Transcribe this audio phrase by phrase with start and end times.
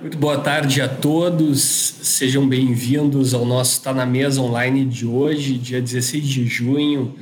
[0.00, 5.58] Muito boa tarde a todos, sejam bem-vindos ao nosso Tá na Mesa online de hoje,
[5.58, 7.18] dia 16 de junho,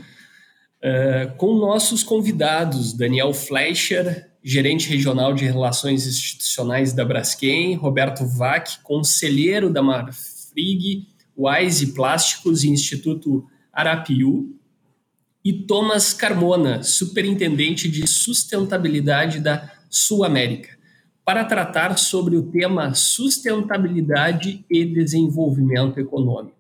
[0.84, 8.80] uh, com nossos convidados, Daniel Fleischer, gerente regional de Relações Institucionais da Braskem, Roberto Vac,
[8.84, 14.56] conselheiro da Marfrig, Wise Plásticos e Instituto Arapiu,
[15.44, 20.77] e Thomas Carmona, superintendente de sustentabilidade da Sul América
[21.28, 26.56] para tratar sobre o tema sustentabilidade e desenvolvimento econômico.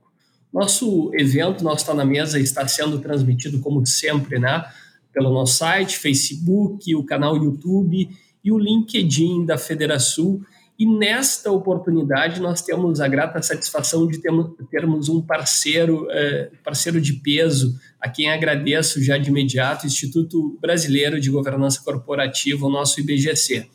[0.52, 4.62] Nosso evento, Nosso Está na Mesa, está sendo transmitido, como sempre, né,
[5.10, 8.10] pelo nosso site, Facebook, o canal YouTube
[8.44, 10.38] e o LinkedIn da Federação.
[10.78, 17.14] E nesta oportunidade nós temos a grata satisfação de termos um parceiro, eh, parceiro de
[17.14, 23.00] peso, a quem agradeço já de imediato, o Instituto Brasileiro de Governança Corporativa, o nosso
[23.00, 23.66] IBGC.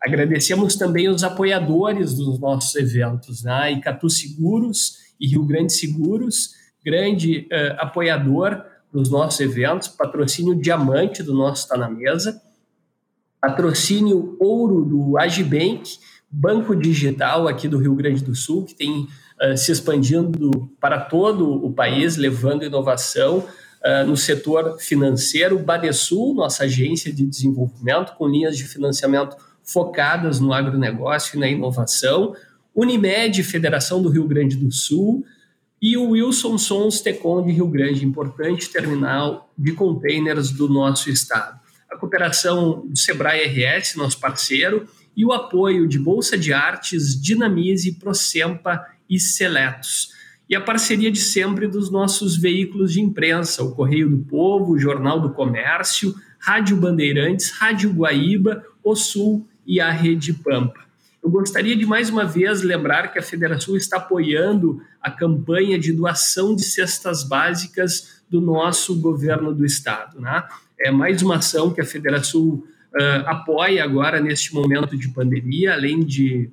[0.00, 3.72] Agradecemos também os apoiadores dos nossos eventos, né?
[3.72, 6.50] Icatu Seguros e Rio Grande Seguros,
[6.84, 12.40] grande uh, apoiador dos nossos eventos, patrocínio diamante do nosso Está na Mesa,
[13.40, 15.98] patrocínio ouro do Agibank,
[16.30, 19.08] banco digital aqui do Rio Grande do Sul, que tem
[19.42, 25.58] uh, se expandindo para todo o país, levando inovação uh, no setor financeiro.
[25.58, 29.36] Badesul, nossa agência de desenvolvimento, com linhas de financiamento
[29.68, 32.34] focadas no agronegócio e na inovação,
[32.74, 35.24] Unimed, Federação do Rio Grande do Sul,
[35.80, 41.60] e o Wilson Sons Tecon de Rio Grande, importante terminal de containers do nosso estado.
[41.90, 47.92] A cooperação do Sebrae RS, nosso parceiro, e o apoio de Bolsa de Artes, Dinamize,
[47.92, 50.12] Procempa e Seletos.
[50.48, 54.78] E a parceria de sempre dos nossos veículos de imprensa, o Correio do Povo, o
[54.78, 60.88] Jornal do Comércio, Rádio Bandeirantes, Rádio Guaíba, O Sul e a Rede Pampa.
[61.22, 65.92] Eu gostaria de mais uma vez lembrar que a Federação está apoiando a campanha de
[65.92, 70.18] doação de cestas básicas do nosso governo do estado.
[70.18, 70.42] Né?
[70.80, 76.00] É mais uma ação que a Federação uh, apoia agora neste momento de pandemia, além
[76.00, 76.50] de,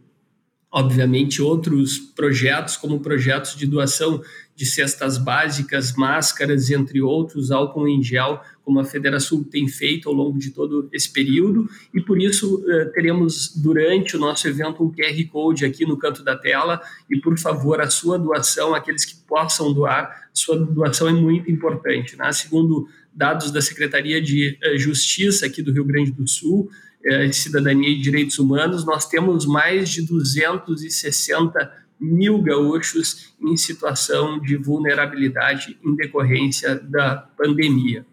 [0.69, 4.21] obviamente, outros projetos, como projetos de doação
[4.55, 10.15] de cestas básicas, máscaras, entre outros, álcool em gel como a Federação tem feito ao
[10.15, 14.91] longo de todo esse período, e por isso eh, teremos durante o nosso evento um
[14.91, 19.15] QR Code aqui no canto da tela, e por favor, a sua doação, aqueles que
[19.27, 22.17] possam doar, sua doação é muito importante.
[22.17, 22.31] Né?
[22.31, 26.67] Segundo dados da Secretaria de eh, Justiça aqui do Rio Grande do Sul,
[27.05, 34.57] eh, Cidadania e Direitos Humanos, nós temos mais de 260 mil gaúchos em situação de
[34.57, 38.05] vulnerabilidade em decorrência da pandemia.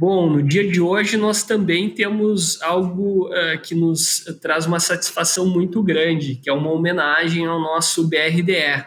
[0.00, 5.44] Bom, no dia de hoje nós também temos algo uh, que nos traz uma satisfação
[5.48, 8.84] muito grande, que é uma homenagem ao nosso BRDE.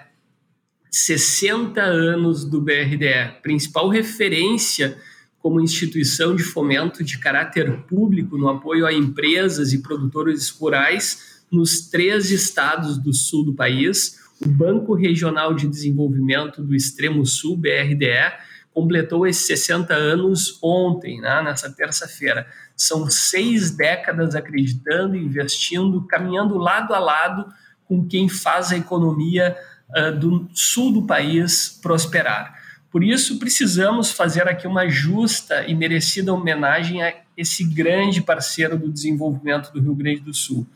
[0.89, 4.97] 60 anos do BRDE, principal referência
[5.37, 11.89] como instituição de fomento de caráter público no apoio a empresas e produtores rurais nos
[11.89, 18.31] três estados do sul do país, o Banco Regional de Desenvolvimento do Extremo Sul, BRDE,
[18.73, 22.47] completou esses 60 anos ontem, né, nessa terça-feira.
[22.75, 27.45] São seis décadas acreditando, investindo, caminhando lado a lado
[27.85, 29.57] com quem faz a economia
[29.89, 32.59] uh, do sul do país prosperar.
[32.89, 38.91] Por isso, precisamos fazer aqui uma justa e merecida homenagem a esse grande parceiro do
[38.91, 40.67] desenvolvimento do Rio Grande do Sul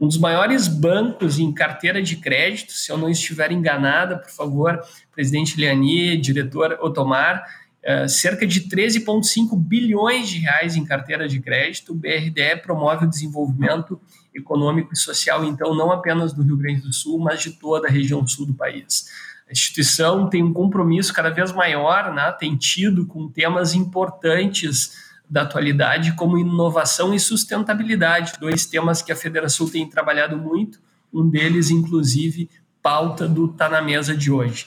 [0.00, 4.80] um dos maiores bancos em carteira de crédito, se eu não estiver enganada, por favor,
[5.12, 7.44] presidente Leani, diretor Otomar,
[7.84, 11.92] uh, cerca de 13,5 bilhões de reais em carteira de crédito.
[11.92, 14.00] O BRDE promove o desenvolvimento
[14.34, 17.90] econômico e social, então, não apenas do Rio Grande do Sul, mas de toda a
[17.90, 19.06] região sul do país.
[19.48, 25.42] A instituição tem um compromisso cada vez maior, né, tem tido com temas importantes da
[25.42, 30.80] atualidade, como inovação e sustentabilidade, dois temas que a Federação tem trabalhado muito,
[31.12, 32.50] um deles, inclusive,
[32.82, 34.66] pauta do Tá na Mesa de hoje.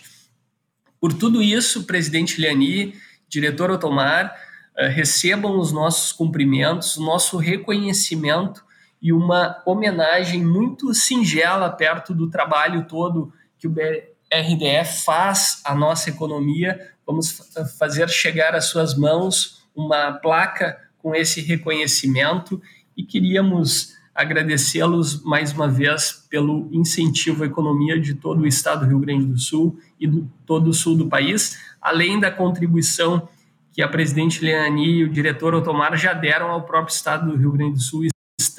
[0.99, 2.95] Por tudo isso, presidente Liani,
[3.29, 4.35] diretor Otomar,
[4.75, 8.65] eh, recebam os nossos cumprimentos, nosso reconhecimento
[9.01, 16.09] e uma homenagem muito singela perto do trabalho todo que o BRDF faz à nossa
[16.09, 16.93] economia.
[17.05, 17.39] Vamos
[17.77, 22.59] fazer chegar às suas mãos uma placa com esse reconhecimento
[22.97, 28.87] e queríamos agradecê-los mais uma vez pelo incentivo à economia de todo o estado do
[28.87, 33.29] Rio Grande do Sul e do todo o sul do país, além da contribuição
[33.71, 37.51] que a presidente Leani e o diretor Otomar já deram ao próprio estado do Rio
[37.51, 38.07] Grande do Sul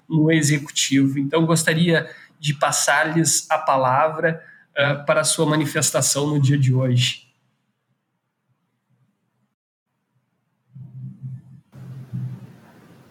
[0.08, 1.18] no executivo.
[1.18, 7.27] Então, gostaria de passar-lhes a palavra uh, para a sua manifestação no dia de hoje.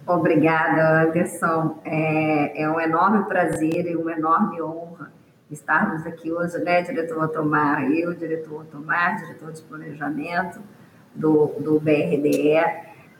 [0.07, 1.81] Obrigada, Anderson.
[1.83, 5.11] É, é, um enorme prazer e uma enorme honra
[5.51, 10.61] estarmos aqui hoje, né, diretor Otomar, eu, diretor Otomar, diretor de planejamento
[11.13, 12.53] do, do BRDE,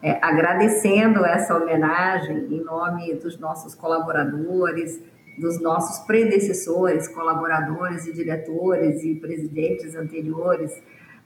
[0.02, 5.02] é, agradecendo essa homenagem em nome dos nossos colaboradores,
[5.38, 10.72] dos nossos predecessores, colaboradores e diretores e presidentes anteriores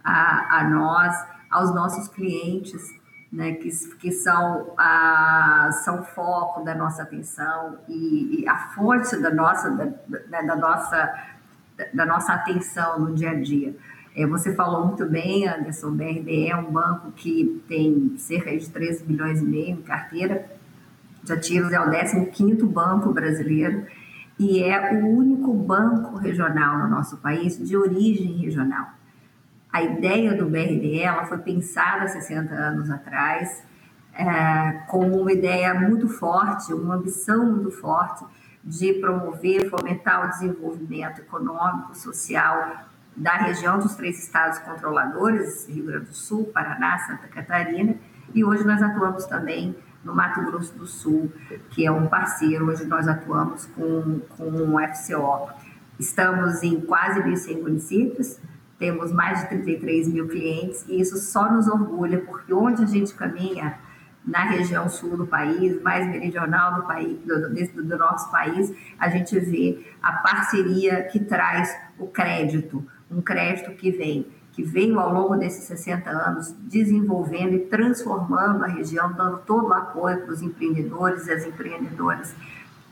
[0.03, 1.15] a, a nós,
[1.51, 2.81] aos nossos clientes,
[3.31, 9.33] né, que, que são, a, são foco da nossa atenção e, e a fonte da
[9.33, 11.13] nossa, da, da, nossa,
[11.93, 13.73] da nossa atenção no dia a dia.
[14.13, 18.69] É, você falou muito bem, Anderson, o BRDE é um banco que tem cerca de
[18.69, 20.45] 13 bilhões e meio em carteira
[21.23, 23.85] de ativos, é o 15º banco brasileiro
[24.37, 28.87] e é o único banco regional no nosso país de origem regional.
[29.71, 33.63] A ideia do BRDE ela foi pensada 60 anos atrás
[34.13, 38.25] é, como uma ideia muito forte, uma ambição muito forte
[38.63, 42.85] de promover, fomentar o desenvolvimento econômico, social
[43.15, 47.95] da região dos três estados controladores, Rio Grande do Sul, Paraná, Santa Catarina,
[48.33, 51.31] e hoje nós atuamos também no Mato Grosso do Sul,
[51.69, 55.49] que é um parceiro, hoje nós atuamos com, com o FCO.
[55.99, 58.39] Estamos em quase 1.100 municípios,
[58.81, 63.13] temos mais de 33 mil clientes, e isso só nos orgulha, porque onde a gente
[63.13, 63.77] caminha,
[64.25, 69.07] na região sul do país, mais meridional do país, do, do, do nosso país, a
[69.07, 75.13] gente vê a parceria que traz o crédito, um crédito que vem, que veio ao
[75.13, 80.41] longo desses 60 anos desenvolvendo e transformando a região, dando todo o apoio para os
[80.41, 82.35] empreendedores e as empreendedoras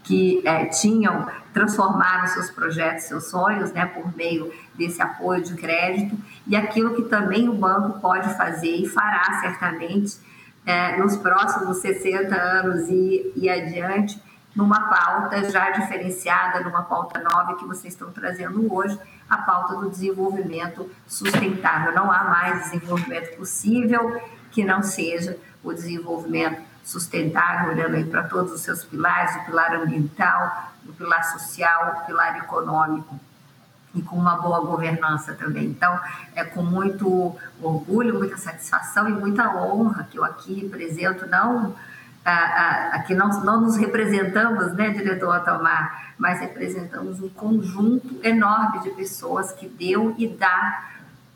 [0.09, 6.17] que é, tinham, transformaram seus projetos, seus sonhos, né, por meio desse apoio de crédito,
[6.47, 10.17] e aquilo que também o banco pode fazer e fará certamente
[10.65, 14.19] é, nos próximos 60 anos e, e adiante,
[14.56, 18.97] numa pauta já diferenciada, numa pauta nova que vocês estão trazendo hoje,
[19.29, 21.94] a pauta do desenvolvimento sustentável.
[21.94, 24.19] Não há mais desenvolvimento possível
[24.50, 29.75] que não seja o desenvolvimento sustentável, olhando aí para todos os seus pilares, o pilar
[29.75, 33.19] ambiental, o pilar social, o pilar econômico
[33.94, 35.65] e com uma boa governança também.
[35.65, 36.00] Então,
[36.36, 41.75] é com muito orgulho, muita satisfação e muita honra que eu aqui apresento, não
[42.92, 49.51] aqui não, não nos representamos, né, diretor Otomar, mas representamos um conjunto enorme de pessoas
[49.51, 50.85] que deu e dá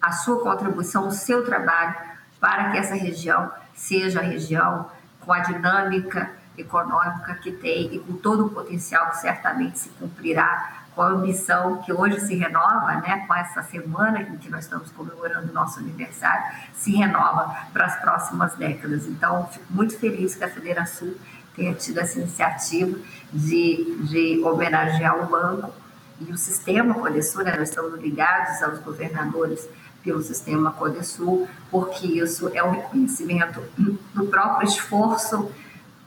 [0.02, 1.96] a sua contribuição, o seu trabalho
[2.40, 4.88] para que essa região seja a região
[5.26, 10.84] com a dinâmica econômica que tem e com todo o potencial que certamente se cumprirá
[10.96, 14.92] com a ambição que hoje se renova, né, com essa semana em que nós estamos
[14.92, 19.08] comemorando o nosso aniversário, se renova para as próximas décadas.
[19.08, 21.12] Então, fico muito feliz que a Federação
[21.56, 22.98] tenha tido essa iniciativa
[23.32, 25.74] de, de homenagear o banco
[26.22, 29.68] e o sistema Codesul, né, nós estamos ligados aos governadores
[30.04, 35.50] pelo sistema Codesul, porque isso é um reconhecimento do próprio esforço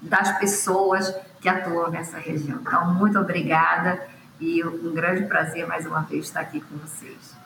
[0.03, 2.59] das pessoas que atuam nessa região.
[2.61, 4.07] Então, muito obrigada
[4.41, 7.37] e um grande prazer mais uma vez estar aqui com vocês.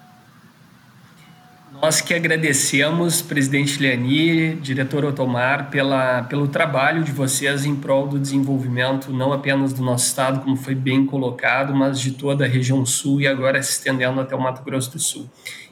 [1.73, 8.19] Nós que agradecemos, presidente Leani, diretor Otomar, pela, pelo trabalho de vocês em prol do
[8.19, 12.85] desenvolvimento, não apenas do nosso estado, como foi bem colocado, mas de toda a região
[12.85, 15.31] sul e agora se estendendo até o Mato Grosso do Sul.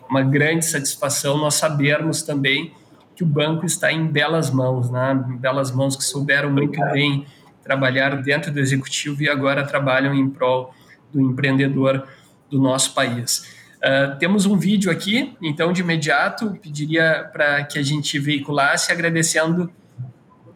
[0.09, 2.73] Uma grande satisfação nós sabermos também
[3.15, 5.15] que o banco está em belas mãos, né?
[5.41, 7.27] belas mãos que souberam muito bem
[7.63, 10.73] trabalhar dentro do executivo e agora trabalham em prol
[11.13, 12.07] do empreendedor
[12.51, 13.57] do nosso país.
[13.79, 19.71] Uh, temos um vídeo aqui, então de imediato pediria para que a gente veiculasse, agradecendo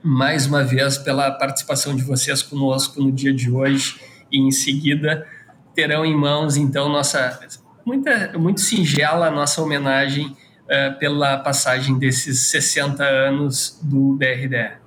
[0.02, 5.26] mais uma vez pela participação de vocês conosco no dia de hoje e em seguida
[5.74, 7.40] terão em mãos então nossa
[7.84, 14.82] muita muito singela nossa homenagem uh, pela passagem desses 60 anos do BRDE.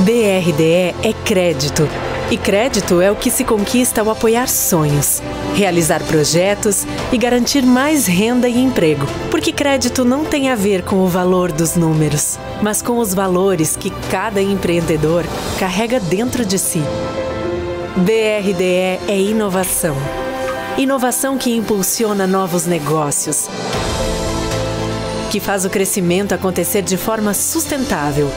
[0.00, 1.88] BRDE é crédito.
[2.30, 5.22] E crédito é o que se conquista ao apoiar sonhos,
[5.54, 9.06] realizar projetos e garantir mais renda e emprego.
[9.30, 13.76] Porque crédito não tem a ver com o valor dos números, mas com os valores
[13.76, 15.24] que cada empreendedor
[15.58, 16.82] carrega dentro de si.
[17.98, 19.96] BRDE é inovação.
[20.76, 23.48] Inovação que impulsiona novos negócios,
[25.30, 28.30] que faz o crescimento acontecer de forma sustentável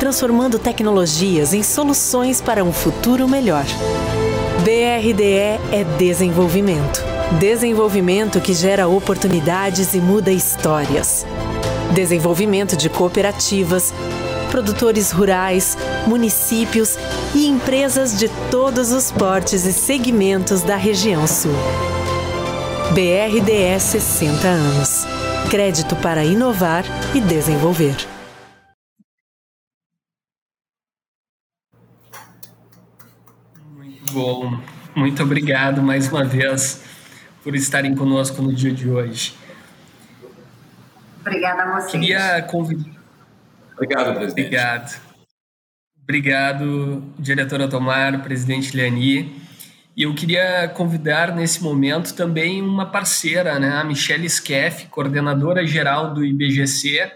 [0.00, 3.66] transformando tecnologias em soluções para um futuro melhor.
[4.64, 7.04] BRDE é desenvolvimento.
[7.38, 11.26] Desenvolvimento que gera oportunidades e muda histórias.
[11.94, 13.92] Desenvolvimento de cooperativas,
[14.50, 15.76] produtores rurais,
[16.06, 16.96] municípios
[17.34, 21.54] e empresas de todos os portes e segmentos da região sul.
[22.92, 25.06] BRDE 60 anos.
[25.48, 27.96] Crédito para inovar e desenvolver.
[33.72, 34.60] Muito bom.
[34.94, 36.82] Muito obrigado mais uma vez
[37.44, 39.34] por estarem conosco no dia de hoje.
[41.20, 41.92] Obrigada a vocês.
[41.92, 42.99] Queria convidar.
[43.80, 44.46] Obrigado, presidente.
[44.46, 45.00] Obrigado.
[46.02, 49.40] Obrigado, diretora Tomar, presidente Leani.
[49.96, 56.12] E eu queria convidar nesse momento também uma parceira, né, a Michelle Skeff, coordenadora geral
[56.12, 57.10] do IBGC,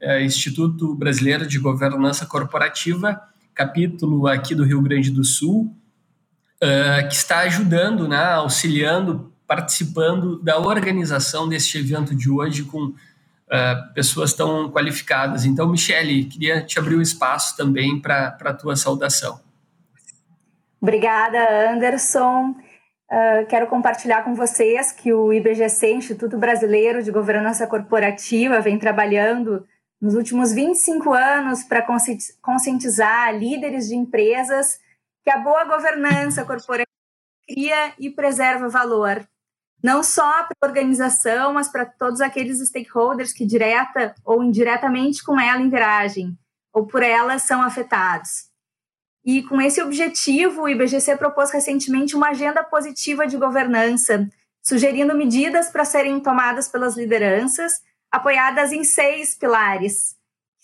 [0.00, 3.20] é, Instituto Brasileiro de Governança Corporativa,
[3.54, 5.76] capítulo aqui do Rio Grande do Sul,
[6.58, 12.94] é, que está ajudando, né, auxiliando, participando da organização deste evento de hoje com
[13.50, 15.44] é, pessoas tão qualificadas.
[15.44, 19.40] Então, Michele, queria te abrir o espaço também para a tua saudação.
[20.80, 22.54] Obrigada, Anderson.
[23.10, 29.66] Uh, quero compartilhar com vocês que o IBGC, Instituto Brasileiro de Governança Corporativa, vem trabalhando
[30.00, 31.84] nos últimos 25 anos para
[32.42, 34.78] conscientizar líderes de empresas
[35.24, 36.86] que a boa governança corporativa
[37.48, 39.26] cria e preserva valor,
[39.82, 45.38] não só para a organização, mas para todos aqueles stakeholders que direta ou indiretamente com
[45.40, 46.36] ela interagem
[46.72, 48.48] ou por ela são afetados.
[49.24, 54.28] E com esse objetivo, o IBGC propôs recentemente uma agenda positiva de governança,
[54.62, 57.74] sugerindo medidas para serem tomadas pelas lideranças,
[58.10, 60.18] apoiadas em seis pilares,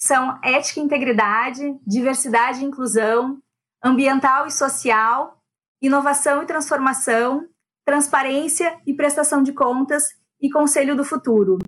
[0.05, 3.39] são ética e integridade, diversidade e inclusão,
[3.83, 5.43] ambiental e social,
[5.81, 7.49] inovação e transformação,
[7.85, 10.05] transparência e prestação de contas
[10.41, 11.59] e conselho do futuro.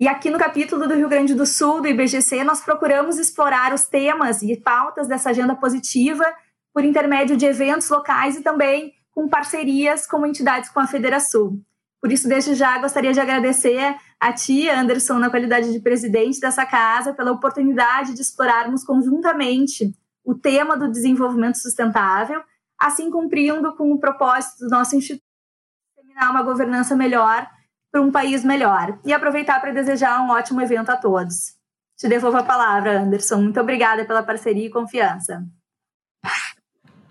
[0.00, 3.86] E aqui no capítulo do Rio Grande do Sul, do IBGC, nós procuramos explorar os
[3.86, 6.24] temas e pautas dessa agenda positiva
[6.74, 11.60] por intermédio de eventos locais e também com parcerias como entidades com a Federação.
[12.00, 16.66] Por isso, desde já, gostaria de agradecer a ti, Anderson, na qualidade de presidente dessa
[16.66, 19.94] casa, pela oportunidade de explorarmos conjuntamente
[20.24, 22.42] o tema do desenvolvimento sustentável,
[22.76, 25.31] assim cumprindo com o propósito do nosso instituto
[26.20, 27.46] uma governança melhor
[27.90, 28.98] para um país melhor.
[29.04, 31.54] E aproveitar para desejar um ótimo evento a todos.
[31.96, 33.42] Te devolvo a palavra, Anderson.
[33.42, 35.44] Muito obrigada pela parceria e confiança.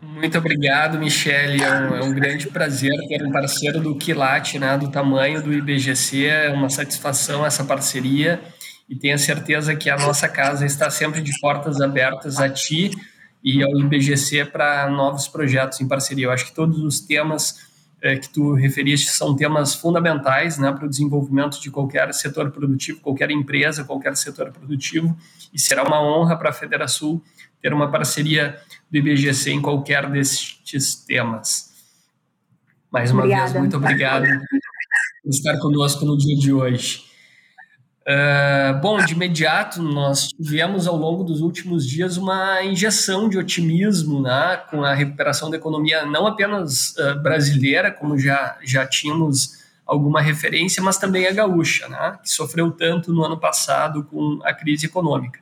[0.01, 1.63] Muito obrigado, Michele.
[1.63, 5.53] É um, é um, grande prazer ter um parceiro do Quilate, né, do tamanho do
[5.53, 6.25] IBGC.
[6.25, 8.41] É uma satisfação essa parceria
[8.89, 12.91] e tenha certeza que a nossa casa está sempre de portas abertas a ti
[13.43, 16.25] e ao IBGC para novos projetos em parceria.
[16.25, 17.70] Eu acho que todos os temas
[18.01, 22.99] é, que tu referiste são temas fundamentais né, para o desenvolvimento de qualquer setor produtivo,
[22.99, 25.15] qualquer empresa, qualquer setor produtivo,
[25.53, 27.21] e será uma honra para a Federação
[27.61, 28.57] ter uma parceria
[28.89, 31.71] do IBGC em qualquer destes temas.
[32.91, 33.51] Mais uma Obrigada.
[33.51, 34.25] vez, muito obrigado
[35.23, 37.10] por estar conosco no dia de hoje.
[38.01, 44.19] Uh, bom, de imediato, nós tivemos ao longo dos últimos dias uma injeção de otimismo
[44.23, 50.19] né, com a recuperação da economia, não apenas uh, brasileira, como já, já tínhamos alguma
[50.19, 54.87] referência, mas também a gaúcha, né, que sofreu tanto no ano passado com a crise
[54.87, 55.39] econômica.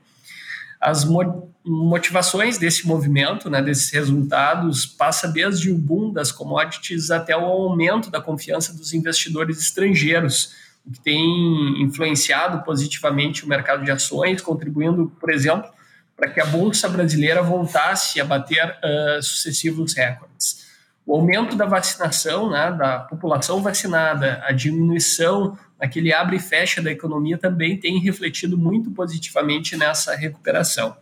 [0.81, 7.37] As mo motivações desse movimento, né, desses resultados, passa desde o boom das commodities até
[7.37, 10.55] o aumento da confiança dos investidores estrangeiros
[10.91, 15.69] que tem influenciado positivamente o mercado de ações, contribuindo, por exemplo,
[16.15, 20.67] para que a Bolsa Brasileira voltasse a bater uh, sucessivos recordes.
[21.05, 26.91] O aumento da vacinação, né, da população vacinada, a diminuição naquele abre e fecha da
[26.91, 30.95] economia também tem refletido muito positivamente nessa recuperação.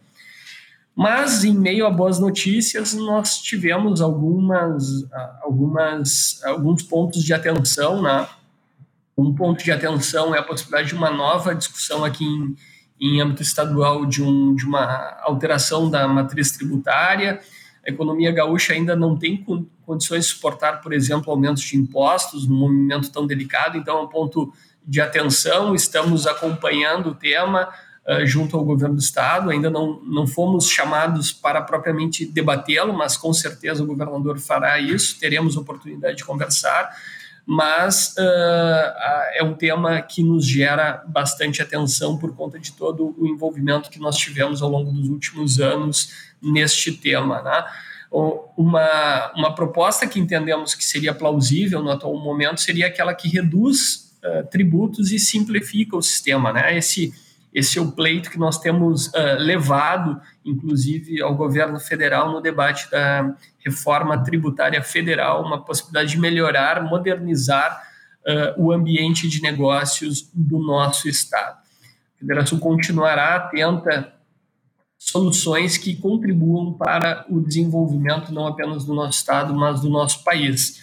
[0.96, 5.06] Mas, em meio a boas notícias, nós tivemos algumas,
[5.42, 8.28] algumas, alguns pontos de atenção, né?
[9.18, 12.56] Um ponto de atenção é a possibilidade de uma nova discussão aqui em,
[13.02, 17.40] em âmbito estadual de, um, de uma alteração da matriz tributária.
[17.86, 19.44] A economia gaúcha ainda não tem
[19.84, 24.08] condições de suportar, por exemplo, aumentos de impostos num momento tão delicado, então é um
[24.08, 24.54] ponto
[24.86, 25.74] de atenção.
[25.74, 27.70] Estamos acompanhando o tema
[28.06, 33.18] uh, junto ao governo do estado, ainda não, não fomos chamados para propriamente debatê-lo, mas
[33.18, 36.92] com certeza o governador fará isso, teremos oportunidade de conversar.
[37.50, 43.26] Mas uh, é um tema que nos gera bastante atenção por conta de todo o
[43.26, 46.12] envolvimento que nós tivemos ao longo dos últimos anos
[46.42, 47.42] neste tema.
[47.42, 47.66] Né?
[48.12, 54.12] Uma, uma proposta que entendemos que seria plausível no atual momento seria aquela que reduz
[54.22, 56.52] uh, tributos e simplifica o sistema.
[56.52, 56.78] Né?
[56.78, 57.14] Esse,
[57.58, 62.88] esse é o pleito que nós temos uh, levado, inclusive, ao governo federal no debate
[62.92, 67.82] da reforma tributária federal, uma possibilidade de melhorar, modernizar
[68.28, 71.58] uh, o ambiente de negócios do nosso Estado.
[71.58, 74.14] A Federação continuará atenta
[74.96, 80.80] soluções que contribuam para o desenvolvimento não apenas do nosso Estado, mas do nosso país.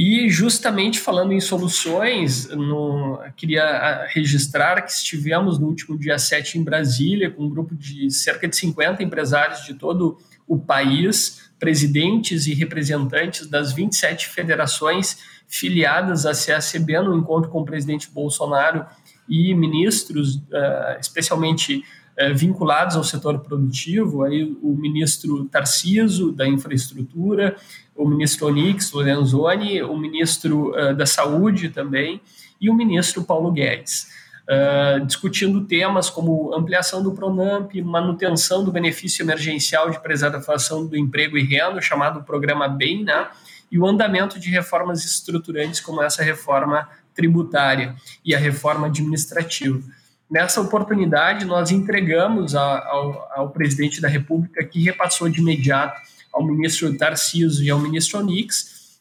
[0.00, 6.56] E justamente falando em soluções, no, queria ah, registrar que estivemos no último dia 7
[6.56, 12.46] em Brasília, com um grupo de cerca de 50 empresários de todo o país, presidentes
[12.46, 18.86] e representantes das 27 federações filiadas à CACB, no encontro com o presidente Bolsonaro
[19.28, 21.82] e ministros, uh, especialmente
[22.18, 27.56] uh, vinculados ao setor produtivo, aí o ministro Tarciso, da Infraestrutura,
[27.94, 32.20] o ministro Onix Lorenzoni, o ministro uh, da Saúde também
[32.60, 34.08] e o ministro Paulo Guedes.
[34.48, 41.36] Uh, discutindo temas como ampliação do Pronamp, manutenção do benefício emergencial de preservação do emprego
[41.36, 43.28] e renda, chamado Programa BEM, né?
[43.70, 47.94] e o andamento de reformas estruturantes como essa reforma tributária
[48.24, 49.82] e a reforma administrativa.
[50.30, 56.00] Nessa oportunidade, nós entregamos a, ao, ao presidente da República, que repassou de imediato
[56.32, 59.00] ao ministro Tarcísio e ao ministro Onix,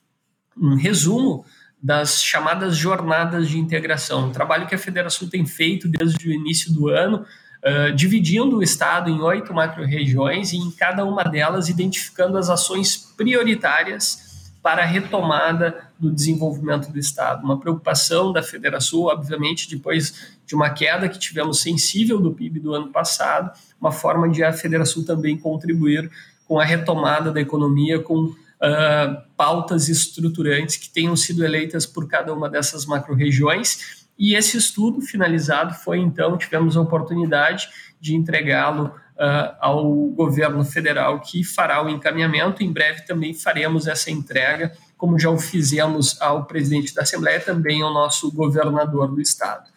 [0.58, 1.46] um resumo
[1.82, 6.74] das chamadas jornadas de integração, um trabalho que a federação tem feito desde o início
[6.74, 7.26] do ano,
[7.64, 12.96] uh, dividindo o estado em oito macro-regiões e em cada uma delas identificando as ações
[13.16, 14.27] prioritárias
[14.68, 17.42] para a retomada do desenvolvimento do estado.
[17.42, 22.74] Uma preocupação da Federação, obviamente, depois de uma queda que tivemos sensível do PIB do
[22.74, 26.12] ano passado, uma forma de a Federação também contribuir
[26.46, 28.36] com a retomada da economia, com uh,
[29.38, 34.06] pautas estruturantes que tenham sido eleitas por cada uma dessas macro-regiões.
[34.20, 37.70] E esse estudo finalizado foi, então, tivemos a oportunidade
[38.02, 42.64] de entregá-lo uh, ao governo federal, que fará o encaminhamento.
[42.64, 47.82] Em breve também faremos essa entrega, como já o fizemos ao presidente da Assembleia, também
[47.82, 49.70] ao nosso governador do estado.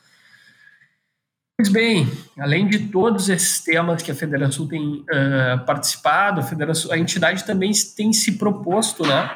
[1.56, 6.90] Pois bem, além de todos esses temas que a Federação tem uh, participado, a, Federação,
[6.90, 9.30] a entidade também tem se proposto, né,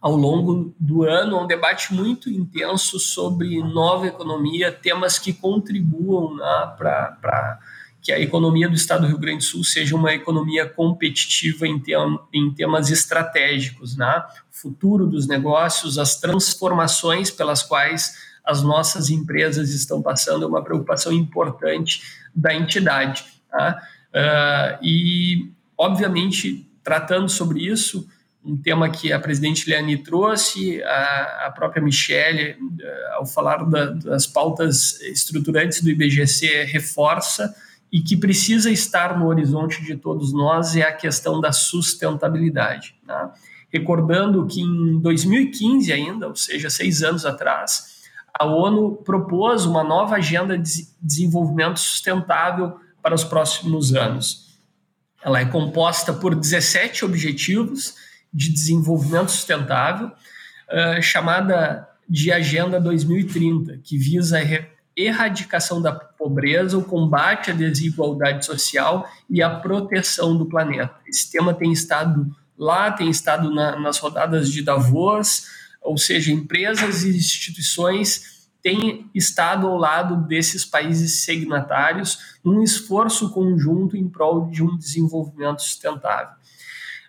[0.00, 6.74] ao longo do ano, um debate muito intenso sobre nova economia, temas que contribuam né,
[6.76, 7.58] para
[8.06, 11.76] que a economia do Estado do Rio Grande do Sul seja uma economia competitiva em,
[11.76, 11.96] tem,
[12.32, 14.24] em temas estratégicos, né?
[14.48, 21.12] futuro dos negócios, as transformações pelas quais as nossas empresas estão passando, é uma preocupação
[21.12, 22.00] importante
[22.32, 23.24] da entidade.
[23.50, 23.82] Tá?
[24.14, 28.08] Uh, e, obviamente, tratando sobre isso,
[28.44, 33.86] um tema que a presidente Leani trouxe, a, a própria Michele, uh, ao falar da,
[33.86, 37.52] das pautas estruturantes do IBGC, reforça
[37.92, 42.94] e que precisa estar no horizonte de todos nós é a questão da sustentabilidade.
[43.06, 43.32] Tá?
[43.72, 47.96] Recordando que em 2015 ainda, ou seja, seis anos atrás,
[48.38, 54.58] a ONU propôs uma nova agenda de desenvolvimento sustentável para os próximos anos.
[55.24, 57.94] Ela é composta por 17 objetivos
[58.32, 64.38] de desenvolvimento sustentável, uh, chamada de Agenda 2030, que visa
[64.96, 70.94] erradicação da pobreza, o combate à desigualdade social e a proteção do planeta.
[71.06, 75.44] Esse tema tem estado lá, tem estado na, nas rodadas de Davos,
[75.82, 83.96] ou seja, empresas e instituições têm estado ao lado desses países signatários num esforço conjunto
[83.96, 86.34] em prol de um desenvolvimento sustentável.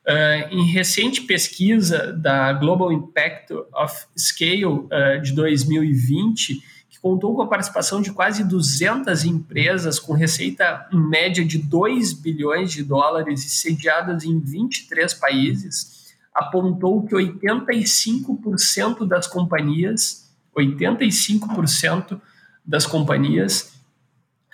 [0.08, 6.77] Uh, em recente pesquisa da Global Impact of Scale uh, de 2020, que
[7.08, 12.84] contou com a participação de quase 200 empresas com receita média de 2 bilhões de
[12.84, 22.20] dólares e sediadas em 23 países, apontou que 85% das companhias, 85%
[22.66, 23.72] das companhias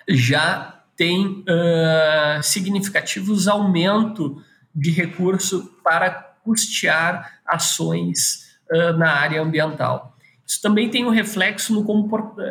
[0.07, 4.39] já tem uh, significativos aumento
[4.75, 6.11] de recurso para
[6.43, 10.12] custear ações uh, na área ambiental.
[10.53, 11.83] Isso também tem um reflexo no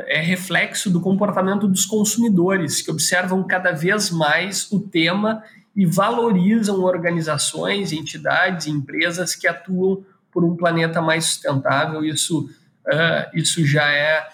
[0.09, 5.41] é reflexo do comportamento dos consumidores, que observam cada vez mais o tema
[5.75, 12.05] e valorizam organizações, entidades, empresas que atuam por um planeta mais sustentável.
[12.05, 12.51] Isso
[13.35, 14.27] isso já é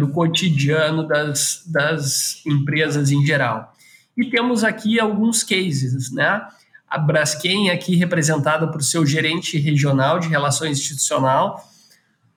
[0.00, 3.72] do cotidiano das, das empresas em geral.
[4.16, 6.44] E temos aqui alguns cases, né?
[6.90, 11.71] A Braskem, aqui representada por seu gerente regional de relações institucional,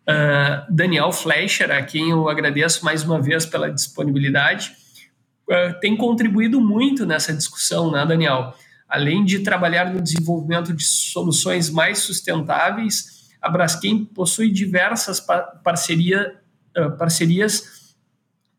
[0.10, 4.74] uh, Daniel Fleischer, a quem eu agradeço mais uma vez pela disponibilidade,
[5.50, 8.54] uh, tem contribuído muito nessa discussão, né, Daniel?
[8.88, 15.20] Além de trabalhar no desenvolvimento de soluções mais sustentáveis, a Braskem possui diversas
[15.64, 16.36] parceria,
[16.78, 17.96] uh, parcerias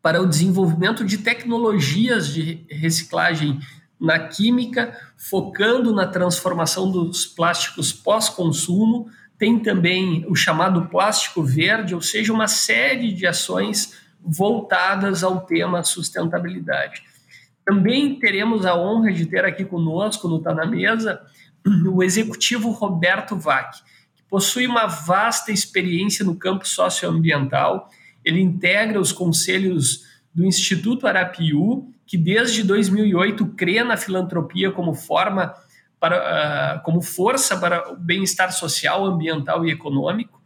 [0.03, 3.59] para o desenvolvimento de tecnologias de reciclagem
[4.01, 9.09] na química, focando na transformação dos plásticos pós-consumo.
[9.39, 15.83] Tem também o chamado plástico verde, ou seja, uma série de ações voltadas ao tema
[15.83, 17.03] sustentabilidade.
[17.65, 21.21] Também teremos a honra de ter aqui conosco, no Tá na Mesa,
[21.93, 23.79] o executivo Roberto Vac,
[24.15, 27.91] que possui uma vasta experiência no campo socioambiental.
[28.25, 35.53] Ele integra os conselhos do Instituto Arapiú que desde 2008 crê na filantropia como forma
[35.99, 40.41] para, uh, como força para o bem-estar social, ambiental e econômico,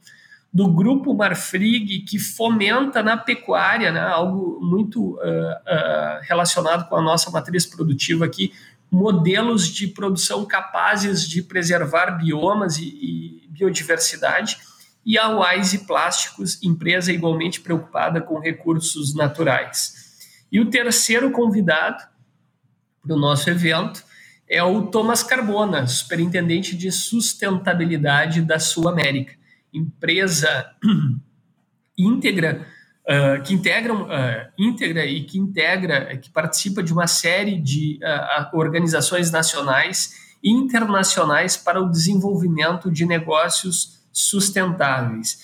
[0.52, 7.02] do grupo Marfrig, que fomenta na pecuária, né, algo muito uh, uh, relacionado com a
[7.02, 8.52] nossa matriz produtiva aqui,
[8.90, 14.58] modelos de produção capazes de preservar biomas e, e biodiversidade,
[15.06, 19.94] e a Wise Plásticos, empresa igualmente preocupada com recursos naturais.
[20.50, 22.02] E o terceiro convidado
[23.02, 24.04] para o nosso evento
[24.50, 29.32] é o Thomas Carbona, superintendente de sustentabilidade da Sul América,
[29.72, 30.74] empresa
[31.96, 32.66] íntegra
[33.06, 38.58] uh, que integra, uh, íntegra e que integra, que participa de uma série de uh,
[38.58, 45.38] organizações nacionais e internacionais para o desenvolvimento de negócios sustentáveis.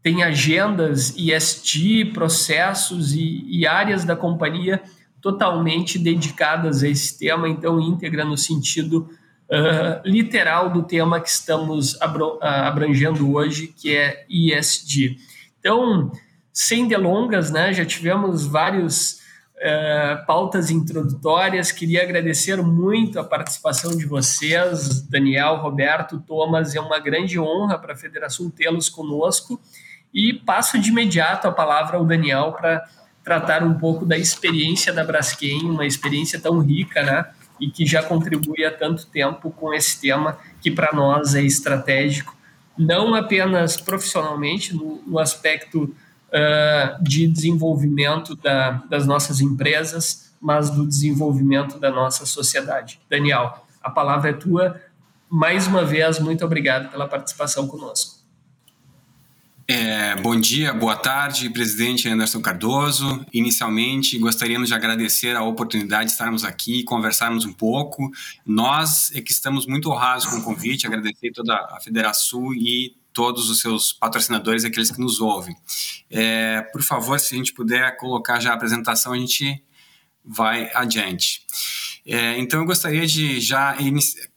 [0.00, 4.80] Tem agendas ESG, processos e, e áreas da companhia
[5.20, 9.08] totalmente dedicadas a esse tema, então íntegra no sentido
[9.48, 15.16] uh, literal do tema que estamos abrangendo hoje, que é ESG.
[15.58, 16.12] Então,
[16.52, 19.20] sem delongas, né, já tivemos vários
[19.56, 21.72] uh, pautas introdutórias.
[21.72, 26.74] Queria agradecer muito a participação de vocês, Daniel, Roberto, Thomas.
[26.74, 29.60] É uma grande honra para a Federação tê-los conosco.
[30.12, 32.82] E passo de imediato a palavra ao Daniel para
[33.28, 37.26] tratar um pouco da experiência da Braskem, uma experiência tão rica, né?
[37.60, 42.34] E que já contribui há tanto tempo com esse tema que para nós é estratégico,
[42.78, 50.86] não apenas profissionalmente, no, no aspecto uh, de desenvolvimento da, das nossas empresas, mas do
[50.86, 52.98] desenvolvimento da nossa sociedade.
[53.10, 54.80] Daniel, a palavra é tua.
[55.28, 58.17] Mais uma vez, muito obrigado pela participação conosco.
[59.70, 63.22] É, bom dia, boa tarde, presidente Anderson Cardoso.
[63.30, 68.10] Inicialmente, gostaríamos de agradecer a oportunidade de estarmos aqui e conversarmos um pouco.
[68.46, 73.50] Nós é que estamos muito honrados com o convite, agradecer toda a Federação e todos
[73.50, 75.54] os seus patrocinadores, aqueles que nos ouvem.
[76.08, 79.62] É, por favor, se a gente puder colocar já a apresentação, a gente
[80.24, 81.42] vai adiante.
[82.06, 83.76] É, então, eu gostaria de já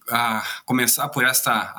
[0.10, 1.74] a, começar por esta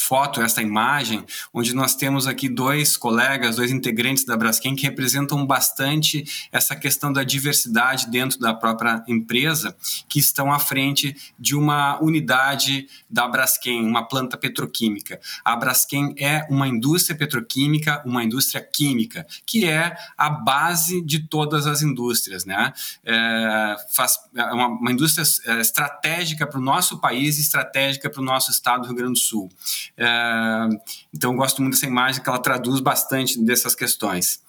[0.00, 5.44] foto, esta imagem, onde nós temos aqui dois colegas, dois integrantes da Braskem que representam
[5.46, 9.76] bastante essa questão da diversidade dentro da própria empresa,
[10.08, 15.20] que estão à frente de uma unidade da Braskem, uma planta petroquímica.
[15.44, 21.66] A Braskem é uma indústria petroquímica, uma indústria química, que é a base de todas
[21.66, 22.72] as indústrias, né?
[23.04, 28.24] É, faz, é uma, uma indústria é, estratégica para o nosso país estratégica para o
[28.24, 29.50] nosso estado do Rio Grande do Sul.
[29.96, 30.68] É,
[31.14, 34.40] então, gosto muito dessa imagem que ela traduz bastante dessas questões.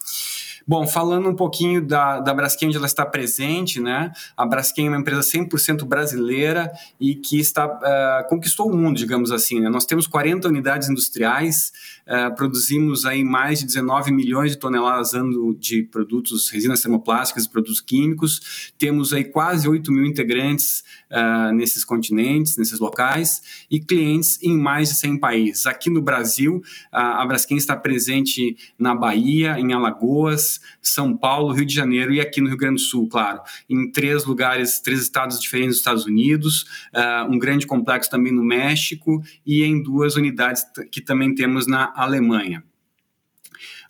[0.67, 4.12] Bom, falando um pouquinho da, da Braskem, onde ela está presente, né?
[4.38, 9.32] A Braskem é uma empresa 100% brasileira e que está, uh, conquistou o mundo, digamos
[9.32, 9.60] assim.
[9.60, 9.69] Né?
[9.69, 11.71] Nós temos 40 unidades industriais,
[12.08, 17.50] uh, produzimos aí mais de 19 milhões de toneladas ano de produtos, resinas termoplásticas e
[17.50, 18.71] produtos químicos.
[18.78, 24.89] Temos aí quase 8 mil integrantes uh, nesses continentes, nesses locais, e clientes em mais
[24.89, 25.65] de 100 países.
[25.65, 30.50] Aqui no Brasil, a Braskem está presente na Bahia, em Alagoas,
[30.81, 34.25] são Paulo, Rio de Janeiro e aqui no Rio Grande do Sul, claro, em três
[34.25, 36.63] lugares, três estados diferentes dos Estados Unidos,
[36.95, 41.93] uh, um grande complexo também no México e em duas unidades que também temos na
[41.95, 42.63] Alemanha.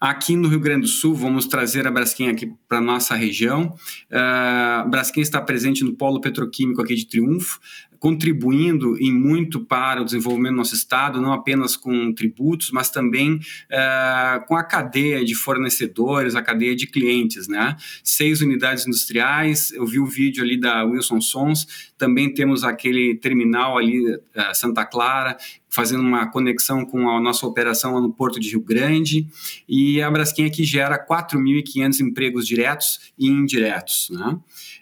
[0.01, 3.75] Aqui no Rio Grande do Sul, vamos trazer a Braskem aqui para a nossa região.
[4.09, 7.59] Uh, Braskem está presente no polo petroquímico aqui de Triunfo,
[8.01, 13.35] contribuindo em muito para o desenvolvimento do nosso Estado, não apenas com tributos, mas também
[13.35, 17.47] uh, com a cadeia de fornecedores, a cadeia de clientes.
[17.47, 17.77] Né?
[18.03, 23.77] Seis unidades industriais, eu vi o vídeo ali da Wilson Sons, também temos aquele terminal
[23.77, 24.19] ali, uh,
[24.55, 25.37] Santa Clara,
[25.71, 29.25] fazendo uma conexão com a nossa operação lá no Porto de Rio Grande,
[29.67, 34.09] e a Braskem aqui gera 4.500 empregos diretos e indiretos.
[34.11, 34.37] Né?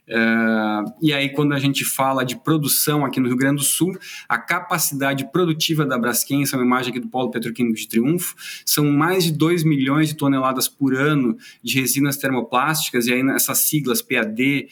[0.09, 3.95] Uh, e aí, quando a gente fala de produção aqui no Rio Grande do Sul,
[4.27, 8.35] a capacidade produtiva da Braskem, essa é uma imagem aqui do Polo Petroquímico de Triunfo,
[8.65, 13.59] são mais de 2 milhões de toneladas por ano de resinas termoplásticas, e aí nessas
[13.59, 14.67] siglas PAD,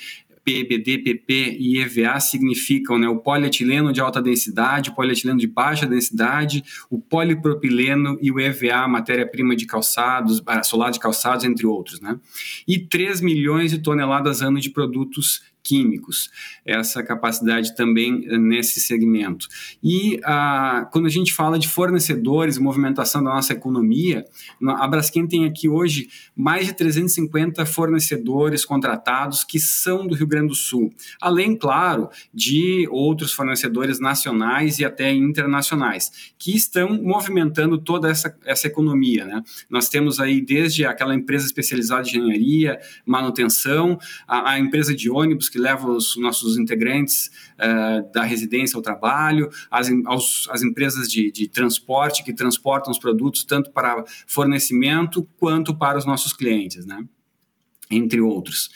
[0.48, 5.86] PBD, PP e EVA significam né, o polietileno de alta densidade, o polietileno de baixa
[5.86, 12.00] densidade, o polipropileno e o EVA, matéria-prima de calçados, solado de calçados, entre outros.
[12.00, 12.18] Né?
[12.66, 16.30] E 3 milhões de toneladas ano de produtos químicos,
[16.66, 19.48] essa capacidade também eh, nesse segmento.
[19.84, 24.26] E ah, quando a gente fala de fornecedores, movimentação da nossa economia,
[24.66, 30.48] a Braskem tem aqui hoje mais de 350 fornecedores contratados que são do Rio Grande
[30.48, 38.10] do Sul, além, claro, de outros fornecedores nacionais e até internacionais, que estão movimentando toda
[38.10, 39.26] essa, essa economia.
[39.26, 39.44] Né?
[39.70, 45.50] Nós temos aí desde aquela empresa especializada em engenharia, manutenção, a, a empresa de ônibus
[45.50, 51.10] que que leva os nossos integrantes uh, da residência ao trabalho, as, aos, as empresas
[51.10, 56.86] de, de transporte que transportam os produtos tanto para fornecimento quanto para os nossos clientes,
[56.86, 57.04] né?
[57.90, 58.70] entre outros.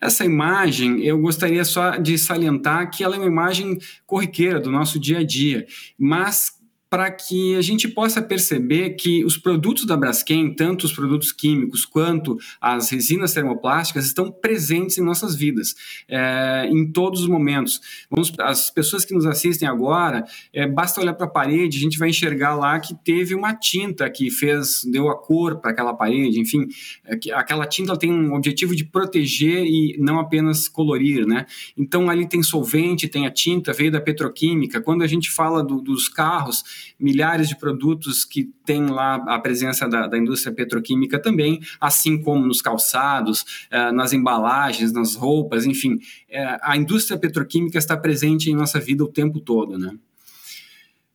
[0.00, 5.00] Essa imagem, eu gostaria só de salientar que ela é uma imagem corriqueira do nosso
[5.00, 5.66] dia a dia,
[5.98, 6.57] mas
[6.90, 11.84] para que a gente possa perceber que os produtos da Braskem, tanto os produtos químicos
[11.84, 15.74] quanto as resinas termoplásticas, estão presentes em nossas vidas,
[16.08, 17.80] é, em todos os momentos.
[18.10, 21.98] Vamos, as pessoas que nos assistem agora, é, basta olhar para a parede, a gente
[21.98, 26.40] vai enxergar lá que teve uma tinta que fez, deu a cor para aquela parede,
[26.40, 26.66] enfim,
[27.04, 31.44] é, aquela tinta tem um objetivo de proteger e não apenas colorir, né?
[31.76, 34.80] Então ali tem solvente, tem a tinta, veio da petroquímica.
[34.80, 39.88] Quando a gente fala do, dos carros, milhares de produtos que têm lá a presença
[39.88, 45.98] da, da indústria petroquímica também, assim como nos calçados, eh, nas embalagens, nas roupas, enfim,
[46.28, 49.96] eh, a indústria petroquímica está presente em nossa vida o tempo todo, né?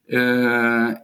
[0.07, 1.01] Eh,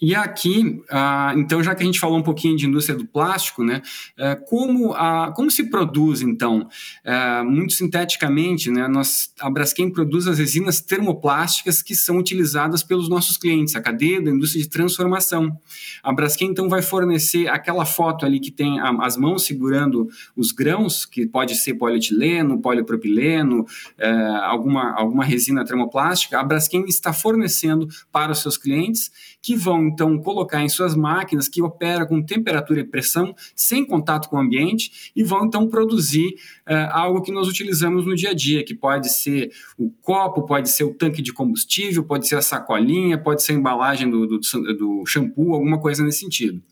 [0.00, 3.62] e aqui, ah, então, já que a gente falou um pouquinho de indústria do plástico,
[3.62, 3.82] né,
[4.16, 6.66] é, como, a, como se produz, então?
[7.04, 13.10] É, muito sinteticamente, né, nós, a Braskem produz as resinas termoplásticas que são utilizadas pelos
[13.10, 15.54] nossos clientes, a cadeia da indústria de transformação.
[16.02, 21.04] A Braskem, então, vai fornecer aquela foto ali que tem as mãos segurando os grãos,
[21.04, 23.66] que pode ser polietileno, polipropileno,
[23.98, 24.10] é,
[24.44, 26.40] alguma, alguma resina termoplástica.
[26.40, 29.10] A Braskem está fornecendo para os seus clientes
[29.42, 34.28] que vão então colocar em suas máquinas que opera com temperatura e pressão, sem contato
[34.28, 36.34] com o ambiente, e vão então produzir
[36.68, 40.68] uh, algo que nós utilizamos no dia a dia, que pode ser o copo, pode
[40.68, 44.38] ser o tanque de combustível, pode ser a sacolinha, pode ser a embalagem do, do,
[44.38, 46.62] do shampoo, alguma coisa nesse sentido.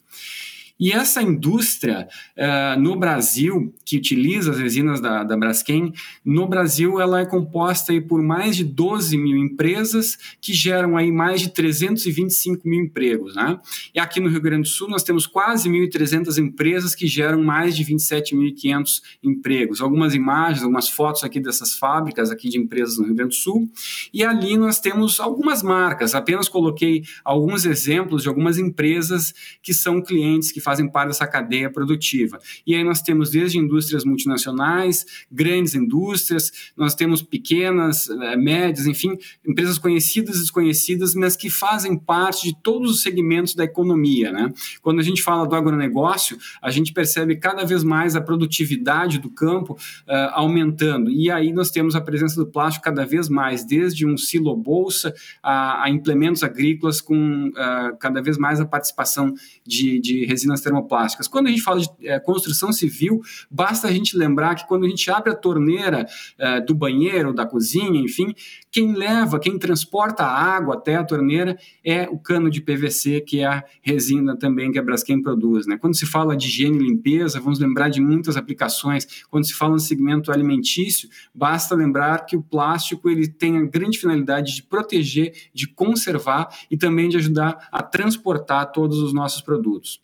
[0.79, 5.93] E essa indústria uh, no Brasil, que utiliza as resinas da, da Braskem,
[6.25, 11.11] no Brasil ela é composta aí por mais de 12 mil empresas que geram aí
[11.11, 13.35] mais de 325 mil empregos.
[13.35, 13.59] Né?
[13.93, 17.77] E aqui no Rio Grande do Sul nós temos quase 1.300 empresas que geram mais
[17.77, 19.81] de 27.500 empregos.
[19.81, 23.69] Algumas imagens, algumas fotos aqui dessas fábricas aqui de empresas no Rio Grande do Sul.
[24.13, 30.01] E ali nós temos algumas marcas, apenas coloquei alguns exemplos de algumas empresas que são
[30.01, 32.39] clientes que fazem parte dessa cadeia produtiva.
[32.67, 39.17] E aí nós temos desde indústrias multinacionais, grandes indústrias, nós temos pequenas, eh, médias, enfim,
[39.47, 44.31] empresas conhecidas e desconhecidas, mas que fazem parte de todos os segmentos da economia.
[44.31, 44.53] Né?
[44.83, 49.31] Quando a gente fala do agronegócio, a gente percebe cada vez mais a produtividade do
[49.31, 51.11] campo uh, aumentando.
[51.11, 55.85] E aí nós temos a presença do plástico cada vez mais, desde um silo-bolsa a,
[55.85, 59.33] a, implementos agrícolas com uh, cada vez mais a participação
[59.67, 61.29] de, de resinas termoplásticas.
[61.29, 64.89] Quando a gente fala de é, construção civil, basta a gente lembrar que quando a
[64.89, 66.07] gente abre a torneira
[66.39, 68.35] é, do banheiro, da cozinha, enfim,
[68.71, 73.41] quem leva, quem transporta a água até a torneira é o cano de PVC, que
[73.41, 75.67] é a resina também que a Braskem produz.
[75.67, 75.77] Né?
[75.79, 79.25] Quando se fala de higiene e limpeza, vamos lembrar de muitas aplicações.
[79.31, 83.99] Quando se fala no segmento alimentício, basta lembrar que o plástico ele tem a grande
[83.99, 90.01] finalidade de proteger, de conservar e também de ajudar a transportar todos os nossos produtos.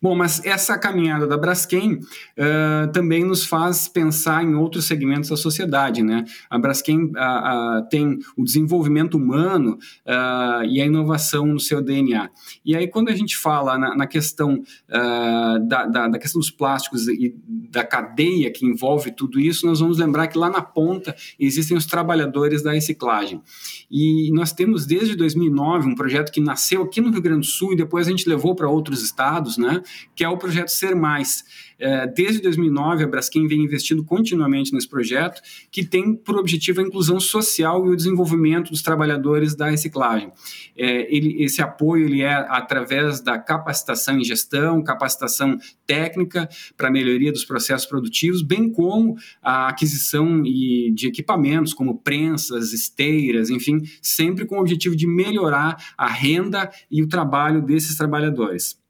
[0.00, 5.36] Bom, mas essa caminhada da Braskem uh, também nos faz pensar em outros segmentos da
[5.36, 6.24] sociedade, né?
[6.50, 9.78] A Braskem uh, uh, tem o desenvolvimento humano
[10.68, 12.30] e a inovação no seu DNA.
[12.64, 17.08] E aí, quando a gente fala na, na questão da, da, da, questão dos plásticos
[17.08, 17.34] e
[17.70, 21.86] da cadeia que envolve tudo isso, nós vamos lembrar que lá na ponta existem os
[21.86, 23.40] trabalhadores da reciclagem.
[23.90, 27.72] E nós temos desde 2009 um projeto que nasceu aqui no Rio Grande do Sul
[27.72, 29.82] e depois a gente levou para outros estados, né?
[30.14, 31.44] Que é o projeto Ser Mais.
[31.82, 36.84] É, desde 2009, a Braskem vem investindo continuamente nesse projeto, que tem por objetivo a
[36.84, 40.30] inclusão social e o desenvolvimento dos trabalhadores da reciclagem.
[40.76, 47.32] É, ele, esse apoio ele é através da capacitação em gestão, capacitação técnica para melhoria
[47.32, 54.56] dos processos produtivos, bem como a aquisição de equipamentos como prensas, esteiras, enfim, sempre com
[54.56, 58.80] o objetivo de melhorar a renda e o trabalho desses trabalhadores.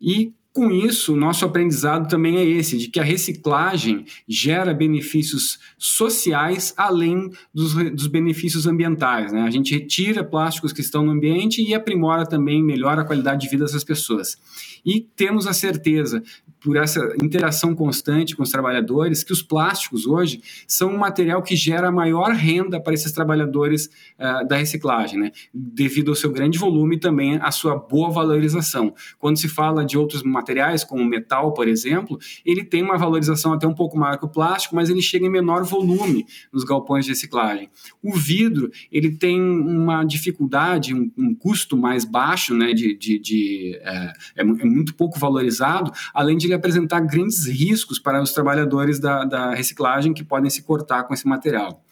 [0.00, 6.72] E com isso, nosso aprendizado também é esse, de que a reciclagem gera benefícios sociais
[6.78, 9.32] além dos, dos benefícios ambientais.
[9.32, 9.42] Né?
[9.42, 13.50] A gente retira plásticos que estão no ambiente e aprimora também, melhora a qualidade de
[13.50, 14.38] vida dessas pessoas.
[14.82, 16.22] E temos a certeza,
[16.58, 21.54] por essa interação constante com os trabalhadores, que os plásticos hoje são um material que
[21.54, 25.32] gera maior renda para esses trabalhadores uh, da reciclagem, né?
[25.52, 28.94] devido ao seu grande volume e também à sua boa valorização.
[29.18, 30.45] Quando se fala de outros materiais,
[30.86, 34.28] como o metal, por exemplo, ele tem uma valorização até um pouco maior que o
[34.28, 37.68] plástico, mas ele chega em menor volume nos galpões de reciclagem.
[38.02, 43.78] O vidro, ele tem uma dificuldade, um, um custo mais baixo, né, de, de, de
[43.82, 48.98] é, é, é muito pouco valorizado, além de ele apresentar grandes riscos para os trabalhadores
[48.98, 51.82] da, da reciclagem que podem se cortar com esse material.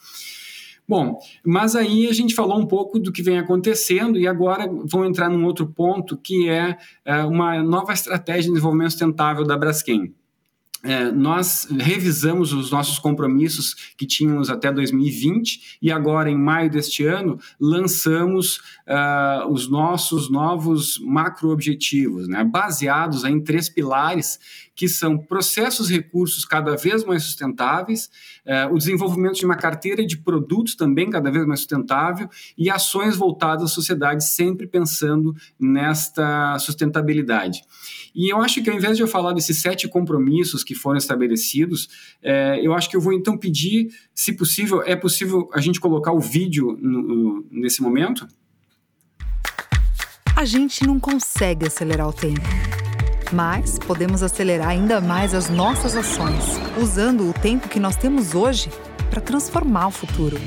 [0.87, 5.09] Bom, mas aí a gente falou um pouco do que vem acontecendo e agora vamos
[5.09, 10.13] entrar num outro ponto que é, é uma nova estratégia de desenvolvimento sustentável da Braskem.
[10.85, 17.03] É, nós revisamos os nossos compromissos que tínhamos até 2020 e agora, em maio deste
[17.03, 24.39] ano, lançamos uh, os nossos novos macro-objetivos, né, baseados em três pilares
[24.75, 28.09] que são processos recursos cada vez mais sustentáveis,
[28.45, 33.15] uh, o desenvolvimento de uma carteira de produtos também cada vez mais sustentável e ações
[33.15, 37.61] voltadas à sociedade sempre pensando nesta sustentabilidade.
[38.13, 41.87] E eu acho que ao invés de eu falar desses sete compromissos que foram estabelecidos,
[42.21, 46.11] é, eu acho que eu vou então pedir, se possível, é possível a gente colocar
[46.11, 48.27] o vídeo no, no, nesse momento?
[50.35, 52.41] A gente não consegue acelerar o tempo,
[53.31, 56.43] mas podemos acelerar ainda mais as nossas ações,
[56.81, 58.69] usando o tempo que nós temos hoje
[59.09, 60.37] para transformar o futuro.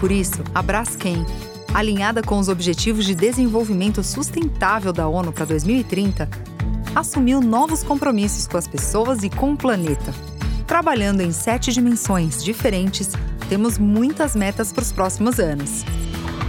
[0.00, 1.24] Por isso, a Braskem
[1.72, 6.28] alinhada com os Objetivos de Desenvolvimento Sustentável da ONU para 2030,
[6.94, 10.14] assumiu novos compromissos com as pessoas e com o planeta.
[10.66, 13.10] Trabalhando em sete dimensões diferentes,
[13.48, 15.84] temos muitas metas para os próximos anos.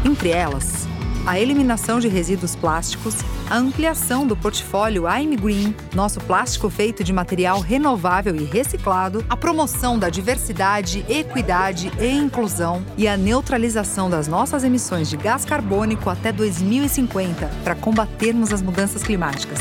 [0.03, 0.87] Entre elas,
[1.25, 3.15] a eliminação de resíduos plásticos,
[3.49, 9.35] a ampliação do portfólio I'm Green, nosso plástico feito de material renovável e reciclado, a
[9.35, 16.09] promoção da diversidade, equidade e inclusão e a neutralização das nossas emissões de gás carbônico
[16.09, 19.59] até 2050 para combatermos as mudanças climáticas.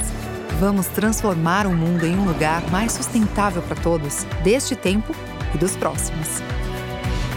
[0.58, 5.14] Vamos transformar o mundo em um lugar mais sustentável para todos, deste tempo
[5.54, 6.42] e dos próximos.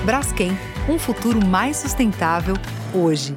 [0.04, 0.58] Braskem,
[0.90, 2.56] um futuro mais sustentável
[2.94, 3.36] hoje.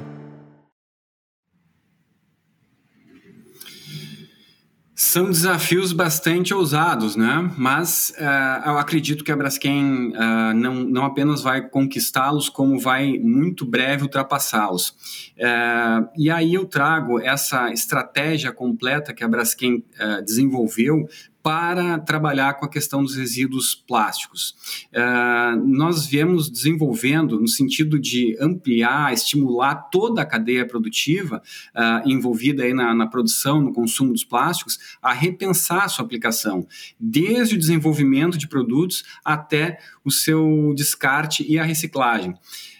[4.97, 7.51] São desafios bastante ousados, né?
[7.57, 13.19] Mas uh, eu acredito que a Braskem uh, não, não apenas vai conquistá-los, como vai
[13.19, 14.91] muito breve ultrapassá-los.
[15.37, 19.83] Uh, e aí eu trago essa estratégia completa que a Braskem
[20.25, 21.05] desenvolveu
[21.45, 24.55] para trabalhar com a questão dos resíduos plásticos.
[24.91, 31.43] Uh, nós viemos desenvolvendo no sentido de ampliar, estimular toda a cadeia produtiva
[31.75, 36.65] uh, envolvida aí na, na, produção, no consumo dos plásticos, a repensar a sua aplicação,
[36.99, 42.33] desde o desenvolvimento de produtos até o seu descarte e a reciclagem.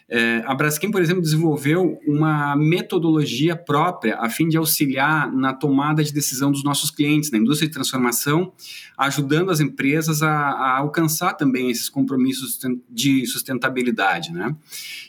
[0.08, 6.04] É, a Braskem, por exemplo, desenvolveu uma metodologia própria a fim de auxiliar na tomada
[6.04, 8.54] de decisão dos nossos clientes na indústria de transformação,
[8.96, 14.56] ajudando as empresas a, a alcançar também esses compromissos de sustentabilidade, né?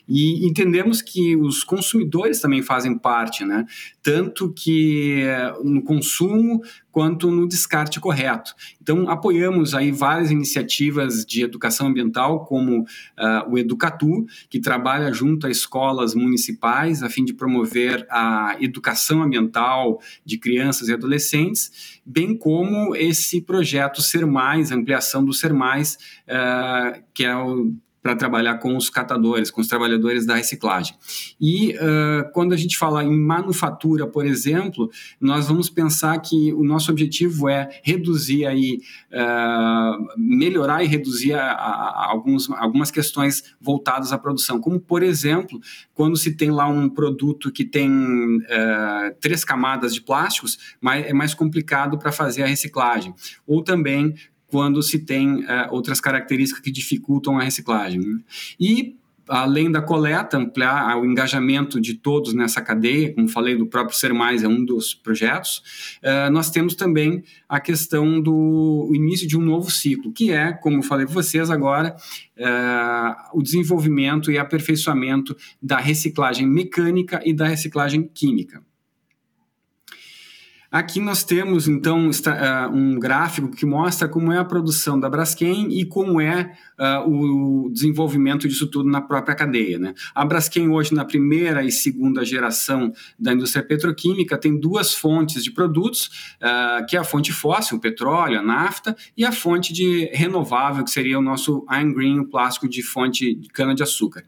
[0.09, 3.67] E entendemos que os consumidores também fazem parte, né?
[4.03, 5.25] Tanto que
[5.63, 6.63] no consumo
[6.97, 8.55] quanto no descarte correto.
[8.81, 15.47] Então, apoiamos aí várias iniciativas de educação ambiental, como uh, o Educatu, que trabalha junto
[15.47, 22.35] a escolas municipais a fim de promover a educação ambiental de crianças e adolescentes, bem
[22.35, 27.75] como esse projeto Ser Mais, ampliação do Ser Mais, uh, que é o
[28.07, 30.95] para trabalhar com os catadores, com os trabalhadores da reciclagem.
[31.41, 34.89] E uh, quando a gente fala em manufatura, por exemplo,
[35.21, 38.79] nós vamos pensar que o nosso objetivo é reduzir aí,
[39.11, 45.59] uh, melhorar e reduzir a, a, alguns, algumas questões voltadas à produção, como por exemplo,
[45.93, 50.59] quando se tem lá um produto que tem uh, três camadas de plásticos,
[51.05, 53.13] é mais complicado para fazer a reciclagem.
[53.45, 54.15] Ou também
[54.57, 58.01] quando se tem uh, outras características que dificultam a reciclagem.
[58.01, 58.21] Né?
[58.59, 58.97] E
[59.29, 64.15] além da coleta, ampliar o engajamento de todos nessa cadeia, como falei, do próprio Ser
[64.15, 69.43] Mais é um dos projetos, uh, nós temos também a questão do início de um
[69.43, 71.95] novo ciclo, que é, como falei para vocês agora,
[72.39, 78.63] uh, o desenvolvimento e aperfeiçoamento da reciclagem mecânica e da reciclagem química.
[80.77, 85.73] Aqui nós temos, então, ah, um gráfico que mostra como é a produção da Braskem
[85.73, 89.79] e como é uh, o desenvolvimento disso tudo na própria cadeia.
[89.79, 89.95] Né?
[90.15, 95.51] A Braskem hoje, na primeira e segunda geração da indústria petroquímica, tem duas fontes de
[95.51, 100.11] produtos, uh, que é a fonte fóssil, o petróleo, a nafta, e a fonte de
[100.13, 104.25] renovável, que seria o nosso Iron Green, o plástico de fonte de cana-de-açúcar.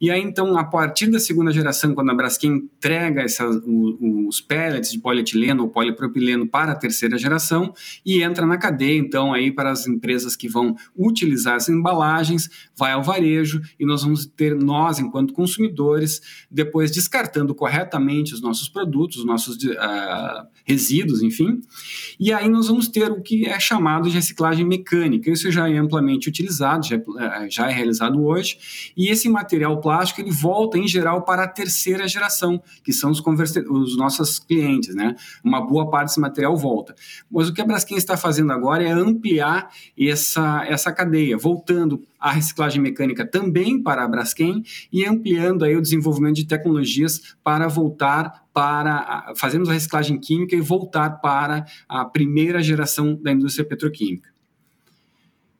[0.00, 4.92] E aí, então, a partir da segunda geração, quando a Braskem entrega essas, os pellets
[4.92, 7.72] de polietileno ou polipropileno para a terceira geração
[8.04, 12.92] e entra na cadeia, então, aí para as empresas que vão utilizar essas embalagens, vai
[12.92, 16.20] ao varejo e nós vamos ter, nós, enquanto consumidores,
[16.50, 21.60] depois descartando corretamente os nossos produtos, os nossos uh, resíduos, enfim,
[22.20, 25.30] e aí nós vamos ter o que é chamado de reciclagem mecânica.
[25.30, 30.20] Isso já é amplamente utilizado, já é, já é realizado hoje, e esse material plástico
[30.20, 33.22] ele volta em geral para a terceira geração, que são os,
[33.70, 35.16] os nossos clientes, né?
[35.42, 36.94] Uma boa parte desse material volta.
[37.30, 42.32] Mas o que a Braskem está fazendo agora é ampliar essa, essa cadeia, voltando a
[42.32, 44.62] reciclagem mecânica também para a Braskem
[44.92, 50.60] e ampliando aí o desenvolvimento de tecnologias para voltar para fazermos a reciclagem química e
[50.60, 54.28] voltar para a primeira geração da indústria petroquímica.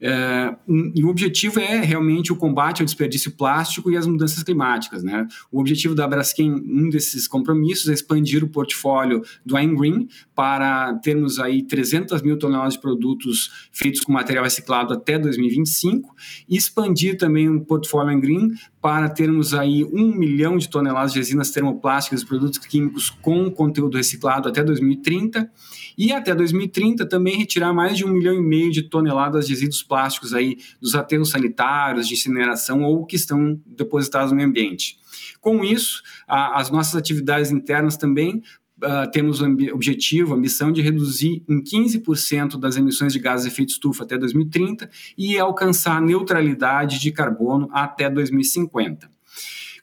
[0.01, 0.55] É,
[0.95, 5.03] e o objetivo é realmente o combate ao desperdício plástico e às mudanças climáticas.
[5.03, 5.27] Né?
[5.51, 10.95] O objetivo da Braskem, um desses compromissos, é expandir o portfólio do I'm Green para
[10.95, 16.15] termos aí 300 mil toneladas de produtos feitos com material reciclado até 2025
[16.49, 18.53] e expandir também o portfólio I'm Green
[18.89, 23.99] para termos aí um milhão de toneladas de resinas termoplásticas e produtos químicos com conteúdo
[23.99, 25.53] reciclado até 2030
[25.99, 29.83] e até 2030 também retirar mais de um milhão e meio de toneladas de resíduos
[29.83, 34.97] plásticos aí dos aterros sanitários, de incineração ou que estão depositados no meio ambiente.
[35.39, 38.43] Com isso, a, as nossas atividades internas também
[38.81, 43.53] Uh, temos o objetivo, a missão de reduzir em 15% das emissões de gases de
[43.53, 49.11] efeito estufa até 2030 e alcançar a neutralidade de carbono até 2050.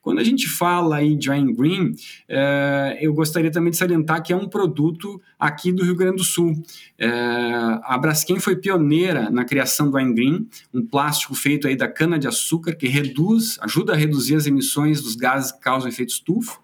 [0.05, 1.95] Quando a gente fala aí de Wine Green,
[2.29, 6.23] é, eu gostaria também de salientar que é um produto aqui do Rio Grande do
[6.23, 6.53] Sul.
[6.95, 7.09] É,
[7.83, 12.75] a Braskem foi pioneira na criação do Wine Green, um plástico feito aí da cana-de-açúcar
[12.75, 16.59] que reduz, ajuda a reduzir as emissões dos gases que causam efeito estufa.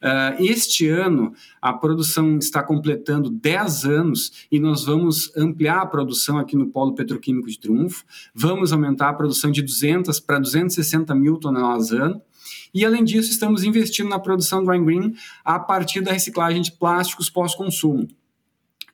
[0.00, 6.38] Uh, este ano, a produção está completando 10 anos e nós vamos ampliar a produção
[6.38, 8.04] aqui no Polo Petroquímico de Triunfo.
[8.32, 12.22] Vamos aumentar a produção de 200 para 260 mil toneladas ano.
[12.72, 16.72] E, além disso, estamos investindo na produção do Wine Green a partir da reciclagem de
[16.72, 18.06] plásticos pós-consumo.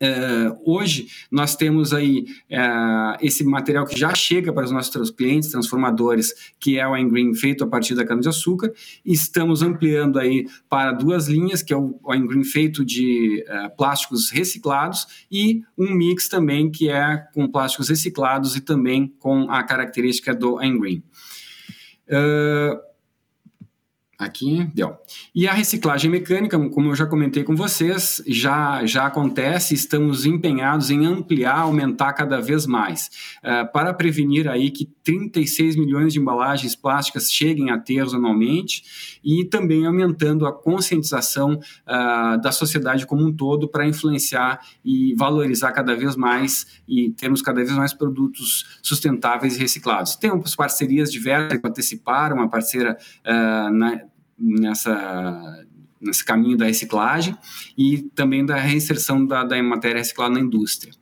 [0.05, 5.51] Uh, hoje nós temos aí uh, esse material que já chega para os nossos clientes
[5.51, 8.71] transformadores, que é o Wine Green feito a partir da cana-de-açúcar,
[9.05, 14.31] estamos ampliando aí para duas linhas, que é o Wine Green feito de uh, plásticos
[14.31, 20.35] reciclados e um mix também que é com plásticos reciclados e também com a característica
[20.35, 21.03] do Wine Green.
[22.09, 22.94] Uh,
[24.25, 24.97] Aqui, deu.
[25.35, 30.91] E a reciclagem mecânica, como eu já comentei com vocês, já, já acontece, estamos empenhados
[30.91, 36.75] em ampliar, aumentar cada vez mais, uh, para prevenir aí que 36 milhões de embalagens
[36.75, 38.83] plásticas cheguem a aterros anualmente
[39.23, 45.73] e também aumentando a conscientização uh, da sociedade como um todo para influenciar e valorizar
[45.73, 50.17] cada vez mais e termos cada vez mais produtos sustentáveis e reciclados.
[50.17, 52.97] Temos parcerias diversas que anteciparam, uma parceira
[53.27, 54.01] uh, na,
[54.39, 55.65] nessa
[56.05, 57.35] nesse caminho da reciclagem
[57.79, 60.93] e também da reinserção da, da matéria reciclada na indústria.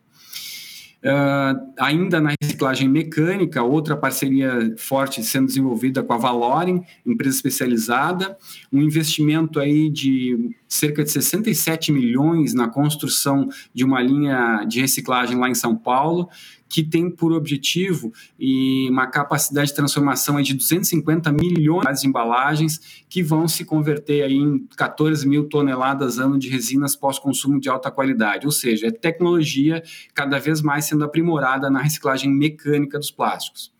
[1.03, 8.37] Uh, ainda na reciclagem mecânica, outra parceria forte sendo desenvolvida com a Valorem, empresa especializada,
[8.71, 15.37] um investimento aí de cerca de 67 milhões na construção de uma linha de reciclagem
[15.37, 16.27] lá em São Paulo,
[16.67, 23.21] que tem por objetivo e uma capacidade de transformação de 250 milhões de embalagens que
[23.21, 28.47] vão se converter aí em 14 mil toneladas ano de resinas pós-consumo de alta qualidade,
[28.47, 29.83] ou seja, é tecnologia
[30.15, 33.71] cada vez mais sendo aprimorada na reciclagem mecânica dos plásticos.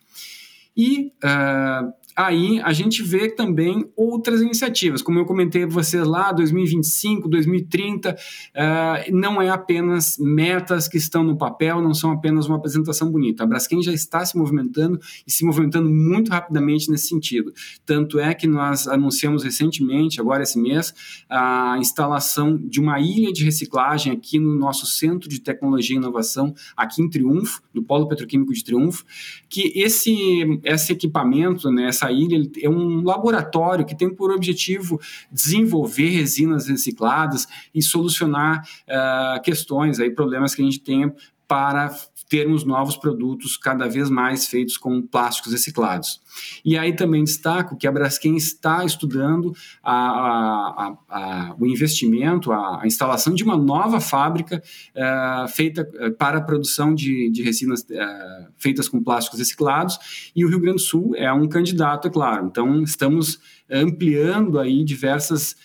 [0.77, 6.31] E uh, aí a gente vê também outras iniciativas, como eu comentei para vocês lá,
[6.31, 12.57] 2025, 2030, uh, não é apenas metas que estão no papel, não são apenas uma
[12.57, 13.43] apresentação bonita.
[13.43, 17.53] A Braskem já está se movimentando e se movimentando muito rapidamente nesse sentido.
[17.85, 20.93] Tanto é que nós anunciamos recentemente, agora esse mês,
[21.29, 26.53] a instalação de uma ilha de reciclagem aqui no nosso Centro de Tecnologia e Inovação,
[26.75, 29.05] aqui em Triunfo, do Polo Petroquímico de Triunfo,
[29.49, 34.99] que esse, esse equipamento, né, essa ilha é um laboratório que tem por objetivo
[35.31, 41.11] desenvolver resinas recicladas e solucionar uh, questões, aí, problemas que a gente tem
[41.47, 41.93] para
[42.29, 46.21] termos novos produtos cada vez mais feitos com plásticos reciclados.
[46.63, 49.53] E aí também destaco que a Braskem está estudando
[49.83, 54.61] a, a, a, o investimento, a, instalação de uma nova fábrica
[54.95, 60.43] uh, feita uh, para a produção de, de resinas uh, feitas com plásticos reciclados, e
[60.43, 62.47] o Rio Grande do Sul é um candidato, é claro.
[62.47, 65.55] Então, estamos ampliando aí diversas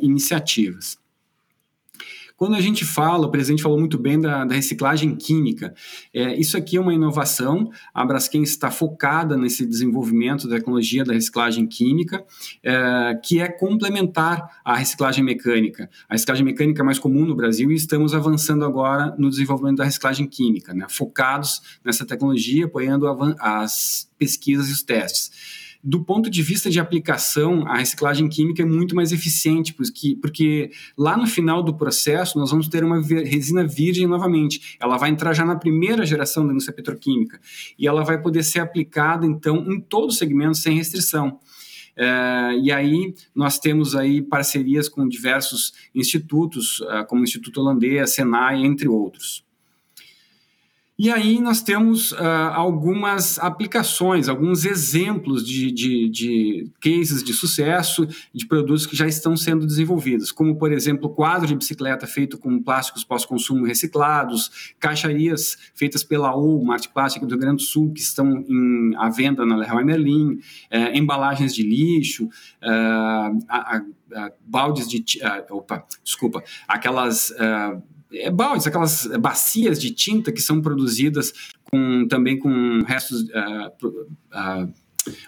[0.00, 0.96] iniciativas.
[2.36, 5.74] Quando a gente fala, o presidente falou muito bem da, da reciclagem química,
[6.12, 11.14] é, isso aqui é uma inovação, a Braskem está focada nesse desenvolvimento da tecnologia da
[11.14, 12.24] reciclagem química,
[12.62, 15.88] é, que é complementar à reciclagem mecânica.
[16.08, 19.84] A reciclagem mecânica é mais comum no Brasil e estamos avançando agora no desenvolvimento da
[19.84, 23.06] reciclagem química, né, focados nessa tecnologia, apoiando
[23.38, 28.66] as pesquisas e os testes do ponto de vista de aplicação, a reciclagem química é
[28.66, 33.64] muito mais eficiente, porque, porque lá no final do processo nós vamos ter uma resina
[33.64, 34.76] virgem novamente.
[34.80, 37.40] Ela vai entrar já na primeira geração da indústria petroquímica
[37.78, 41.38] e ela vai poder ser aplicada, então, em todo o segmento sem restrição.
[41.96, 48.12] É, e aí nós temos aí parcerias com diversos institutos, uh, como o Instituto Holandês,
[48.12, 49.45] Senai, entre outros.
[50.98, 52.16] E aí nós temos uh,
[52.54, 59.36] algumas aplicações, alguns exemplos de, de, de, cases de sucesso de produtos que já estão
[59.36, 66.02] sendo desenvolvidos, como, por exemplo, quadro de bicicleta feito com plásticos pós-consumo reciclados, caixarias feitas
[66.02, 69.54] pela U, Marte Plástica do Rio Grande do Sul, que estão em, à venda na
[69.54, 70.38] Leroy Merlin,
[70.70, 73.82] eh, embalagens de lixo, uh, a,
[74.14, 75.04] a, baldes de...
[75.18, 77.34] Uh, opa, desculpa, aquelas
[78.12, 81.32] é, baldes, aquelas bacias de tinta que são produzidas
[81.64, 84.72] com, também com restos uh, uh,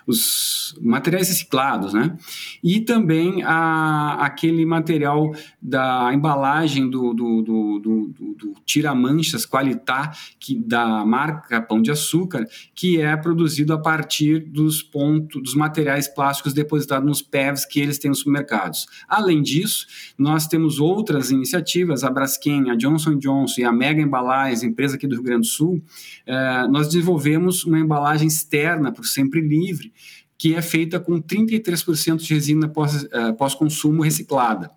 [0.06, 2.16] os materiais reciclados, né?
[2.62, 10.54] E também a, aquele material da embalagem do, do, do, do, do tira-manchas Qualitá, que,
[10.54, 16.52] da marca Pão de Açúcar, que é produzido a partir dos pontos, dos materiais plásticos
[16.52, 18.86] depositados nos PEVs que eles têm nos supermercados.
[19.08, 24.62] Além disso, nós temos outras iniciativas, a Braskem, a Johnson Johnson e a Mega Embalagens,
[24.62, 25.82] empresa aqui do Rio Grande do Sul,
[26.26, 29.92] eh, nós desenvolvemos uma embalagem externa o Sempre Livre, livre,
[30.38, 32.70] que é feita com 33% de resina
[33.12, 34.70] eh, pós-consumo reciclada.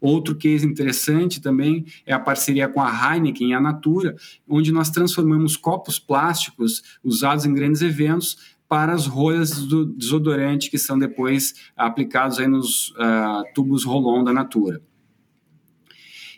[0.00, 4.14] Outro case interessante também é a parceria com a Heineken e a Natura,
[4.48, 10.78] onde nós transformamos copos plásticos usados em grandes eventos para as rolhas do desodorante que
[10.78, 14.80] são depois aplicados aí nos uh, tubos Rolon da Natura.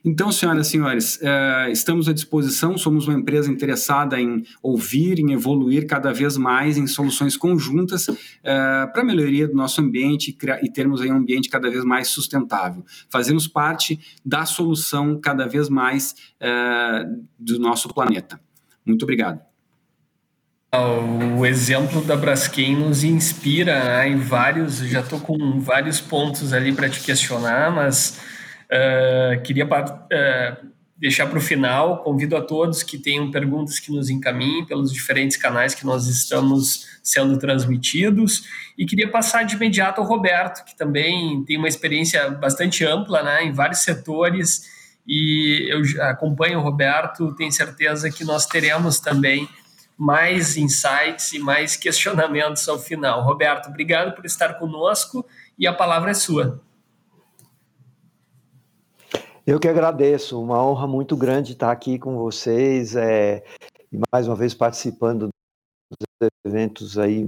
[0.05, 5.33] Então, senhoras e senhores, uh, estamos à disposição, somos uma empresa interessada em ouvir, em
[5.33, 10.71] evoluir cada vez mais em soluções conjuntas uh, para a melhoria do nosso ambiente e
[10.71, 12.85] termos um ambiente cada vez mais sustentável.
[13.11, 18.41] Fazemos parte da solução cada vez mais uh, do nosso planeta.
[18.85, 19.41] Muito obrigado.
[21.37, 26.73] O exemplo da Braskem nos inspira né, em vários, já estou com vários pontos ali
[26.73, 28.21] para te questionar, mas
[28.71, 34.11] Uh, queria uh, deixar para o final, convido a todos que tenham perguntas que nos
[34.11, 38.43] encaminhem pelos diferentes canais que nós estamos sendo transmitidos.
[38.77, 43.45] E queria passar de imediato ao Roberto, que também tem uma experiência bastante ampla né,
[43.45, 44.63] em vários setores.
[45.07, 49.49] E eu acompanho o Roberto, tenho certeza que nós teremos também
[49.97, 53.23] mais insights e mais questionamentos ao final.
[53.25, 55.27] Roberto, obrigado por estar conosco
[55.59, 56.61] e a palavra é sua.
[59.47, 63.43] Eu que agradeço, uma honra muito grande estar aqui com vocês é,
[64.13, 65.29] mais uma vez participando
[65.91, 67.27] dos eventos aí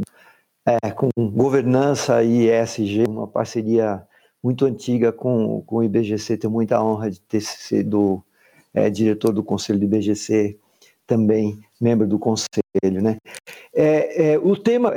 [0.66, 4.06] é, com governança e ESG, uma parceria
[4.42, 6.36] muito antiga com, com o IBGC.
[6.36, 8.22] Tenho muita honra de ter sido
[8.74, 10.58] é, diretor do conselho do IBGC,
[11.06, 12.50] também membro do conselho.
[12.84, 13.18] Né?
[13.74, 14.92] É, é, o tema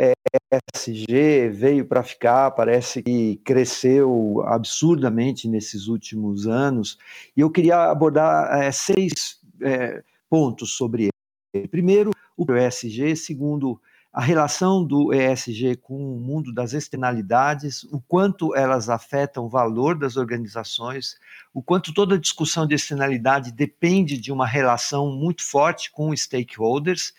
[0.76, 6.98] ESG veio para ficar, parece que cresceu absurdamente nesses últimos anos,
[7.36, 11.10] e eu queria abordar é, seis é, pontos sobre
[11.54, 11.68] ele.
[11.68, 13.80] Primeiro, o ESG, segundo,
[14.16, 20.00] a relação do ESG com o mundo das externalidades, o quanto elas afetam o valor
[20.00, 21.18] das organizações,
[21.54, 27.12] o quanto toda discussão de externalidade depende de uma relação muito forte com stakeholders,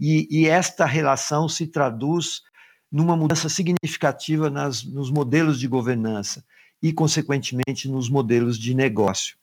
[0.00, 2.40] e, e esta relação se traduz
[2.90, 6.42] numa mudança significativa nas, nos modelos de governança
[6.82, 9.36] e, consequentemente, nos modelos de negócio.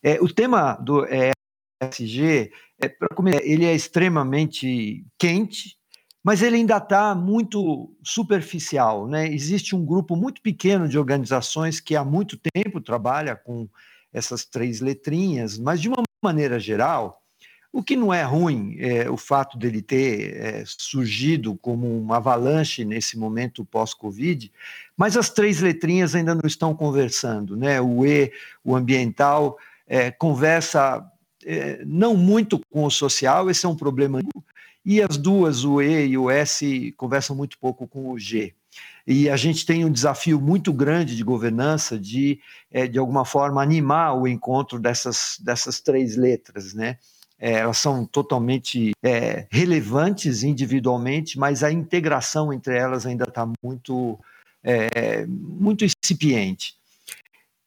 [0.00, 2.94] É, o tema do ESG, é,
[3.42, 5.76] ele é extremamente quente,
[6.24, 9.06] mas ele ainda está muito superficial.
[9.06, 9.28] Né?
[9.28, 13.68] Existe um grupo muito pequeno de organizações que há muito tempo trabalha com
[14.10, 17.20] essas três letrinhas, mas de uma maneira geral,
[17.70, 22.84] o que não é ruim é o fato dele ter é, surgido como uma avalanche
[22.84, 24.50] nesse momento pós-Covid,
[24.96, 27.54] mas as três letrinhas ainda não estão conversando.
[27.54, 27.80] Né?
[27.82, 28.32] O E,
[28.64, 31.04] o ambiental, é, conversa
[31.44, 34.22] é, não muito com o social, esse é um problema
[34.84, 38.54] e as duas, o E e o S, conversam muito pouco com o G.
[39.06, 43.62] E a gente tem um desafio muito grande de governança de, é, de alguma forma,
[43.62, 46.98] animar o encontro dessas, dessas três letras, né?
[47.38, 54.18] É, elas são totalmente é, relevantes individualmente, mas a integração entre elas ainda está muito,
[54.62, 56.74] é, muito incipiente.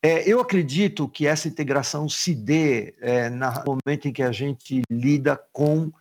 [0.02, 4.82] É, eu acredito que essa integração se dê é, no momento em que a gente
[4.90, 5.92] lida com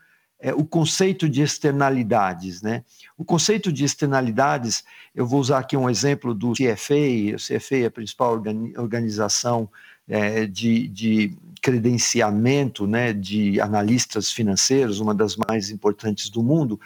[0.47, 2.63] é, o conceito de externalidades.
[2.63, 2.85] Né?
[3.19, 7.87] O conceito de externalidades, eu vou usar aqui um exemplo do CFA, o CFA é
[7.87, 8.41] a principal
[8.79, 9.69] organização
[10.09, 16.81] é, de, de, credenciamento né, de analistas financeiros, uma das mais importantes do mundo,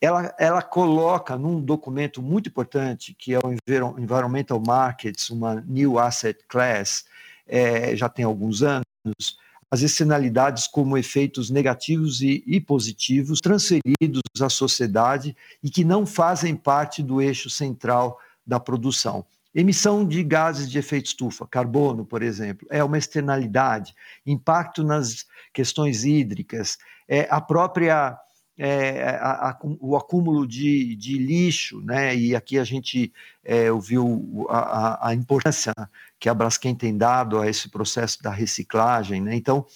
[0.00, 3.52] ela, ela coloca num documento muito importante, que é o
[4.00, 7.04] Environmental Markets, uma New Asset Class,
[7.46, 9.38] é, já tem alguns anos,
[9.70, 16.54] as externalidades como efeitos negativos e, e, positivos transferidos à sociedade e que não fazem
[16.54, 19.24] parte do eixo central da produção.
[19.54, 23.94] Emissão de gases de efeito estufa, carbono, por exemplo, é uma externalidade.
[24.24, 28.18] Impacto nas questões hídricas, é a própria
[28.58, 32.16] é, a, a, o acúmulo de, de, lixo, né?
[32.16, 33.12] e aqui a gente
[33.44, 35.72] é, ouviu a, a, importância
[36.18, 39.20] que a Braskem tem dado a esse processo da reciclagem.
[39.20, 39.36] Né?
[39.36, 39.66] Então,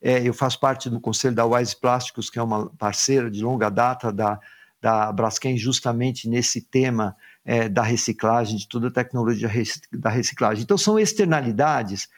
[0.00, 3.68] é, eu faço parte do conselho da Wise Plásticos, que é uma parceira de longa
[3.68, 4.38] data da,
[4.80, 9.50] da Braskem, justamente nesse tema é, da reciclagem, de toda a tecnologia
[9.92, 10.62] da reciclagem.
[10.62, 12.08] Então, são externalidades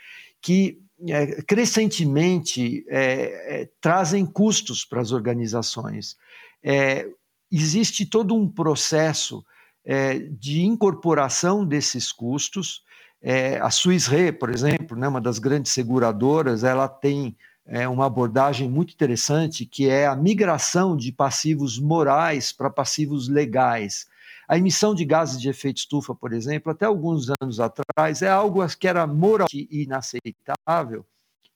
[0.42, 0.78] que
[1.08, 6.16] é, crescentemente é, é, trazem custos para as organizações.
[6.62, 7.08] É,
[7.50, 9.44] existe todo um processo
[10.38, 12.84] de incorporação desses custos.
[13.22, 17.36] É, a Swiss Re, por exemplo, né, uma das grandes seguradoras, ela tem
[17.92, 24.08] uma abordagem muito interessante que é a migração de passivos morais para passivos legais.
[24.48, 28.66] A emissão de gases de efeito estufa, por exemplo, até alguns anos atrás, é algo
[28.76, 31.06] que era moralmente inaceitável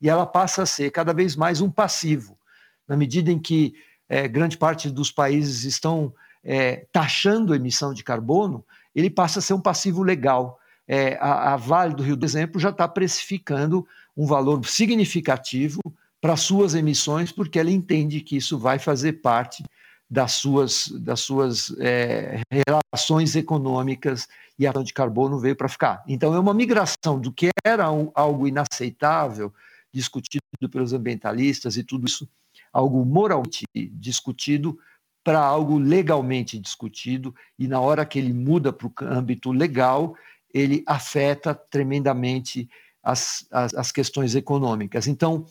[0.01, 2.39] e ela passa a ser cada vez mais um passivo,
[2.87, 3.75] na medida em que
[4.09, 9.43] é, grande parte dos países estão é, taxando a emissão de carbono, ele passa a
[9.43, 10.61] ser um passivo legal.
[10.87, 15.81] É, a, a Vale do Rio, por exemplo, já está precificando um valor significativo
[16.21, 19.65] para suas emissões, porque ela entende que isso vai fazer parte
[20.09, 24.29] das suas, das suas é, relações econômicas
[24.59, 26.05] e a ação de carbono veio para ficar.
[26.07, 29.53] Então, é uma migração do que era um, algo inaceitável,
[29.93, 32.29] discutido pelos ambientalistas e tudo isso,
[32.73, 34.79] algo moralmente discutido,
[35.23, 40.15] para algo legalmente discutido, e na hora que ele muda para o âmbito legal,
[40.55, 42.69] ele afeta tremendamente
[43.03, 45.09] as, as, as questões econômicas.
[45.09, 45.45] Então,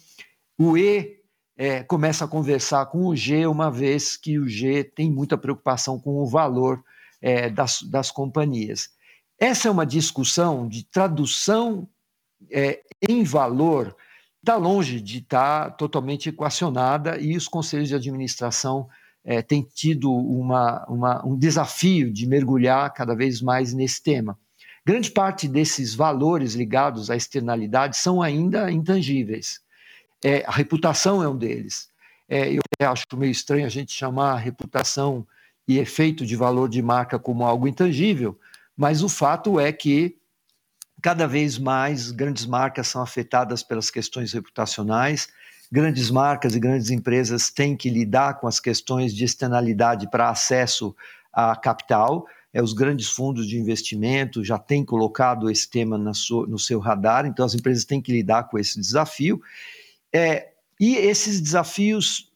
[0.57, 1.19] o E
[1.57, 5.99] é, começa a conversar com o G, uma vez que o G tem muita preocupação
[5.99, 6.83] com o valor
[7.21, 8.89] é, das, das companhias.
[9.37, 11.87] Essa é uma discussão de tradução
[12.49, 13.95] é, em valor,
[14.39, 18.87] está longe de estar tá totalmente equacionada e os conselhos de administração
[19.23, 24.37] é, têm tido uma, uma, um desafio de mergulhar cada vez mais nesse tema.
[24.85, 29.61] Grande parte desses valores ligados à externalidade são ainda intangíveis.
[30.23, 31.89] É, a reputação é um deles.
[32.27, 35.25] É, eu acho meio estranho a gente chamar a reputação
[35.67, 38.37] e efeito de valor de marca como algo intangível,
[38.75, 40.17] mas o fato é que
[41.01, 45.27] cada vez mais grandes marcas são afetadas pelas questões reputacionais,
[45.71, 50.95] grandes marcas e grandes empresas têm que lidar com as questões de externalidade para acesso
[51.31, 52.25] a capital.
[52.53, 57.25] É, os grandes fundos de investimento já têm colocado esse tema sua, no seu radar,
[57.25, 59.41] então as empresas têm que lidar com esse desafio.
[60.13, 62.31] É, e esses desafios,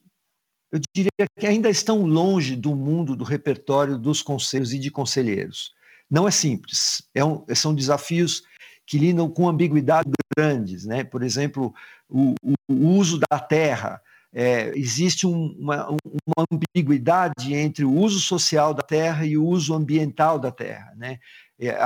[0.72, 5.72] eu diria que ainda estão longe do mundo do repertório dos conselhos e de conselheiros.
[6.10, 8.42] Não é simples, é um, são desafios
[8.86, 11.04] que lidam com ambiguidades grandes, né?
[11.04, 11.74] Por exemplo,
[12.08, 12.34] o,
[12.66, 14.00] o uso da terra,
[14.40, 19.74] é, existe um, uma, uma, ambiguidade entre o uso social da terra e o uso
[19.74, 20.92] ambiental da terra.
[20.96, 21.18] Né?
[21.58, 21.84] É, a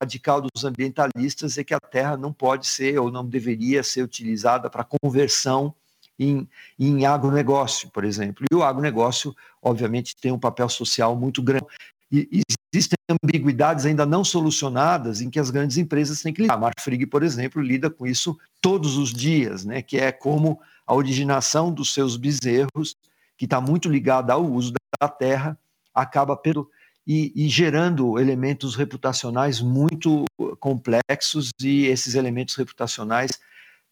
[0.00, 4.68] radical dos ambientalistas é que a terra não pode ser ou não deveria ser utilizada
[4.68, 5.72] para conversão
[6.18, 8.44] em, em agronegócio, por exemplo.
[8.50, 9.32] E o agronegócio,
[9.62, 11.66] obviamente, tem um papel social muito grande.
[12.10, 12.42] E
[12.74, 16.54] existem ambiguidades ainda não solucionadas em que as grandes empresas têm que lidar.
[16.54, 19.82] A Marfrig, por exemplo, lida com isso todos os dias, né?
[19.82, 20.60] que é como
[20.92, 22.94] a originação dos seus bezerros,
[23.38, 25.58] que está muito ligada ao uso da terra,
[25.94, 26.70] acaba pelo,
[27.06, 30.26] e, e, gerando elementos reputacionais muito
[30.60, 33.40] complexos e esses elementos reputacionais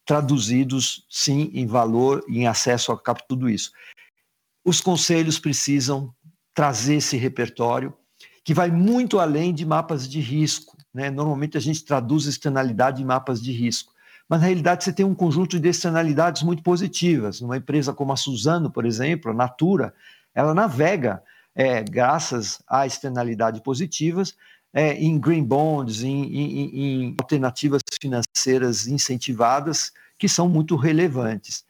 [0.05, 3.72] traduzidos, sim, em valor, em acesso a tudo isso.
[4.62, 6.14] Os conselhos precisam
[6.53, 7.96] trazer esse repertório
[8.44, 10.76] que vai muito além de mapas de risco.
[10.92, 11.09] Né?
[11.11, 13.94] Normalmente a gente traduz externalidade em mapas de risco
[14.31, 17.41] mas na realidade você tem um conjunto de externalidades muito positivas.
[17.41, 19.93] Numa empresa como a Suzano, por exemplo, a Natura,
[20.33, 21.20] ela navega,
[21.53, 24.37] é, graças a externalidades positivas,
[24.72, 31.64] é, em green bonds, em, em, em, alternativas financeiras incentivadas, que são muito relevantes.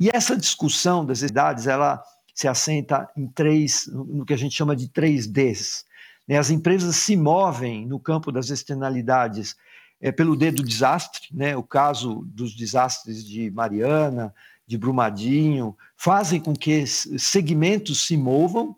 [0.00, 2.02] E essa discussão das idades, ela
[2.34, 5.84] se assenta em três, no que a gente chama de três Ds.
[6.26, 6.38] Né?
[6.38, 9.54] As empresas se movem no campo das externalidades
[10.00, 11.56] é, pelo D do desastre, né?
[11.56, 14.34] o caso dos desastres de Mariana,
[14.66, 18.76] de Brumadinho, fazem com que segmentos se movam,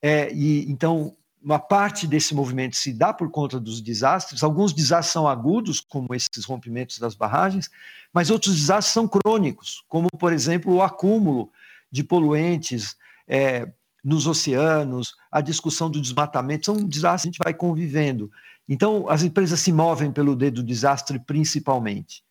[0.00, 4.42] é, e então uma parte desse movimento se dá por conta dos desastres.
[4.42, 7.68] Alguns desastres são agudos, como esses rompimentos das barragens,
[8.12, 11.50] mas outros desastres são crônicos, como, por exemplo, o acúmulo
[11.92, 12.96] de poluentes
[13.28, 13.70] é,
[14.02, 16.66] nos oceanos, a discussão do desmatamento.
[16.66, 18.30] São desastres que a gente vai convivendo.
[18.68, 22.22] Então, as empresas se movem pelo D do desastre principalmente.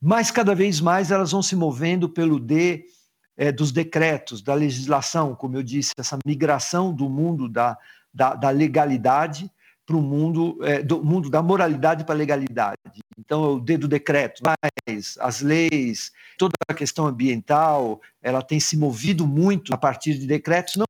[0.00, 2.84] Mas cada vez mais elas vão se movendo pelo D
[3.36, 7.78] é, dos decretos, da legislação, como eu disse, essa migração do mundo da,
[8.12, 9.50] da, da legalidade
[9.86, 12.76] para o mundo, é, do mundo da moralidade para a legalidade.
[13.18, 18.60] Então, é o D do decreto, mas as leis, toda a questão ambiental, ela tem
[18.60, 20.86] se movido muito a partir de decretos, não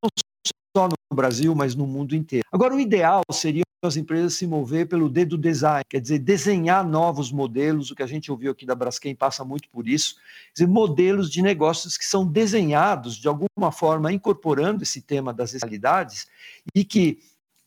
[0.77, 2.47] só no Brasil, mas no mundo inteiro.
[2.51, 7.33] Agora, o ideal seria as empresas se mover pelo dedo design, quer dizer, desenhar novos
[7.33, 10.17] modelos, o que a gente ouviu aqui da Braskem passa muito por isso,
[10.55, 16.29] dizer, modelos de negócios que são desenhados de alguma forma incorporando esse tema das realidades
[16.73, 17.19] e que,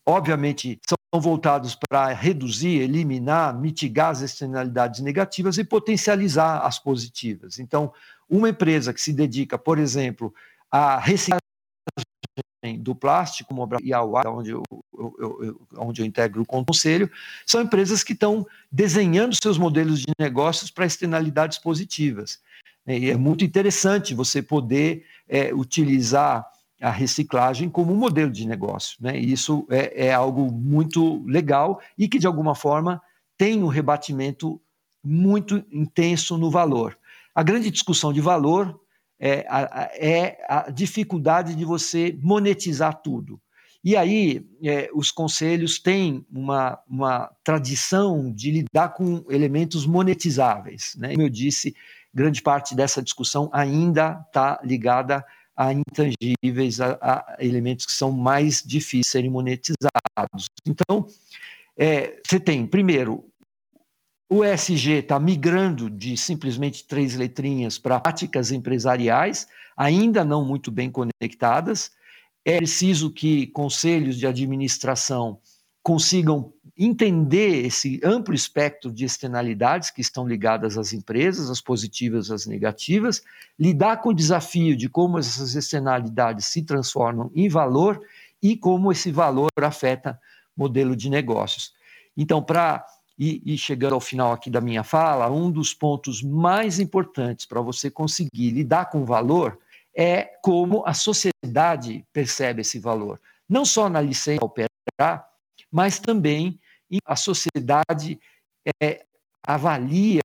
[0.06, 7.58] obviamente, são voltados para reduzir, eliminar, mitigar as externalidades negativas e potencializar as positivas.
[7.58, 7.92] Então,
[8.28, 10.34] uma empresa que se dedica, por exemplo,
[10.70, 11.40] a reciclar
[12.74, 14.62] do plástico e a UA, onde eu,
[14.98, 17.10] eu, eu, onde eu integro o conselho,
[17.44, 22.40] são empresas que estão desenhando seus modelos de negócios para externalidades positivas.
[22.86, 26.46] E é muito interessante você poder é, utilizar
[26.80, 28.96] a reciclagem como um modelo de negócio.
[29.00, 29.18] Né?
[29.18, 33.00] E isso é, é algo muito legal e que, de alguma forma,
[33.36, 34.60] tem um rebatimento
[35.04, 36.96] muito intenso no valor.
[37.34, 38.80] A grande discussão de valor
[39.18, 43.40] é a, é a dificuldade de você monetizar tudo.
[43.82, 50.96] E aí, é, os conselhos têm uma, uma tradição de lidar com elementos monetizáveis.
[50.98, 51.10] Né?
[51.10, 51.74] Como eu disse,
[52.12, 55.24] grande parte dessa discussão ainda está ligada
[55.56, 60.48] a intangíveis, a, a, elementos que são mais difíceis de serem monetizados.
[60.66, 61.06] Então,
[61.78, 63.24] é, você tem, primeiro,
[64.28, 69.46] o ESG está migrando de simplesmente três letrinhas para práticas empresariais,
[69.76, 71.92] ainda não muito bem conectadas.
[72.44, 75.38] É preciso que conselhos de administração
[75.82, 82.44] consigam entender esse amplo espectro de externalidades que estão ligadas às empresas, as positivas, as
[82.44, 83.22] negativas,
[83.58, 88.00] lidar com o desafio de como essas externalidades se transformam em valor
[88.42, 90.20] e como esse valor afeta
[90.56, 91.72] modelo de negócios.
[92.16, 92.84] Então, para
[93.18, 97.62] E, e, chegando ao final aqui da minha fala, um dos pontos mais importantes para
[97.62, 99.58] você conseguir lidar com valor
[99.96, 103.18] é como a sociedade percebe esse valor.
[103.48, 105.26] Não só na licença operar,
[105.72, 106.60] mas também
[107.06, 108.20] a sociedade
[108.82, 109.06] é,
[109.42, 110.20] avalia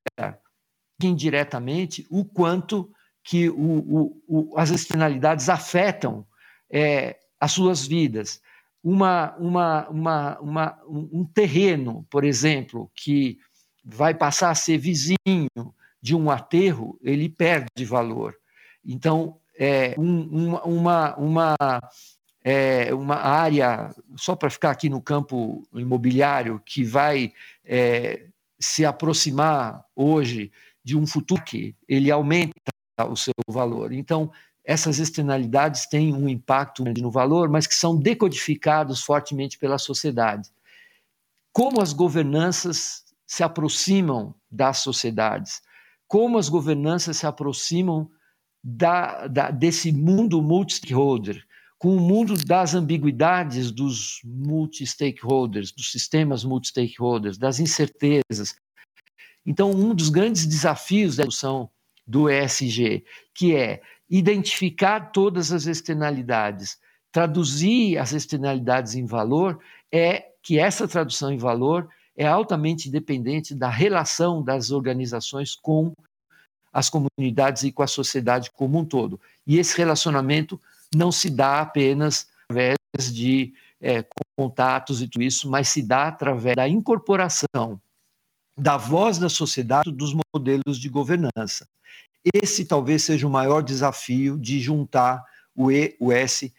[1.02, 2.92] indiretamente o quanto
[3.24, 6.26] que o, o, o, as externalidades afetam
[6.70, 8.42] é, as suas vidas.
[8.84, 13.38] Uma, uma, uma, uma, um terreno, por exemplo, que
[13.84, 15.48] vai passar a ser vizinho
[16.02, 18.36] de um aterro, ele perde valor.
[18.84, 21.56] Então, é, um, uma, uma,
[22.44, 27.32] é, uma área, só para ficar aqui no campo imobiliário, que vai
[27.64, 28.26] é,
[28.60, 30.52] se aproximar hoje
[30.84, 32.54] de um futuro que ele aumenta
[33.08, 33.92] o seu valor.
[33.92, 34.32] Então,
[34.64, 40.50] essas externalidades têm um impacto no valor, mas que são decodificados fortemente pela sociedade.
[41.52, 45.62] Como as governanças se aproximam das sociedades,
[46.08, 48.10] como as governanças se aproximam
[48.64, 51.44] da, da, desse mundo multi-stakeholder,
[51.78, 58.56] com o mundo das ambiguidades dos multi-stakeholders, dos sistemas multi-stakeholders, das incertezas.
[59.44, 61.72] Então, um dos grandes desafios da discussão
[62.06, 63.04] do ESG,
[63.34, 63.82] que é
[64.12, 66.78] identificar todas as externalidades,
[67.14, 69.58] traduzir as externalidades em valor,
[69.90, 75.94] é que essa tradução em valor é altamente dependente da relação das organizações com
[76.74, 79.20] as comunidades e com a sociedade como um todo.
[79.48, 80.60] E esse relacionamento
[80.94, 82.78] não se dá apenas através
[83.14, 84.06] de é,
[84.38, 87.80] contatos e tudo isso, mas se dá através da incorporação
[88.58, 91.68] da voz da sociedade dos modelos de governança.
[92.34, 95.24] Esse talvez seja o maior desafio de juntar
[95.56, 96.54] o E, o S.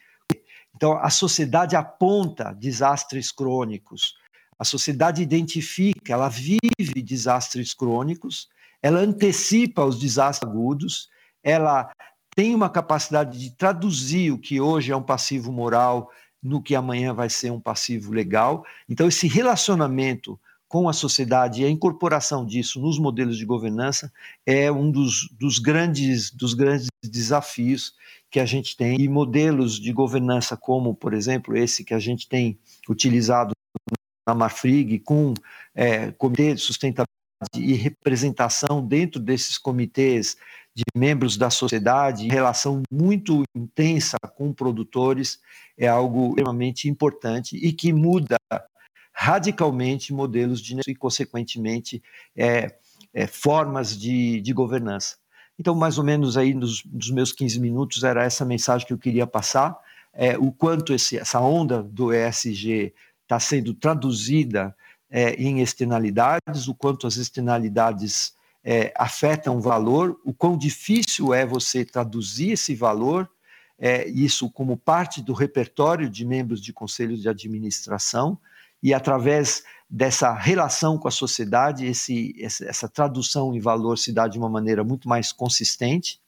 [0.74, 4.16] Então, a sociedade aponta desastres crônicos,
[4.58, 8.48] a sociedade identifica, ela vive desastres crônicos,
[8.80, 11.08] ela antecipa os desastres agudos,
[11.42, 11.92] ela
[12.34, 16.10] tem uma capacidade de traduzir o que hoje é um passivo moral
[16.42, 18.64] no que amanhã vai ser um passivo legal.
[18.88, 20.40] Então, esse relacionamento
[20.72, 24.10] com a sociedade e a incorporação disso nos modelos de governança
[24.46, 27.92] é um dos, dos, grandes, dos grandes desafios
[28.30, 28.98] que a gente tem.
[28.98, 32.58] E modelos de governança, como, por exemplo, esse que a gente tem
[32.88, 33.52] utilizado
[34.26, 35.34] na Marfrig, com
[35.74, 37.06] é, Comitê de Sustentabilidade
[37.54, 40.38] e representação dentro desses comitês
[40.74, 45.38] de membros da sociedade, relação muito intensa com produtores,
[45.76, 48.38] é algo extremamente importante e que muda
[49.22, 52.02] radicalmente modelos de e, consequentemente,
[52.36, 52.74] é,
[53.14, 55.16] é, formas de, de, governança.
[55.56, 58.98] Então, mais ou menos aí nos, nos, meus 15 minutos era essa mensagem que eu
[58.98, 59.78] queria passar,
[60.12, 62.92] é, o quanto esse, essa onda do ESG
[63.22, 64.74] está sendo traduzida
[65.08, 71.46] é, em externalidades, o quanto as externalidades é, afetam o valor, o quão difícil é
[71.46, 73.30] você traduzir esse valor,
[73.78, 78.36] é, isso como parte do repertório de membros de conselhos de administração,
[78.83, 84.39] e através dessa relação com a sociedade, esse, essa tradução em valor se dá de
[84.39, 86.18] uma maneira muito mais consistente,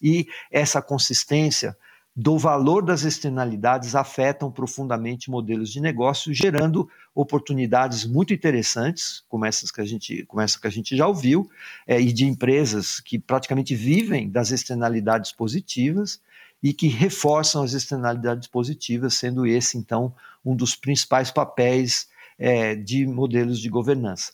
[0.00, 1.76] e essa consistência
[2.16, 9.70] do valor das externalidades afetam profundamente modelos de negócio, gerando oportunidades muito interessantes, como essas
[9.70, 11.50] que a gente, como essa que a gente já ouviu,
[11.86, 16.20] é, e de empresas que praticamente vivem das externalidades positivas
[16.64, 22.08] e que reforçam as externalidades positivas, sendo esse, então, um dos principais papéis
[22.38, 24.32] é, de modelos de governança.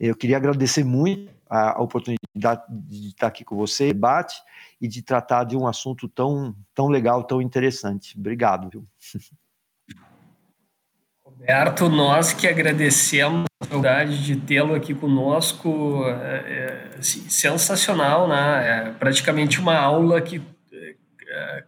[0.00, 4.34] Eu queria agradecer muito a oportunidade de estar aqui com você, debate,
[4.80, 8.18] e de tratar de um assunto tão, tão legal, tão interessante.
[8.18, 8.68] Obrigado.
[8.68, 8.84] Viu?
[11.24, 18.88] Roberto, nós que agradecemos a oportunidade de tê-lo aqui conosco, é, é, assim, sensacional, né?
[18.88, 20.42] É praticamente uma aula que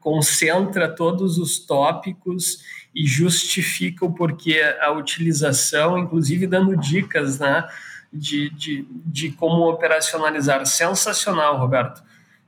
[0.00, 2.58] concentra todos os tópicos
[2.94, 7.68] e justifica o porquê a utilização, inclusive dando dicas, né?
[8.12, 10.64] De, de, de como operacionalizar.
[10.64, 12.02] Sensacional, Roberto.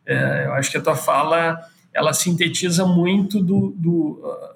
[0.07, 1.61] É, eu acho que a tua fala
[1.93, 4.55] ela sintetiza muito do, do,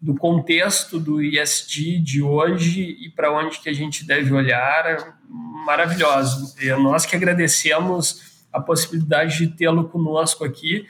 [0.00, 5.18] do contexto do ISD de hoje e para onde que a gente deve olhar.
[5.28, 6.54] Maravilhoso.
[6.60, 10.86] E nós que agradecemos a possibilidade de tê-lo conosco aqui.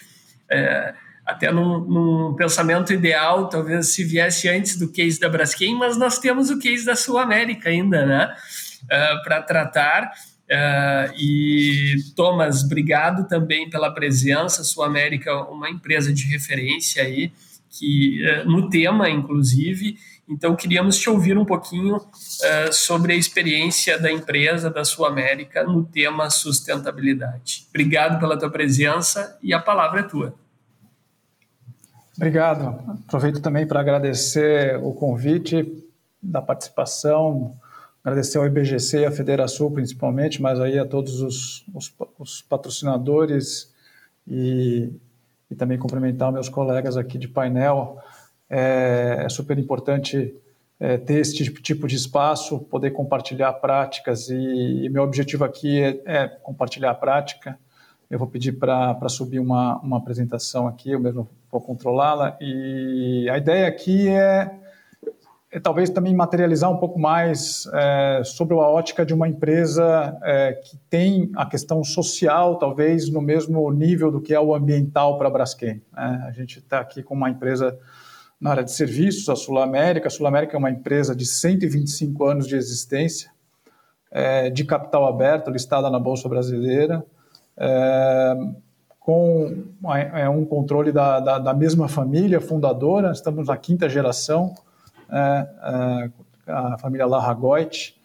[0.49, 0.95] É,
[1.27, 6.21] até num, num, pensamento ideal, talvez se viesse antes do case da Braskem, mas nós
[6.21, 8.33] temos o case da Sul América ainda, né?
[8.85, 10.13] Uh, para tratar.
[10.49, 14.63] Uh, e Thomas, obrigado também pela presença.
[14.63, 17.33] Sul América, uma empresa de referência aí,
[17.69, 19.99] que no tema, inclusive.
[20.29, 22.01] Então, queríamos te ouvir um pouquinho
[22.73, 27.67] sobre a experiência da empresa da Sul América no tema sustentabilidade.
[27.69, 30.35] Obrigado pela tua presença e a palavra é tua.
[32.17, 32.83] Obrigado.
[33.07, 35.85] Aproveito também para agradecer o convite
[36.23, 37.55] da participação,
[38.03, 43.71] agradecer ao IBGC e à Federação principalmente, mas aí a todos os, os, os patrocinadores
[44.27, 44.91] e,
[45.51, 47.99] e, também cumprimentar meus colegas aqui de painel.
[48.49, 50.35] É, é super importante
[50.81, 56.03] é, ter tipo, tipo de espaço, poder compartilhar práticas e, e meu objetivo aqui é,
[56.07, 57.59] é compartilhar a prática.
[58.09, 62.37] Eu vou pedir para subir uma, uma apresentação aqui, eu mesmo vou controlá-la.
[62.41, 64.51] E a ideia aqui é,
[65.51, 70.53] é, talvez também materializar um pouco mais é, sobre a ótica de uma empresa é,
[70.53, 75.29] que tem a questão social, talvez no mesmo nível do que é o ambiental para
[75.29, 75.83] a Braskem.
[75.93, 76.25] Né?
[76.27, 77.79] A gente está aqui com uma empresa
[78.41, 80.09] na área de serviços, a Sul América.
[80.09, 83.31] A Sul América é uma empresa de 125 anos de existência,
[84.11, 87.05] é, de capital aberto, listada na Bolsa Brasileira
[87.57, 88.35] é,
[89.07, 89.63] com
[90.15, 94.53] é, um controle da, da, da, mesma família fundadora, estamos na quinta geração,
[95.09, 95.47] é,
[96.49, 97.97] é, a família Larragoit,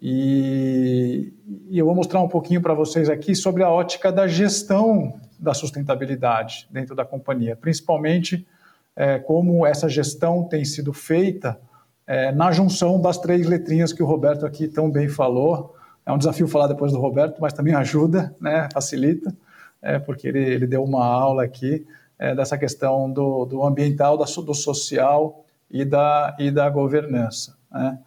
[0.00, 1.32] e,
[1.68, 5.52] e, eu vou mostrar um pouquinho para vocês aqui sobre a ótica da gestão da
[5.52, 8.46] sustentabilidade dentro da companhia, principalmente
[8.94, 11.58] é, como essa gestão tem sido feita
[12.06, 15.74] é, na junção das três letrinhas que o Roberto aqui tão bem falou,
[16.06, 19.34] é um desafio falar depois do Roberto, mas também ajuda, né, facilita,
[19.82, 21.86] é, porque ele, ele deu uma aula aqui
[22.18, 27.56] é, dessa questão do, do ambiental, da, do social e da, e da governança.
[27.70, 27.98] Né.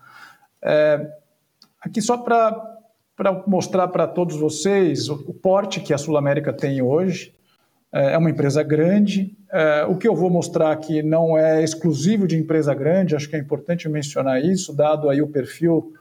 [0.61, 1.13] É,
[1.81, 2.77] aqui só para
[3.45, 7.33] mostrar para todos vocês o, o, porte que a Sul América tem hoje.
[7.91, 9.37] É, é uma empresa grande.
[9.51, 13.35] É, o que eu vou mostrar aqui não é exclusivo de empresa grande, acho que
[13.35, 15.93] é importante mencionar isso, dado aí o perfil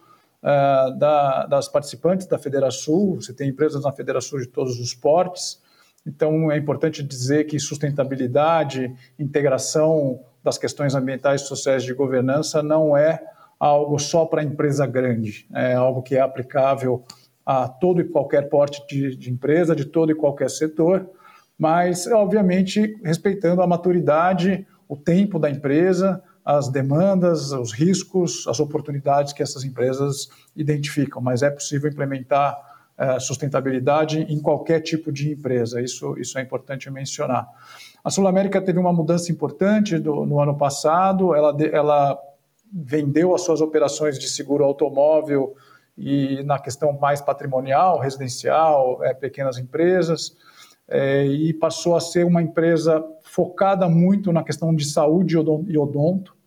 [0.42, 3.16] uh, da, das participantes da Federação.
[3.16, 5.60] Você tem empresas na Federação de todos os portes.
[6.06, 13.22] Então, é importante dizer que sustentabilidade, integração das questões ambientais, sociais de governança não é
[13.58, 17.04] algo só para empresa grande, é algo que é aplicável
[17.44, 21.08] a todo e qualquer porte de, de empresa, de todo e qualquer setor,
[21.58, 29.34] mas, obviamente, respeitando a maturidade, o tempo da empresa, as demandas, os riscos, as oportunidades
[29.34, 32.58] que essas empresas identificam, mas é possível implementar
[32.98, 37.46] uh, sustentabilidade em qualquer tipo de empresa, isso, isso é importante mencionar.
[38.02, 42.18] A Sul América teve uma mudança importante do, no ano passado, ela, ela
[42.72, 45.54] vendeu as suas operações de seguro automóvel
[45.98, 50.34] e na questão mais patrimonial, residencial, é, pequenas empresas,
[50.88, 56.37] é, e passou a ser uma empresa focada muito na questão de saúde e odonto,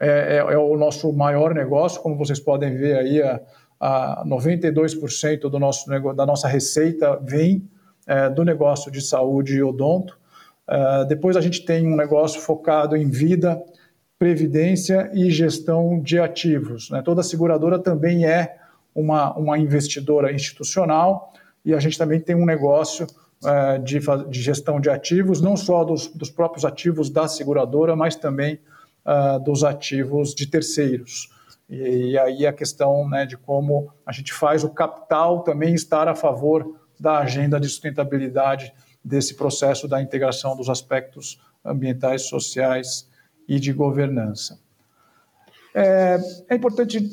[0.00, 3.38] é, é, é, o nosso maior negócio, como vocês podem ver aí, a,
[3.78, 7.68] a 92% do nosso, da nossa receita vem
[8.06, 10.18] é, do negócio de saúde e odonto.
[10.66, 13.62] É, depois a gente tem um negócio focado em vida,
[14.18, 16.88] previdência e gestão de ativos.
[16.90, 17.02] Né?
[17.02, 18.56] Toda seguradora também é
[18.94, 23.06] uma, uma investidora institucional e a gente também tem um negócio
[23.44, 28.16] é, de, de, gestão de ativos, não só dos, dos próprios ativos da seguradora, mas
[28.16, 28.58] também
[29.10, 31.28] uh, dos ativos de terceiros.
[31.68, 36.08] E, e aí a questão né, de como a gente faz o capital também estar
[36.08, 43.08] a favor da agenda de sustentabilidade desse processo da integração dos aspectos ambientais, sociais
[43.48, 44.58] e de governança.
[45.74, 47.08] É, é importante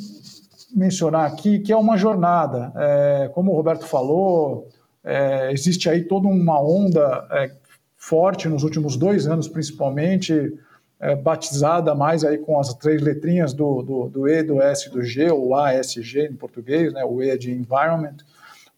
[0.76, 2.74] mencionar aqui que é uma jornada.
[2.76, 4.68] É, como o Roberto falou,
[5.04, 7.52] é, existe aí toda uma onda é,
[7.96, 10.54] forte nos últimos dois anos, principalmente,
[11.00, 14.92] é, batizada mais aí com as três letrinhas do, do, do, E, do S e
[14.92, 17.04] do G, ou ASG em português, né?
[17.04, 18.18] o E é de Environment,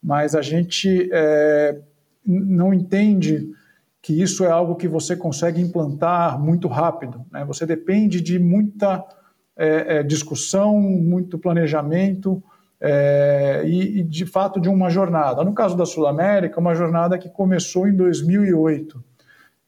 [0.02, 1.80] mas a gente é,
[2.26, 3.50] não entende
[4.02, 7.26] que isso é algo que você consegue implantar muito rápido.
[7.32, 7.44] Né?
[7.46, 9.04] Você depende de muita
[9.58, 12.42] é, é discussão, muito planejamento
[12.80, 15.44] é, e, e, de fato, de uma jornada.
[15.44, 19.04] No caso da Sul América, uma jornada que começou em 2008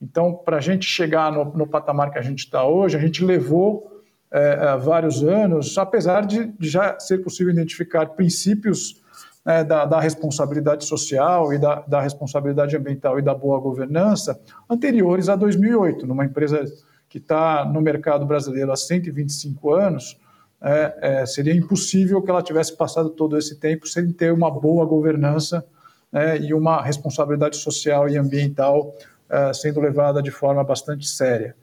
[0.01, 3.23] então, para a gente chegar no, no, patamar que a gente está hoje, a gente
[3.23, 9.01] levou é, vários anos, apesar de, de, já ser possível identificar princípios
[9.45, 14.39] é, da, da, responsabilidade social e da, da, responsabilidade ambiental e da boa governança
[14.69, 16.07] anteriores a 2008.
[16.07, 16.63] Numa empresa
[17.07, 20.17] que está no mercado brasileiro há 125 anos,
[20.61, 24.85] é, é, seria impossível que ela tivesse passado todo esse tempo sem ter uma boa
[24.85, 25.65] governança
[26.11, 28.95] né, e uma responsabilidade social e ambiental
[29.31, 31.55] uh, sendo levada de forma bastante séria.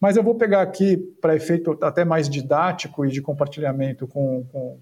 [0.00, 4.78] Mas eu vou pegar aqui, para efeito até mais didático e de compartilhamento com, com,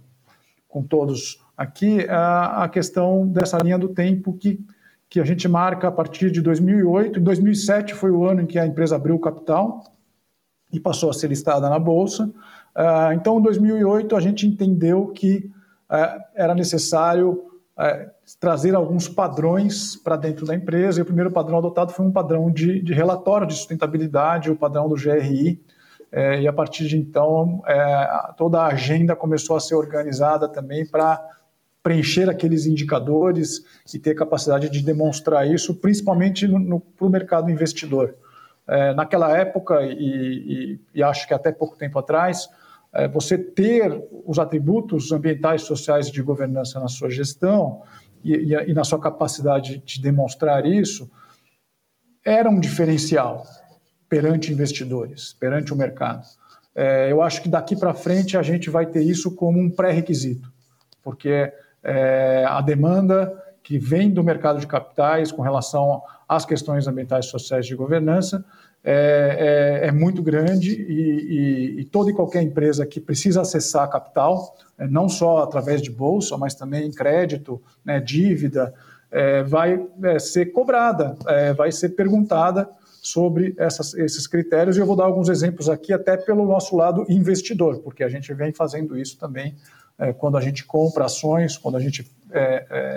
[0.69, 4.61] com todos aqui, a, a questão dessa linha do tempo que,
[5.09, 7.21] que a gente marca a partir de 2008.
[7.21, 9.85] Em 2007 foi o ano em que a empresa abriu o capital
[10.73, 12.25] e passou a ser listada na Bolsa.
[12.77, 15.49] Uh, então, em 2008, a gente entendeu que
[15.89, 17.45] uh, era necessário
[17.79, 20.99] é, trazer alguns padrões para dentro da empresa.
[20.99, 24.89] E o primeiro padrão adotado foi um padrão de, de relatório de sustentabilidade, o padrão
[24.89, 25.61] do GRI.
[26.11, 30.87] É, e a partir de então, é, toda a agenda começou a ser organizada também
[30.87, 31.21] para
[31.83, 33.63] preencher aqueles indicadores
[33.93, 36.49] e ter capacidade de demonstrar isso, principalmente
[36.97, 38.15] para o mercado investidor.
[38.67, 42.49] É, naquela época, e, e, e acho que até pouco tempo atrás,
[43.13, 47.83] você ter os atributos ambientais, sociais e de governança na sua gestão
[48.25, 51.11] e, e, e na sua capacidade de demonstrar isso
[52.25, 53.45] era um diferencial
[54.09, 56.25] perante investidores, perante o mercado.
[56.75, 60.51] É, eu acho que daqui para frente a gente vai ter isso como um pré-requisito,
[61.03, 61.53] porque
[61.83, 67.67] é, a demanda que vem do mercado de capitais com relação às questões ambientais, sociais
[67.67, 68.45] e de governança
[68.87, 73.89] é, é, é muito grande e, e, e, toda e qualquer empresa que precisa acessar
[73.89, 78.75] capital, é, não só através de bolsa, mas também crédito, né, dívida,
[79.11, 82.69] é, vai é, ser cobrada, é, vai ser perguntada
[83.03, 84.77] sobre essas, esses critérios.
[84.77, 88.35] E eu vou dar alguns exemplos aqui, até pelo nosso lado investidor, porque a gente
[88.35, 89.55] vem fazendo isso também
[90.19, 92.11] quando a gente compra ações, quando a gente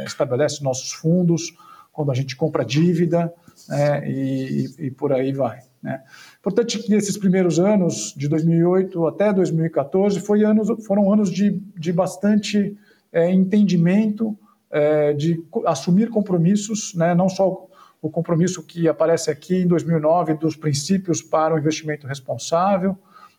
[0.03, 1.53] estabelece nossos fundos,
[1.93, 3.31] quando a gente compra dívida
[3.69, 5.66] né, e, e, por aí vai.
[5.81, 6.01] Né?
[6.39, 11.93] Importante que nesses primeiros anos, de 2008 até 2014, foi anos, foram anos de, de
[11.93, 12.77] bastante
[13.11, 14.37] é, entendimento,
[14.69, 17.13] é, de assumir compromissos, né?
[17.15, 17.67] não só
[18.01, 22.97] o compromisso que aparece aqui em 2009 dos princípios para o investimento responsável,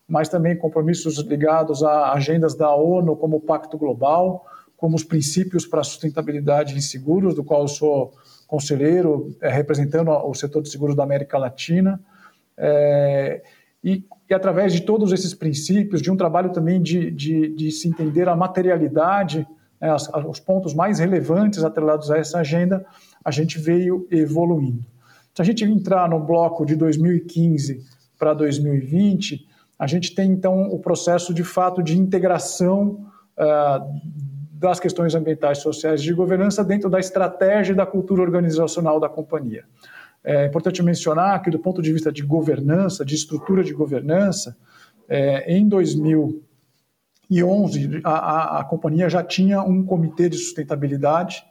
[0.09, 4.45] mas também compromissos ligados a agendas da ONU, como o Pacto Global,
[4.76, 8.12] como os princípios para a sustentabilidade em seguros, do qual eu sou
[8.47, 12.01] conselheiro, é, representando o setor de seguros da América Latina.
[12.59, 13.43] É,
[13.83, 17.89] e, e, através de todos esses princípios, de um trabalho também de, de, de se
[17.89, 19.47] entender a materialidade,
[19.81, 22.85] né, as, os pontos mais relevantes atrelados a essa agenda,
[23.25, 24.85] a gente veio evoluindo.
[25.35, 27.81] Se a gente entrar no bloco de 2015
[28.19, 29.47] para 2020,
[29.79, 33.07] a gente tem então o processo de fato de integração
[33.39, 34.01] uh,
[34.53, 39.09] das questões ambientais, sociais e de governança dentro da estratégia e da cultura organizacional da
[39.09, 39.65] companhia.
[40.31, 44.55] É importante mencionar que, do ponto de vista de governança, de estrutura de governança,
[45.09, 51.43] é, em 2011, a, a, a, companhia já tinha um comitê de sustentabilidade,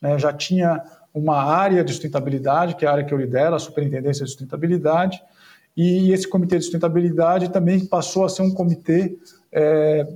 [0.00, 3.58] né, já tinha uma área de sustentabilidade, que é a área que eu lidero, a
[3.58, 5.22] Superintendência de Sustentabilidade,
[5.76, 9.18] e esse comitê de sustentabilidade também passou a ser um comitê
[9.52, 10.10] é,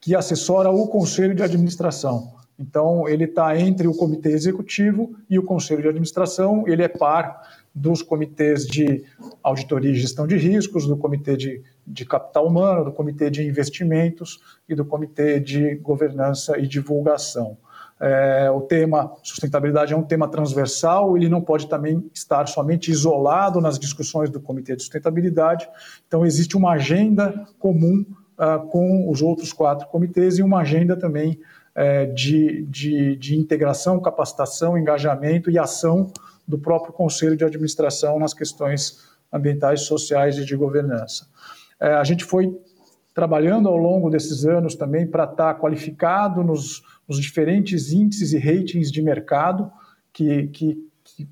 [0.00, 2.38] que assessora o conselho de administração.
[2.58, 7.40] Então, ele está entre o comitê executivo e o conselho de administração, ele é par
[7.74, 9.04] dos comitês de
[9.42, 14.40] auditoria e gestão de riscos, do comitê de, de capital humano, do comitê de investimentos
[14.68, 17.56] e do comitê de governança e divulgação.
[18.00, 23.60] É, o tema sustentabilidade é um tema transversal, ele não pode também estar somente isolado
[23.60, 25.68] nas discussões do Comitê de Sustentabilidade,
[26.06, 28.06] então existe uma agenda comum
[28.38, 31.40] uh, com os outros quatro comitês e uma agenda também
[31.74, 36.12] uh, de, de, de integração, capacitação, engajamento e ação
[36.48, 41.28] do próprio Conselho de Administração nas questões ambientais, sociais e de governança.
[41.78, 42.58] É, a gente foi
[43.14, 48.90] trabalhando ao longo desses anos também para estar qualificado nos, nos, diferentes índices e ratings
[48.90, 49.70] de mercado
[50.12, 51.28] que, que, que,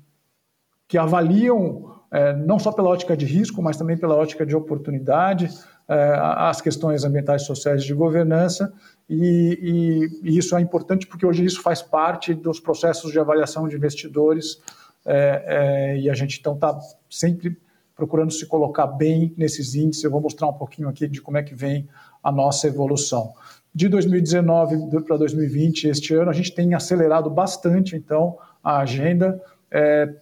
[0.87, 5.49] que avaliam, é, não só pela ótica de risco, mas também pela ótica de oportunidade,
[5.87, 8.73] é, as questões ambientais, sociais e de governança,
[9.09, 13.67] e, e, e isso é importante porque hoje isso faz parte dos processos de avaliação
[13.67, 14.61] de investidores
[15.07, 16.77] é, é, e a gente então está
[17.09, 17.57] sempre
[17.95, 20.03] procurando se colocar bem nesses índices.
[20.03, 21.87] Eu vou mostrar um pouquinho aqui de como é que vem
[22.21, 23.33] a nossa evolução.
[23.73, 29.41] De 2019 para 2020, este ano, a gente tem acelerado bastante, então, a agenda.
[29.71, 30.13] É,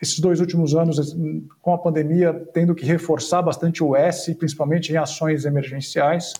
[0.00, 1.16] esses dois últimos anos,
[1.60, 6.32] com a pandemia, tendo que reforçar bastante o S, principalmente em ações emergenciais,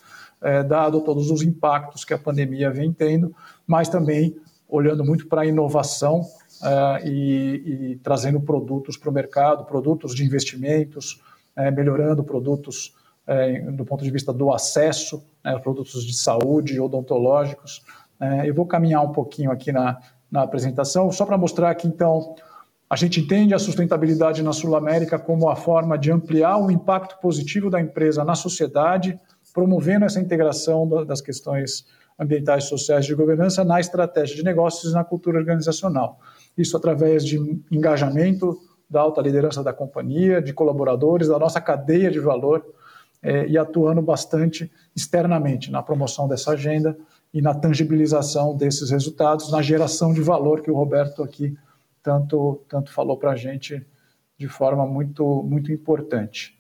[0.43, 3.33] é, dado todos os impactos que a pandemia vem tendo,
[3.65, 4.37] mas também
[4.69, 6.23] olhando muito para a inovação
[6.63, 11.21] uh, e, e, trazendo produtos para o mercado, produtos de investimentos,
[11.57, 12.95] uh, melhorando produtos
[13.27, 17.83] uh, do ponto de vista do acesso, né, produtos de saúde, odontológicos.
[18.47, 19.99] eu vou caminhar um pouquinho aqui na,
[20.31, 22.35] na apresentação, só para mostrar que, então,
[22.93, 27.19] A gente entende a sustentabilidade na Sul América como a forma de ampliar o impacto
[27.23, 29.19] positivo da empresa na sociedade,
[29.55, 31.87] promovendo essa integração das questões
[32.19, 36.21] ambientais, sociais de governança na estratégia de negócios e na cultura organizacional.
[36.57, 37.39] Isso através de
[37.71, 38.59] engajamento
[38.89, 42.65] da alta liderança da companhia, de colaboradores, da nossa cadeia de valor
[43.23, 46.97] é, e atuando bastante externamente na promoção dessa agenda
[47.33, 51.57] e na tangibilização desses resultados, na geração de valor que o Roberto aqui
[52.03, 53.85] tanto, tanto falou para a gente
[54.37, 56.59] de forma muito, muito importante.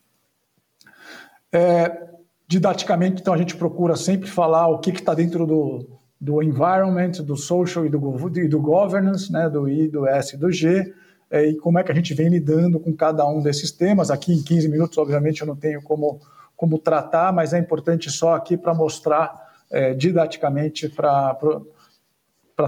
[1.50, 2.08] É,
[2.46, 5.86] didaticamente, então, a gente procura sempre falar o que está dentro do,
[6.22, 7.98] do environment, do social e do,
[8.38, 10.94] e do governance, né, do I, do S e do G,
[11.28, 14.08] é, e como é que a gente vem lidando com cada um desses temas.
[14.08, 16.20] Aqui em 15 minutos, obviamente, eu não tenho como,
[16.56, 19.34] como tratar, mas é importante só aqui para mostrar
[19.68, 21.36] é, didaticamente para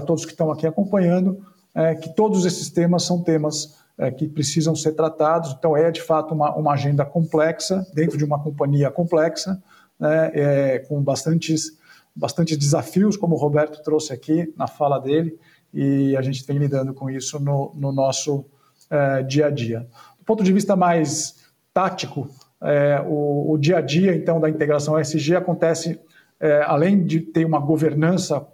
[0.05, 1.41] todos que estão aqui acompanhando
[1.75, 5.53] é, que todos esses temas são temas é, que precisam ser tratados.
[5.57, 9.61] Então, é de fato uma, uma agenda complexa, dentro de uma companhia complexa,
[9.99, 11.77] né, é, com bastantes,
[12.15, 15.37] bastantes desafios, como o Roberto trouxe aqui na fala dele,
[15.73, 18.45] e a gente vem lidando com isso no, no nosso
[18.89, 19.81] é, dia a dia.
[20.17, 21.43] Do ponto de vista mais
[21.73, 22.29] tático,
[22.61, 25.99] é, o, o, dia a dia então da integração ESG acontece
[26.39, 28.47] é, além de ter uma governança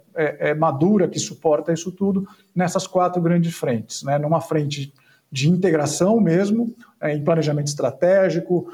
[0.58, 4.02] madura que suporta isso tudo, nessas quatro grandes frentes.
[4.02, 4.18] Né?
[4.18, 4.92] Numa frente
[5.30, 8.70] de integração mesmo, em planejamento estratégico,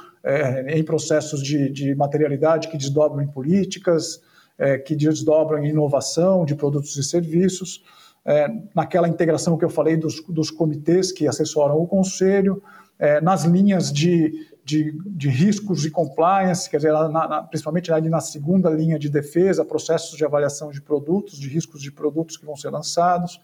[0.66, 4.20] em processos de, de, materialidade que desdobram em políticas,
[4.78, 7.82] que desdobram em inovação de produtos e serviços,
[8.24, 12.62] é, naquela integração que eu falei dos, dos comitês que assessoram o conselho,
[12.98, 18.10] é, nas linhas de, de, de, riscos de compliance, quer dizer, na, na, principalmente ali
[18.10, 22.44] na segunda linha de defesa, processos de avaliação de produtos, de riscos de produtos que
[22.44, 23.40] vão ser lançados,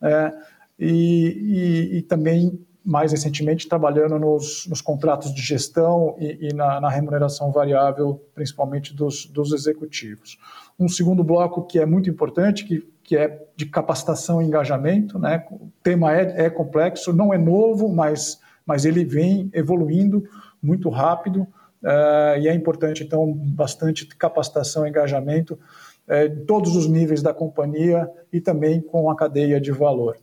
[0.00, 0.32] é,
[0.78, 6.80] e, e, e, também, mais recentemente, trabalhando nos, nos contratos de gestão e, e na,
[6.80, 10.38] na, remuneração variável, principalmente dos, dos executivos.
[10.78, 15.18] Um segundo bloco que é muito importante, que que é de capacitação e engajamento.
[15.18, 15.44] Né?
[15.50, 20.24] O tema é, é complexo, não é novo, mas, mas ele vem evoluindo
[20.62, 21.42] muito rápido
[21.82, 25.58] uh, e é importante, então, bastante capacitação e engajamento
[26.08, 30.16] uh, em todos os níveis da companhia e também com a cadeia de valor.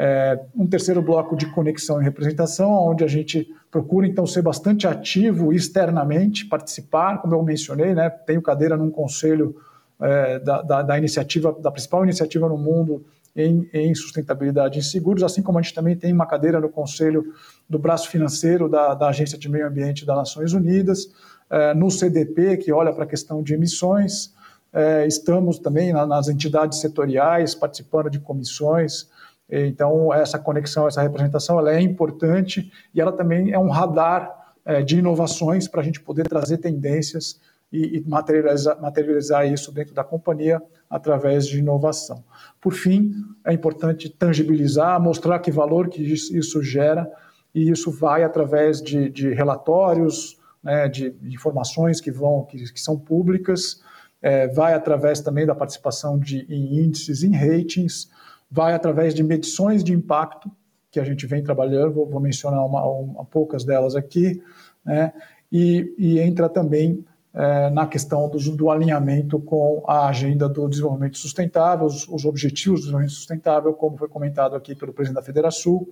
[0.00, 4.86] Uh, um terceiro bloco de conexão e representação, onde a gente procura, então, ser bastante
[4.86, 8.08] ativo externamente, participar, como eu mencionei, né?
[8.08, 9.54] tenho cadeira num conselho
[10.00, 13.04] é, da, da, da, iniciativa, da principal iniciativa no mundo
[13.36, 17.34] em, em, sustentabilidade em seguros, assim como a gente também tem uma cadeira no conselho
[17.68, 21.10] do braço financeiro da, da Agência de Meio Ambiente das Nações Unidas,
[21.50, 24.32] é, no CDP, que olha para a questão de emissões,
[24.72, 29.08] é, estamos também na, nas entidades setoriais, participando de comissões,
[29.50, 34.82] então essa conexão, essa representação, ela é importante e ela também é um radar é,
[34.82, 37.40] de inovações para a gente poder trazer tendências
[37.72, 42.24] e, e materializar, materializar isso dentro da companhia através de inovação.
[42.60, 43.12] Por fim,
[43.44, 47.10] é importante tangibilizar, mostrar que valor que isso gera,
[47.54, 52.98] e isso vai através de, de relatórios, né, de, informações que vão que, que são
[52.98, 53.82] públicas,
[54.22, 58.10] é, vai através também da participação de, em índices, em ratings,
[58.50, 60.50] vai através de medições de impacto
[60.90, 64.42] que a gente vem trabalhando, vou, vou mencionar uma, uma, poucas delas aqui,
[64.84, 65.12] né,
[65.52, 71.16] e, e entra também é, na questão do, do, alinhamento com a agenda do desenvolvimento
[71.16, 75.86] sustentável, os, os, objetivos do desenvolvimento sustentável, como foi comentado aqui pelo presidente da Federação,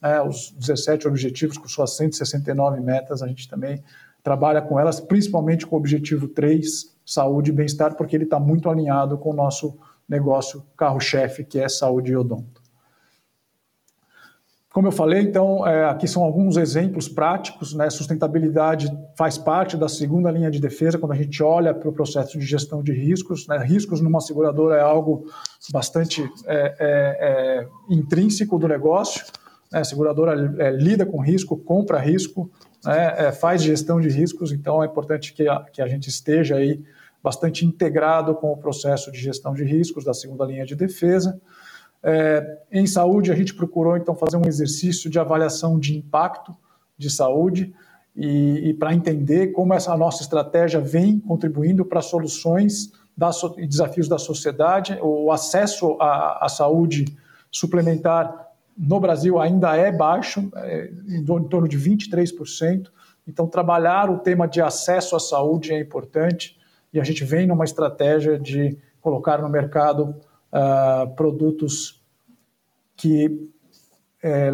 [0.00, 3.82] é, os 17 objetivos com suas 169 metas, a gente também
[4.22, 8.70] trabalha com elas, principalmente com o objetivo 3, saúde e bem-estar, porque ele está muito
[8.70, 9.76] alinhado com o nosso
[10.08, 12.62] negócio carro-chefe, que é saúde e odonto.
[14.74, 17.72] Como eu falei, então, é, aqui são alguns exemplos práticos.
[17.72, 17.88] Né?
[17.90, 22.36] Sustentabilidade faz parte da segunda linha de defesa quando a gente olha para o processo
[22.36, 23.46] de gestão de riscos.
[23.46, 23.56] Né?
[23.58, 25.26] Riscos numa seguradora é algo
[25.72, 29.24] bastante é, é, é intrínseco do negócio.
[29.72, 29.78] Né?
[29.78, 32.50] A seguradora é, lida com risco, compra risco,
[32.84, 33.14] né?
[33.16, 36.82] É, faz gestão de riscos, então é importante que a, que a gente esteja aí
[37.24, 41.40] bastante integrado com o processo de gestão de riscos da segunda linha de defesa.
[42.02, 46.54] É, em saúde, a gente procurou então fazer um exercício de avaliação de impacto
[46.98, 47.74] de saúde
[48.14, 52.92] e, e para entender como essa nossa estratégia vem contribuindo para soluções
[53.56, 54.98] e desafios da sociedade.
[55.00, 57.06] O acesso à, saúde
[57.50, 62.90] suplementar no Brasil ainda é baixo, é, em torno de 23%.
[63.26, 66.62] Então, trabalhar o tema de acesso à saúde é importante
[66.94, 70.14] e a gente vem numa estratégia de colocar no mercado
[70.52, 72.00] uh, produtos
[72.96, 73.50] que
[74.22, 74.52] é,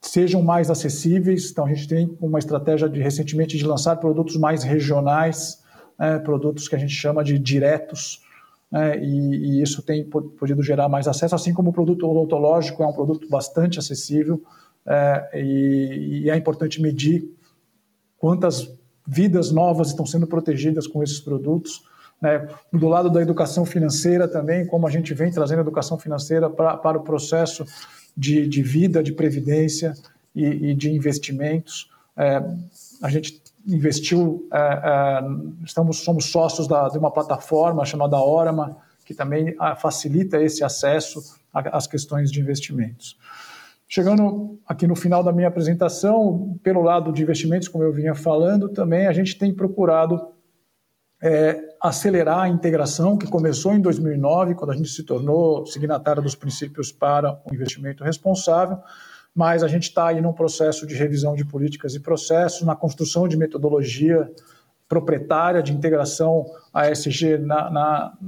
[0.00, 1.50] sejam mais acessíveis.
[1.50, 5.62] Então, a gente tem uma estratégia de recentemente de lançar produtos mais regionais,
[5.98, 8.22] né, produtos que a gente chama de diretos,
[8.72, 12.86] né, e, e, isso tem podido gerar mais acesso, assim como o produto odontológico é
[12.86, 14.42] um produto bastante acessível,
[14.86, 17.30] é, e, e é importante medir
[18.18, 18.75] quantas
[19.06, 21.82] vidas novas estão sendo protegidas com esses produtos.
[22.20, 22.48] Né?
[22.72, 26.98] Do lado da educação financeira também, como a gente vem trazendo educação financeira pra, para
[26.98, 27.64] o processo
[28.16, 29.94] de, de vida, de previdência
[30.34, 31.90] e, e de investimentos.
[32.16, 32.42] É,
[33.02, 35.20] a gente investiu, é, é,
[35.64, 41.22] estamos, somos sócios da, de uma plataforma chamada Orama, que também ah, facilita esse acesso
[41.52, 43.16] às questões de investimentos.
[43.88, 48.68] Chegando aqui no final da minha apresentação, pelo lado de investimentos, como eu vinha falando,
[48.68, 50.20] também a gente tem procurado
[51.22, 56.34] é, acelerar a integração que começou em 2009, quando a gente se tornou signatário dos
[56.34, 58.78] princípios para o investimento responsável,
[59.34, 63.28] mas a gente está aí num processo de revisão de políticas e processos, na construção
[63.28, 64.30] de metodologia
[64.88, 68.18] proprietária de integração ASG na, na,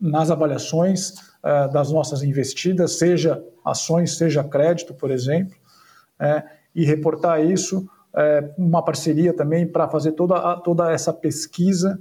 [0.00, 5.56] nas avaliações uh, das nossas investidas, seja ações, seja crédito, por exemplo,
[6.18, 6.42] é,
[6.74, 11.98] e reportar isso, é, uma parceria também para fazer toda, toda essa pesquisa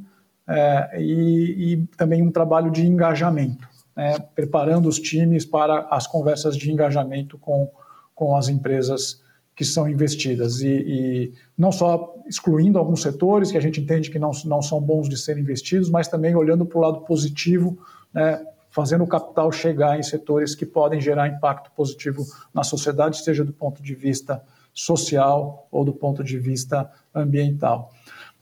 [0.48, 6.56] é, e, e, também um trabalho de engajamento, né, preparando os times para as conversas
[6.56, 7.70] de engajamento com,
[8.16, 9.22] com as empresas
[9.56, 10.62] que são investidas.
[10.62, 14.80] E, e, não só excluindo alguns setores que a gente entende que não, não são
[14.80, 17.78] bons de serem investidos, mas também olhando para o lado positivo,
[18.14, 18.46] né,
[18.78, 22.24] fazendo o capital chegar em setores que podem gerar impacto positivo
[22.54, 24.40] na sociedade, seja do ponto de vista
[24.72, 27.92] social ou do ponto de vista ambiental.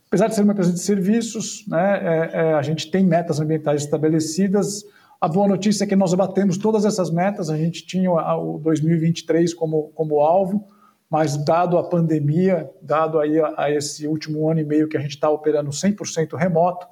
[0.10, 3.84] Apesar de ser uma empresa de serviços, né, é, é, a gente tem metas ambientais
[3.84, 4.84] estabelecidas.
[5.22, 7.50] A boa notícia é que nós batemos todas essas metas.
[7.50, 10.68] A gente tinha o 2023 como, como alvo,
[11.10, 15.00] mas dado a pandemia, dado aí a, a esse último ano e meio que a
[15.00, 16.86] gente está operando 100% remoto,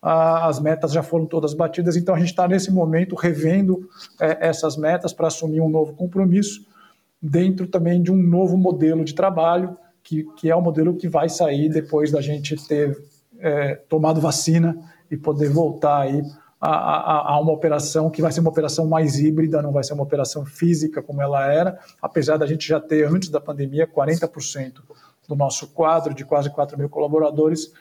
[0.00, 3.88] as metas já foram todas batidas, então a gente está nesse momento revendo
[4.20, 6.64] é, essas metas para assumir um novo compromisso,
[7.20, 11.28] dentro também de um novo modelo de trabalho, que, que é o modelo que vai
[11.28, 12.96] sair depois da gente ter
[13.40, 14.78] é, tomado vacina
[15.10, 16.22] e poder voltar aí
[16.60, 19.94] a, a, a, uma operação que vai ser uma operação mais híbrida, não vai ser
[19.94, 24.74] uma operação física como ela era, apesar da gente já ter, antes da pandemia, 40%
[25.28, 27.72] do nosso quadro de quase 4 mil colaboradores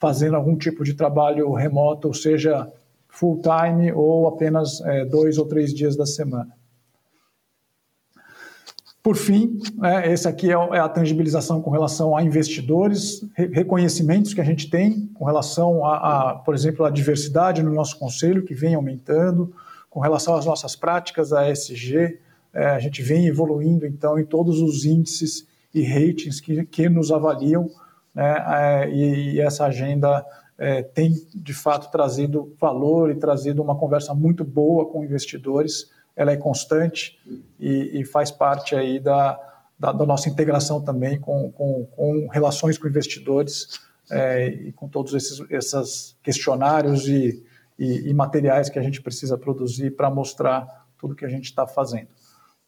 [0.00, 2.66] fazendo algum tipo de trabalho remoto, ou seja,
[3.06, 6.58] full time ou apenas é, dois ou três dias da semana.
[9.02, 14.40] Por fim, é, esse aqui é, é a tangibilização com relação a investidores, reconhecimentos que
[14.40, 18.54] a gente tem com relação a, a, por exemplo, a diversidade no nosso conselho, que
[18.54, 19.54] vem aumentando,
[19.90, 22.18] com relação às nossas práticas, a ESG,
[22.54, 27.10] é, a gente vem evoluindo, então, em todos os índices e ratings que, que nos
[27.12, 27.70] avaliam
[28.14, 30.24] né, é, e, e, essa agenda
[30.58, 36.32] é, tem, de fato, trazido valor e trazido uma conversa muito boa com investidores, ela
[36.32, 37.18] é constante
[37.58, 39.40] e, e faz parte aí da,
[39.78, 43.80] da, da, nossa integração também com, com, com relações com investidores
[44.10, 47.42] é, e com todos esses, esses questionários e,
[47.78, 51.66] e, e materiais que a gente precisa produzir para mostrar tudo que a gente está
[51.66, 52.08] fazendo.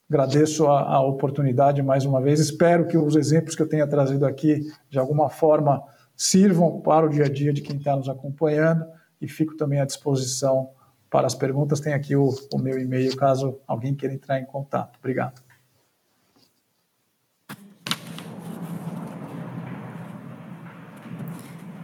[0.09, 2.39] Agradeço a, a, oportunidade mais uma vez.
[2.39, 5.81] Espero que os exemplos que eu tenha trazido aqui, de alguma forma,
[6.15, 8.85] sirvam para o dia a dia de quem está nos acompanhando
[9.19, 10.69] e fico também à disposição
[11.09, 11.79] para as perguntas.
[11.79, 14.97] Tem aqui o, o meu e-mail, caso alguém queira entrar em contato.
[14.99, 15.41] Obrigado.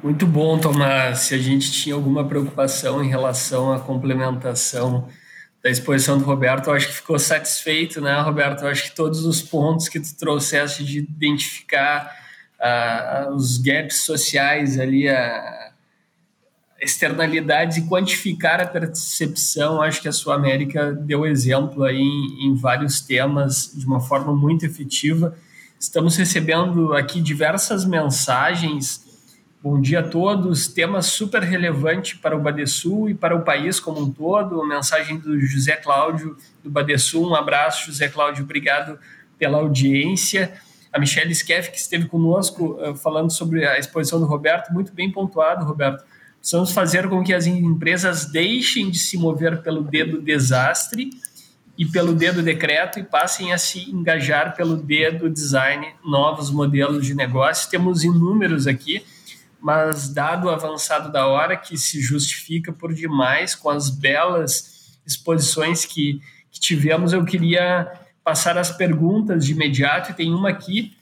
[0.01, 1.19] Muito bom, Tomás.
[1.19, 5.07] Se a gente tinha alguma preocupação em relação à complementação
[5.63, 8.61] da exposição do Roberto, eu acho que ficou satisfeito, né, Roberto?
[8.63, 12.15] Eu acho que todos os pontos que tu trouxeste de identificar
[12.59, 15.71] uh, os gaps sociais ali, a
[16.81, 22.55] externalidades e quantificar a percepção, acho que a Sua América deu exemplo aí em, em
[22.55, 25.35] vários temas de uma forma muito efetiva.
[25.77, 29.08] Estamos recebendo aqui diversas mensagens
[29.61, 30.69] Bom dia a todos.
[30.69, 34.65] Tema super relevante para o Badesul e para o país como um todo.
[34.65, 37.29] Mensagem do José Cláudio do Badesul.
[37.29, 38.45] Um abraço, José Cláudio.
[38.45, 38.97] Obrigado
[39.37, 40.53] pela audiência.
[40.93, 45.11] A Michelle Skeff, que esteve conosco uh, falando sobre a exposição do Roberto, muito bem
[45.11, 46.05] pontuado, Roberto.
[46.37, 51.09] Precisamos fazer com que as empresas deixem de se mover pelo dedo desastre
[51.77, 57.13] e pelo dedo decreto e passem a se engajar pelo dedo design, novos modelos de
[57.13, 57.69] negócio.
[57.69, 59.03] Temos inúmeros aqui
[59.61, 65.85] mas dado o avançado da hora, que se justifica por demais com as belas exposições
[65.85, 66.21] que,
[66.51, 67.91] que tivemos, eu queria
[68.23, 70.95] passar as perguntas de imediato, e tem uma aqui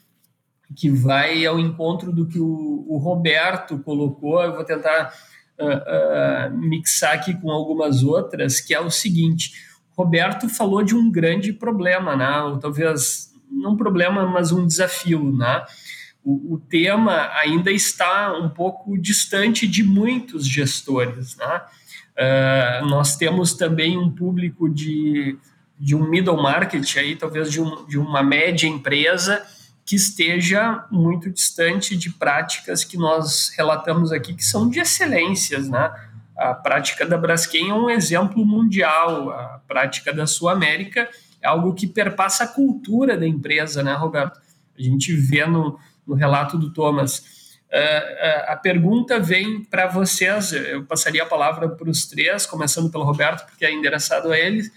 [0.75, 4.41] que vai ao encontro do que o, o Roberto colocou.
[4.41, 5.13] Eu vou tentar
[5.59, 9.53] uh, uh, mixar aqui com algumas outras, que é o seguinte:
[9.97, 12.39] Roberto falou de um grande problema, né?
[12.41, 15.31] ou talvez não um problema, mas um desafio.
[15.31, 15.65] Né?
[16.27, 21.37] O, o tema ainda está um pouco distante de muitos gestores.
[21.37, 21.61] Né?
[22.17, 25.37] Uh, nós temos também um público de,
[25.79, 29.41] de um middle market, aí, talvez de, um, de uma média empresa,
[29.85, 35.89] que esteja muito distante de práticas que nós relatamos aqui, que são de excelências, né?
[36.37, 41.07] A prática da Braskem é um exemplo mundial, a prática da Sul América
[41.41, 44.41] é algo que perpassa a cultura da empresa, né, Roberto?
[44.77, 47.19] A gente vê no, no relato do Thomas.
[47.67, 52.89] Uh, uh, a pergunta vem para vocês, eu passaria a palavra para os três, começando
[52.89, 54.71] pelo Roberto, porque é endereçado a ele,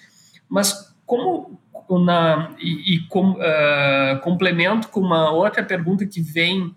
[0.49, 1.61] mas como
[2.05, 6.75] na, e, e com, uh, complemento com uma outra pergunta que vem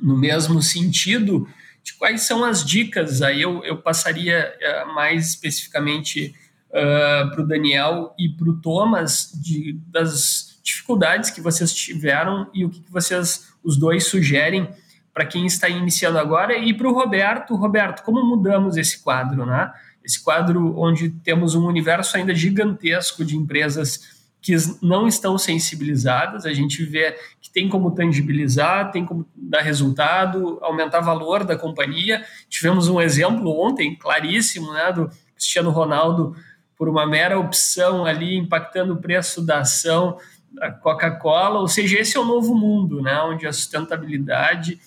[0.00, 1.48] no mesmo sentido,
[1.82, 4.54] de quais são as dicas, aí eu, eu passaria
[4.94, 6.34] mais especificamente
[6.70, 12.70] para o Daniel e para o Thomas, de, das dificuldades que vocês tiveram e o
[12.70, 14.68] que, que vocês, os dois, sugerem
[15.12, 17.56] para quem está iniciando agora, e para o Roberto.
[17.56, 19.72] Roberto, como mudamos esse quadro, né?
[20.04, 26.52] Esse quadro onde temos um universo ainda gigantesco de empresas que não estão sensibilizadas, a
[26.52, 32.24] gente vê que tem como tangibilizar, tem como dar resultado, aumentar valor da companhia.
[32.48, 36.36] Tivemos um exemplo ontem, claríssimo, né, do Cristiano Ronaldo,
[36.76, 40.16] por uma mera opção ali, impactando o preço da ação
[40.52, 44.80] da Coca-Cola, ou seja, esse é o novo mundo, né, onde a sustentabilidade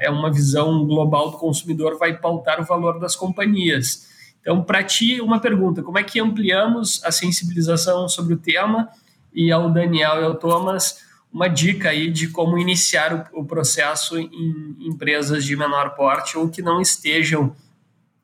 [0.00, 4.08] é uma visão global do consumidor, vai pautar o valor das companhias.
[4.40, 8.88] Então, para ti, uma pergunta: como é que ampliamos a sensibilização sobre o tema?
[9.32, 11.00] E ao Daniel e ao Thomas,
[11.32, 16.60] uma dica aí de como iniciar o, processo em empresas de menor porte ou que
[16.60, 17.56] não estejam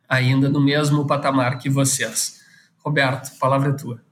[0.07, 2.43] ainda no mesmo patamar que vocês.
[2.85, 4.08] Roberto, a palavra é tua.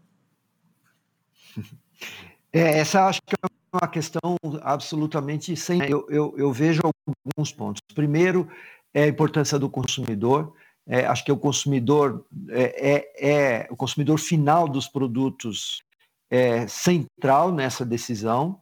[2.56, 5.82] É, essa acho que é uma questão absolutamente sem.
[5.82, 6.80] Eu, eu, eu vejo
[7.26, 7.80] alguns pontos.
[7.94, 8.48] Primeiro,
[8.94, 10.54] é a importância do consumidor
[10.86, 15.82] é, acho que o consumidor é, é, é, o consumidor final dos produtos
[16.30, 18.60] é central nessa decisão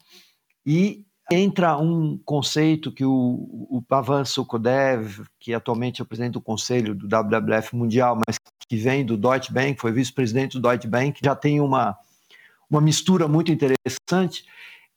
[0.64, 6.40] e entra um conceito que o, o Pavan Sukodev, que atualmente é o presidente do
[6.40, 8.36] conselho do WWF Mundial, mas
[8.68, 11.96] que vem do Deutsche Bank, foi vice-presidente do Deutsche Bank, já tem uma,
[12.70, 14.44] uma mistura muito interessante.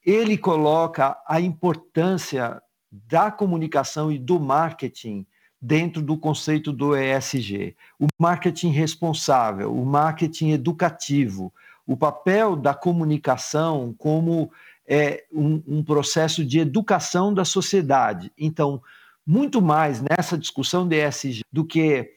[0.04, 5.26] Ele coloca a importância da comunicação e do marketing
[5.60, 7.76] dentro do conceito do ESG.
[7.98, 11.52] O marketing responsável, o marketing educativo,
[11.86, 14.50] o papel da comunicação como
[14.86, 18.32] é, um, um processo de educação da sociedade.
[18.38, 18.82] Então,
[19.26, 22.14] muito mais nessa discussão de ESG do que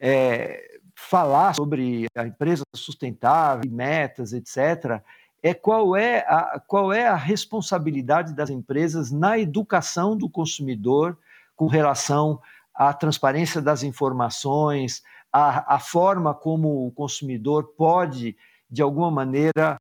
[0.00, 5.00] é, falar sobre a empresa sustentável, metas, etc.,
[5.42, 11.16] é qual é, a, qual é a responsabilidade das empresas na educação do consumidor
[11.54, 12.40] com relação
[12.74, 15.02] a transparência das informações,
[15.32, 18.36] a forma como o consumidor pode,
[18.70, 19.78] de alguma maneira,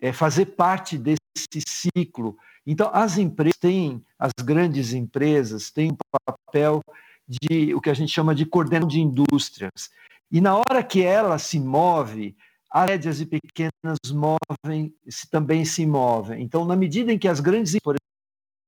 [0.00, 1.18] é, fazer parte desse
[1.66, 2.36] ciclo.
[2.66, 6.80] Então, as empresas têm, as grandes empresas têm um papel
[7.28, 9.90] de o que a gente chama de coordenação de indústrias.
[10.32, 12.34] E na hora que ela se move,
[12.70, 14.94] as médias e pequenas movem,
[15.30, 16.42] também se movem.
[16.42, 17.96] Então, na medida em que as grandes, por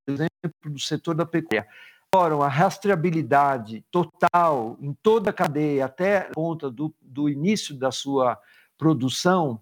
[0.06, 0.28] exemplo,
[0.66, 1.66] do setor da pecuária,
[2.14, 8.38] a rastreabilidade total em toda a cadeia, até a ponta do, do início da sua
[8.76, 9.58] produção,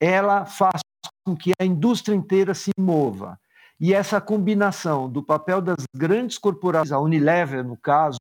[0.00, 0.80] ela faz
[1.24, 3.38] com que a indústria inteira se mova.
[3.80, 8.18] E essa combinação do papel das grandes corporações, a Unilever, no caso,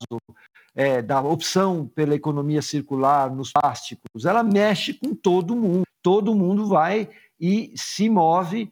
[0.78, 5.82] é, da opção pela economia circular nos plásticos, ela mexe com todo mundo.
[6.04, 7.10] Todo mundo vai
[7.42, 8.72] e se move,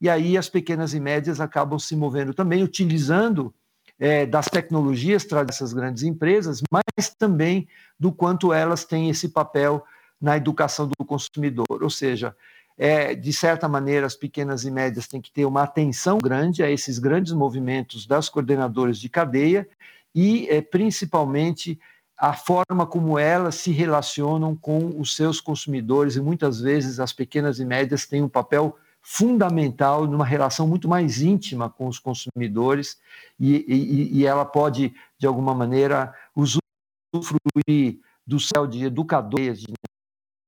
[0.00, 3.54] e aí as pequenas e médias acabam se movendo também, utilizando
[4.00, 9.84] é, das tecnologias dessas grandes empresas, mas também do quanto elas têm esse papel
[10.20, 11.82] na educação do consumidor.
[11.82, 12.34] Ou seja,
[12.76, 16.70] é, de certa maneira, as pequenas e médias têm que ter uma atenção grande a
[16.70, 19.68] esses grandes movimentos das coordenadoras de cadeia
[20.14, 21.78] e, é, principalmente,
[22.18, 27.60] a forma como elas se relacionam com os seus consumidores, e muitas vezes as pequenas
[27.60, 32.98] e médias têm um papel fundamental numa relação muito mais íntima com os consumidores
[33.38, 39.72] e, e, e ela pode, de alguma maneira, usufruir do céu de educadores, de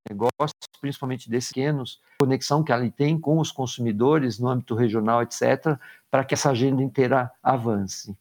[0.08, 5.78] negócios, principalmente desses pequenos, conexão que ela tem com os consumidores no âmbito regional, etc.,
[6.10, 8.16] para que essa agenda inteira avance.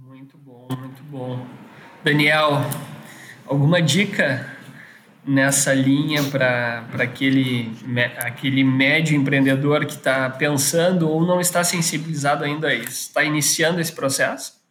[0.00, 1.46] Muito bom, muito bom.
[2.02, 2.64] Daniel,
[3.46, 4.56] alguma dica
[5.22, 7.70] nessa linha para aquele,
[8.16, 12.88] aquele médio empreendedor que está pensando ou não está sensibilizado ainda a isso?
[12.88, 14.62] Está iniciando esse processo?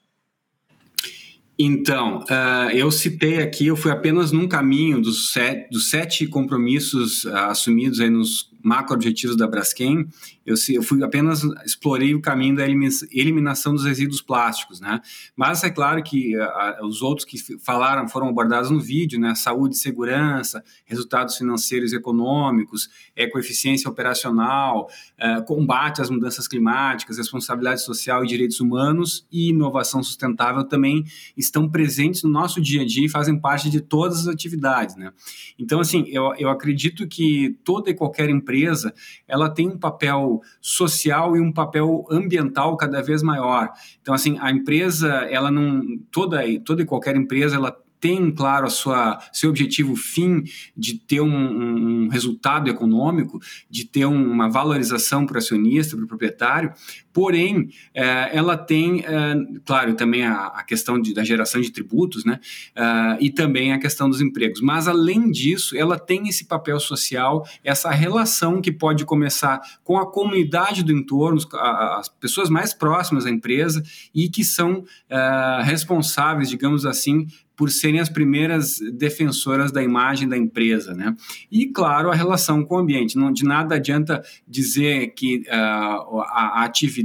[1.57, 7.25] Então, uh, eu citei aqui, eu fui apenas num caminho dos sete, dos sete compromissos
[7.25, 10.07] uh, assumidos aí nos macro-objetivos da Braskem,
[10.45, 14.99] eu, eu, fui apenas explorei o caminho da eliminação dos resíduos plásticos, né?
[15.35, 19.35] Mas é claro que uh, os outros que falaram foram abordados no vídeo, né?
[19.35, 24.89] Saúde segurança, resultados financeiros e econômicos, ecoeficiência operacional,
[25.19, 31.05] uh, combate às mudanças climáticas, responsabilidade social e direitos humanos e inovação sustentável também
[31.37, 35.11] estão presentes no nosso dia a dia e fazem parte de todas as atividades, né?
[35.59, 38.91] Então, assim, eu, eu acredito que toda e qualquer empresa
[39.27, 40.30] ela tem um papel
[40.61, 43.69] social e um papel ambiental cada vez maior.
[44.01, 45.81] Então, assim, a empresa, ela não.
[46.11, 50.43] Toda, toda e qualquer empresa, ela tem, claro, a sua, seu objetivo fim
[50.75, 53.39] de ter um, um resultado econômico,
[53.69, 56.73] de ter uma valorização para o acionista, para o proprietário,
[57.13, 59.35] porém, é, ela tem, é,
[59.65, 62.39] claro, também a, questão de, da geração de tributos, né,
[62.75, 64.61] é, e também a questão dos empregos.
[64.61, 70.09] Mas, além disso, ela tem esse papel social, essa relação que pode começar com a
[70.09, 73.83] comunidade do entorno, as pessoas mais próximas à empresa
[74.13, 74.83] e que são
[75.63, 77.27] responsáveis, digamos assim,
[77.61, 81.15] por serem as primeiras defensoras da imagem da empresa, né?
[81.51, 83.15] E claro, a relação com o ambiente.
[83.15, 87.00] Não de nada adianta dizer que uh, a, a, atividade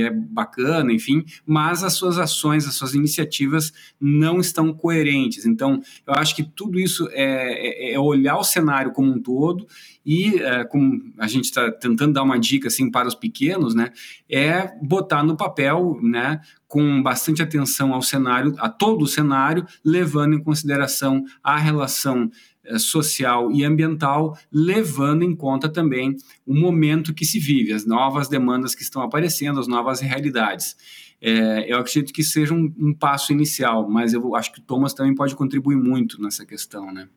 [0.00, 5.46] é bacana, enfim, mas as suas ações, as suas iniciativas não estão coerentes.
[5.46, 9.66] Então, eu acho que tudo isso é, é, é olhar o cenário como um todo
[10.04, 13.92] e, é, como a gente está tentando dar uma dica assim para os pequenos, né,
[14.28, 20.34] é botar no papel, né, com bastante atenção ao cenário, a todo o cenário, levando
[20.34, 22.30] em consideração a relação
[22.78, 26.16] social e ambiental, levando em conta também
[26.46, 30.76] o momento que se vive, as novas demandas que estão aparecendo, as novas realidades.
[31.20, 34.92] É, eu acredito que seja um, um, passo inicial, mas eu acho que o Thomas
[34.92, 37.08] também pode contribuir muito nessa questão, né?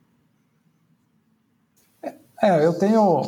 [2.42, 3.22] É, eu tenho,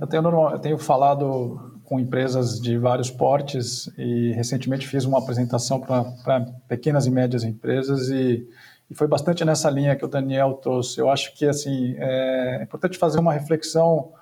[0.00, 5.78] eu tenho, eu tenho falado com empresas de vários portes e recentemente fiz uma apresentação
[5.78, 8.46] para pequenas e médias empresas e,
[8.92, 11.00] e, foi bastante nessa linha que o Daniel trouxe.
[11.00, 14.12] Eu acho que assim é importante fazer uma reflexão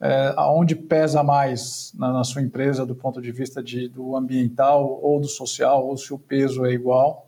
[0.00, 5.00] é, aonde pesa mais na, na, sua empresa do ponto de vista de, do ambiental
[5.02, 7.26] ou do social ou se o peso é igual.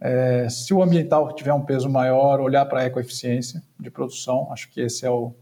[0.00, 4.70] É, se o ambiental tiver um peso maior, olhar para a ecoeficiência de produção, acho
[4.70, 5.34] que esse é o,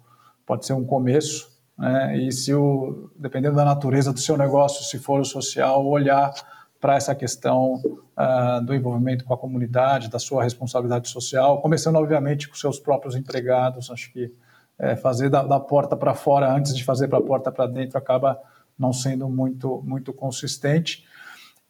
[0.47, 2.16] pode ser um começo, né?
[2.16, 6.32] E se o, dependendo da natureza do seu negócio, se for o social, olhar
[6.81, 12.48] para essa questão uh, do envolvimento com a comunidade, da sua responsabilidade social, começando obviamente
[12.48, 13.90] com seus próprios empregados.
[13.90, 14.32] Acho que
[14.78, 17.97] é, fazer da, da porta para fora antes de fazer para a porta para dentro
[17.97, 18.39] acaba
[18.78, 21.05] não sendo muito muito consistente.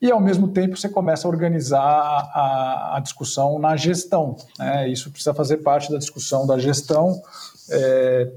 [0.01, 4.37] E ao mesmo tempo você começa a organizar a, a discussão na gestão.
[4.59, 4.89] Né?
[4.89, 7.23] Isso precisa fazer parte da discussão da gestão,
[7.71, 8.31] é,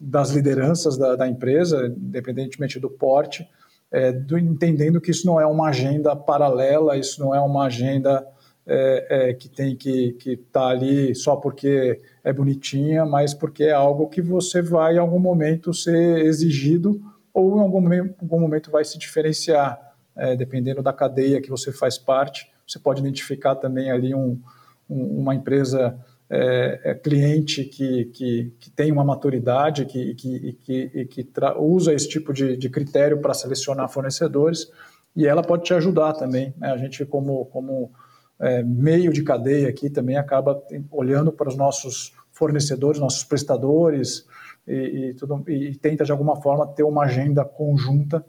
[0.00, 3.46] das lideranças da, da, empresa, independentemente do porte,
[3.92, 8.26] é, do, entendendo que isso não é uma agenda paralela, isso não é uma agenda
[8.66, 13.72] é, é que tem que estar tá ali só porque é bonitinha, mas porque é
[13.72, 17.00] algo que você vai em algum momento ser exigido
[17.34, 17.86] ou em algum,
[18.20, 22.50] algum momento vai se diferenciar, é, dependendo da cadeia que você faz parte.
[22.66, 24.40] Você pode identificar também ali um,
[24.88, 25.98] um, uma empresa
[26.34, 31.28] é, é, cliente que, que, que, tem uma maturidade que, que, que, que
[31.58, 34.72] usa esse tipo de, de critério para selecionar fornecedores
[35.14, 36.54] e ela pode te ajudar também.
[36.56, 36.72] Né?
[36.72, 37.92] A gente, como, como
[38.40, 40.58] é, meio de cadeia aqui, também acaba
[40.90, 44.26] olhando para os nossos fornecedores, nossos prestadores
[44.66, 48.24] e, e, tudo, e tenta, de alguma forma, ter uma agenda conjunta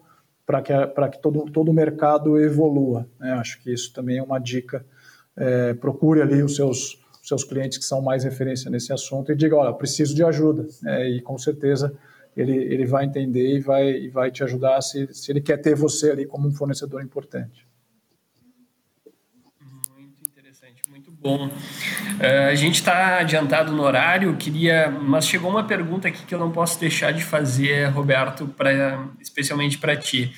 [0.46, 0.74] para que,
[1.10, 3.08] que todo, todo o mercado evolua.
[3.18, 3.32] Né?
[3.32, 4.86] Acho que isso também é uma dica.
[5.38, 9.56] É, procure ali os seus seus clientes que são mais referência nesse assunto e diga,
[9.56, 10.68] olha, preciso de ajuda.
[10.86, 11.98] É, e com certeza
[12.36, 15.74] ele, ele vai entender e vai, e vai te ajudar se, se ele quer ter
[15.74, 17.66] você ali como um fornecedor importante.
[19.95, 21.48] Muito interessante, muito bom.
[21.48, 26.40] Uh, a gente está adiantado no horário, queria, mas chegou uma pergunta aqui que eu
[26.40, 30.34] não posso deixar de fazer, Roberto, pra, especialmente para ti.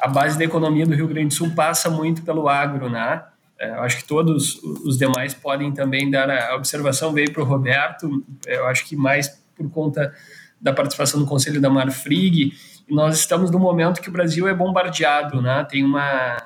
[0.00, 3.24] A base da economia do Rio Grande do Sul passa muito pelo agro, né?
[3.62, 7.46] É, eu acho que todos os demais podem também dar a observação, veio para o
[7.46, 10.12] Roberto, eu acho que mais por conta
[10.60, 12.52] da participação no Conselho da Marfrig,
[12.90, 15.64] nós estamos no momento que o Brasil é bombardeado, né?
[15.70, 16.36] tem uma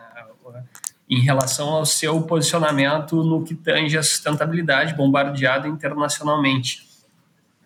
[1.09, 6.85] em relação ao seu posicionamento no que tange a sustentabilidade, bombardeado internacionalmente.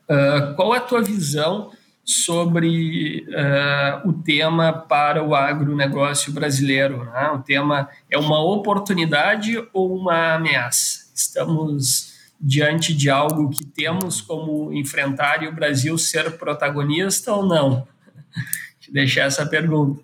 [0.03, 1.71] Uh, qual é a tua visão
[2.11, 7.05] sobre uh, o tema para o agronegócio brasileiro?
[7.05, 7.31] Né?
[7.35, 11.11] O tema é uma oportunidade ou uma ameaça?
[11.15, 17.87] Estamos diante de algo que temos como enfrentar e o Brasil ser protagonista ou não?
[18.81, 20.03] Te deixar essa pergunta.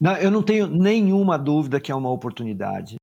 [0.00, 2.96] Não, eu não tenho nenhuma dúvida que é uma oportunidade.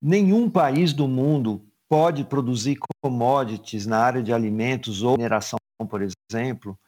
[0.00, 6.78] Nenhum país do mundo pode produzir commodities na área de alimentos ou mineração, por exemplo,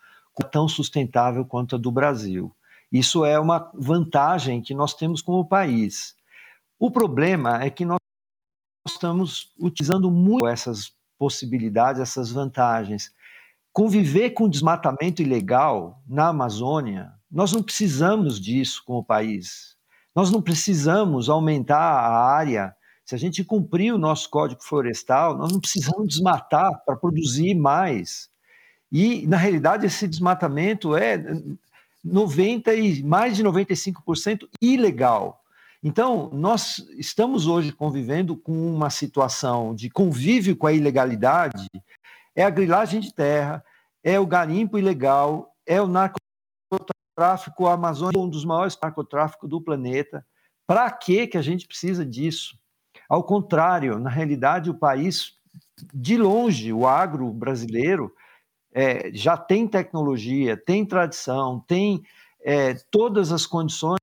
[0.50, 2.54] tão sustentável quanto a do Brasil.
[2.90, 6.14] Isso é uma vantagem que nós temos como país.
[6.78, 7.98] O problema é que nós
[8.86, 13.12] estamos utilizando muito essas possibilidades, essas vantagens.
[13.72, 19.74] Conviver com desmatamento ilegal na Amazônia nós não precisamos disso como país.
[20.14, 22.76] Nós não precisamos aumentar a área.
[23.06, 28.28] Se a gente cumprir o nosso código florestal, nós não precisamos desmatar para produzir mais.
[28.92, 31.24] E, na realidade, esse desmatamento é
[32.04, 35.42] 90 e mais de 95% ilegal.
[35.82, 41.66] Então, nós estamos hoje convivendo com uma situação de convívio com a ilegalidade,
[42.36, 43.64] é a grilagem de terra,
[44.04, 46.22] é o garimpo ilegal, é o narcotráfico
[47.14, 50.24] tráfico amazônico é um dos maiores narcotráficos do planeta.
[50.66, 52.58] Para que que a gente precisa disso?
[53.08, 55.34] Ao contrário, na realidade, o país,
[55.92, 58.12] de longe, o agro brasileiro,
[58.72, 62.02] é, já tem tecnologia, tem tradição, tem
[62.42, 63.98] é, todas as condições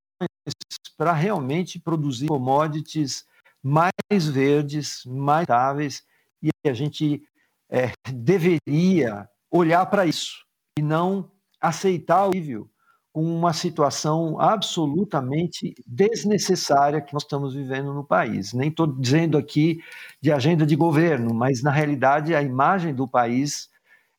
[0.98, 3.26] para realmente produzir commodities
[3.64, 6.04] mais verdes, mais estáveis,
[6.42, 7.24] e a gente
[7.70, 10.46] é, deveria olhar para isso
[10.78, 12.70] e não aceitar o nível
[13.12, 18.54] com uma situação absolutamente desnecessária que nós estamos vivendo no país.
[18.54, 19.82] Nem estou dizendo aqui
[20.22, 23.69] de agenda de governo, mas na realidade a imagem do país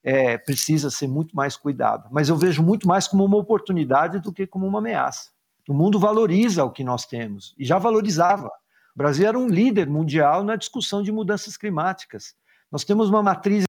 [0.02, 2.08] é, precisa ser muito mais cuidada.
[2.10, 5.30] Mas eu vejo muito mais como uma oportunidade do que como uma ameaça.
[5.68, 8.48] O mundo valoriza o que nós temos e já valorizava.
[8.94, 12.34] O Brasil era um líder mundial na discussão de mudanças climáticas.
[12.70, 13.64] Nós temos uma matriz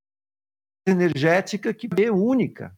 [0.87, 2.75] energética que é única.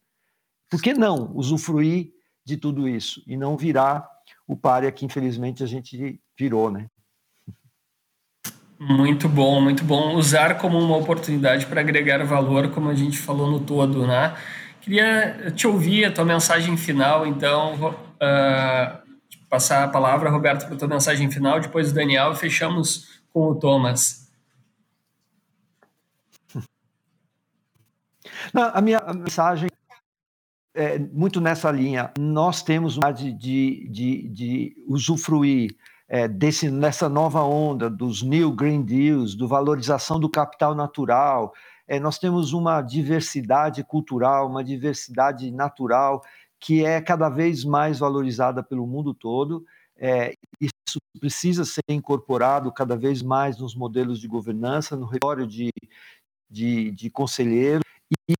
[0.69, 2.11] Por que não usufruir
[2.43, 4.09] de tudo isso e não virar
[4.47, 6.89] o páreo que infelizmente a gente virou, né?
[8.89, 10.13] Muito bom, muito bom.
[10.15, 14.35] Usar como uma oportunidade para agregar valor, como a gente falou no todo, né?
[14.81, 18.97] Queria te ouvir a tua mensagem final, então, uh,
[19.49, 23.51] passar a palavra, Roberto, para a tua mensagem final, depois o Daniel, e fechamos com
[23.51, 24.29] o Thomas.
[28.53, 29.69] Não, a minha mensagem
[30.75, 32.11] é, muito nessa linha.
[32.19, 35.73] Nós temos de, de, de, de usufruir
[36.13, 41.51] é, desse, nessa nova onda dos New Green Deals, do valorização do capital natural.
[41.87, 46.21] É, nós temos uma diversidade cultural, uma diversidade natural
[46.59, 49.65] que é cada vez mais valorizada pelo mundo todo.
[49.97, 55.71] É, isso precisa ser incorporado cada vez mais nos modelos de governança, no relatório de,
[56.47, 57.81] de, de conselheiro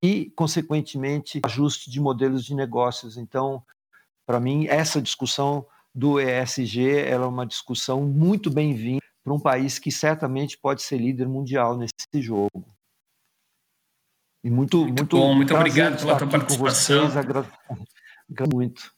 [0.04, 3.18] e, consequentemente, ajuste de modelos de negócios.
[3.18, 3.64] Então,
[4.28, 9.92] para mim, essa discussão do ESG é uma discussão muito bem-vinda para um país que
[9.92, 12.66] certamente pode ser líder mundial nesse jogo.
[14.44, 17.06] E muito, muito, muito bom, muito obrigado pela tua participação.
[17.06, 17.46] Vocês, agra...
[18.52, 18.92] muito.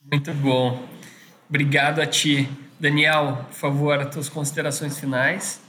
[0.00, 0.88] Muito bom.
[1.48, 2.48] Obrigado a ti.
[2.78, 5.60] Daniel, por favor, as tuas considerações finais.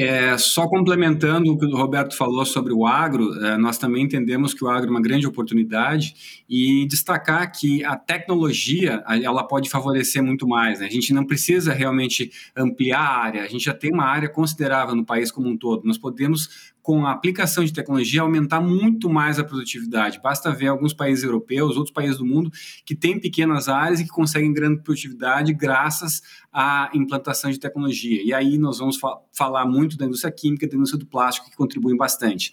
[0.00, 4.54] É, só complementando o que o Roberto falou sobre o agro, é, nós também entendemos
[4.54, 10.22] que o agro é uma grande oportunidade e destacar que a tecnologia ela pode favorecer
[10.22, 10.78] muito mais.
[10.78, 10.86] Né?
[10.86, 14.94] A gente não precisa realmente ampliar a área, a gente já tem uma área considerável
[14.94, 15.84] no país como um todo.
[15.84, 20.18] Nós podemos com a aplicação de tecnologia, aumentar muito mais a produtividade.
[20.22, 22.50] Basta ver alguns países europeus, outros países do mundo,
[22.82, 26.22] que têm pequenas áreas e que conseguem grande produtividade graças
[26.60, 28.20] à implantação de tecnologia.
[28.20, 31.56] E aí nós vamos fa falar muito da indústria química, da indústria do plástico, que
[31.56, 32.52] contribuem bastante.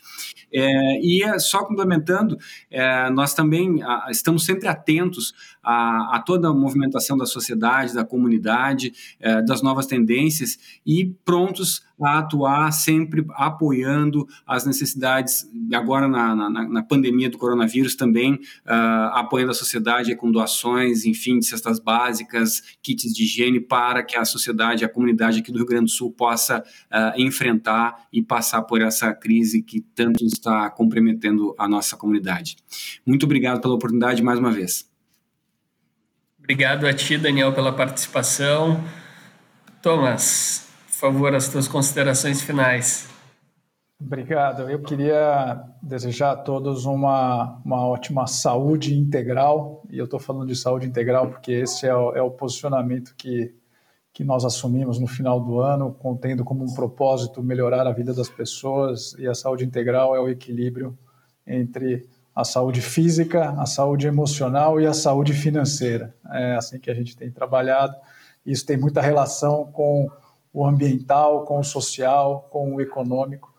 [0.54, 2.38] É, e é, só complementando,
[2.70, 5.34] é, nós também a, estamos sempre atentos
[5.64, 11.84] a, a, toda a movimentação da sociedade, da comunidade, é, das novas tendências e prontos
[12.02, 19.14] a atuar sempre apoiando às necessidades, agora na, na, na pandemia do coronavírus também, uh,
[19.14, 24.26] apoiando a sociedade com doações, enfim, de cestas básicas, kits de higiene, para que a
[24.26, 28.82] sociedade, a comunidade aqui do Rio Grande do Sul possa uh, enfrentar e passar por
[28.82, 32.58] essa crise que tanto está comprometendo a nossa comunidade.
[33.06, 34.90] Muito obrigado pela oportunidade mais uma vez.
[36.40, 38.84] Obrigado a ti, Daniel, pela participação.
[39.82, 43.10] Thomas, por favor, as tuas considerações finais.
[44.00, 44.70] Obrigado.
[44.70, 49.84] Eu queria desejar a todos uma, uma ótima saúde integral.
[49.90, 53.56] E eu estou falando de saúde integral porque esse é o, é o posicionamento que,
[54.16, 58.30] que nós assumimos no final do ano, contendo como um propósito melhorar a vida das
[58.30, 59.14] pessoas.
[59.20, 60.98] E a saúde integral é o equilíbrio
[61.46, 66.16] entre a saúde física, a saúde emocional e a saúde financeira.
[66.32, 67.94] É assim que a gente tem trabalhado.
[68.46, 70.10] Isso tem muita relação com
[70.54, 73.54] o ambiental, com o social, com o econômico.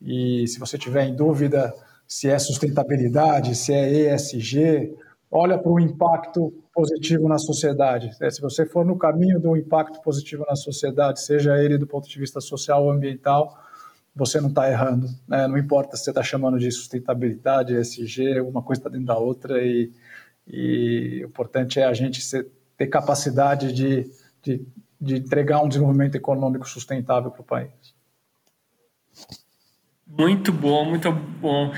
[0.00, 1.74] E se você tiver em dúvida
[2.06, 4.96] se é sustentabilidade, se é ESG,
[5.30, 8.12] olha para o impacto positivo na sociedade.
[8.20, 12.08] É, se você for no caminho do impacto positivo na sociedade, seja ele do ponto
[12.08, 13.60] de vista social ou ambiental,
[14.14, 15.08] você não está errando.
[15.26, 15.48] Né?
[15.48, 19.60] Não importa se você está chamando de sustentabilidade, ESG, uma coisa está dentro da outra
[19.60, 19.90] e,
[20.46, 22.22] e, o importante é a gente
[22.76, 24.08] ter capacidade de,
[24.40, 24.64] de,
[25.00, 27.72] de entregar um desenvolvimento econômico sustentável para o país.
[30.06, 31.72] Muito bom, muito bom.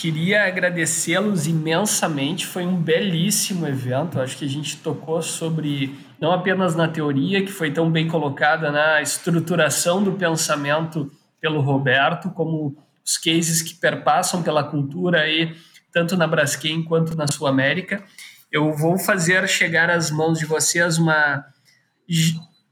[0.00, 2.46] Queria agradecê-los imensamente.
[2.46, 4.18] Foi um belíssimo evento.
[4.18, 8.72] Acho que a gente tocou sobre não apenas na teoria, que foi tão bem colocada
[8.72, 15.54] na estruturação do pensamento pelo Roberto, como os cases que perpassam pela cultura aí,
[15.92, 18.02] tanto na Braskem quanto na Sul América.
[18.50, 21.44] Eu vou fazer chegar às mãos de vocês uma,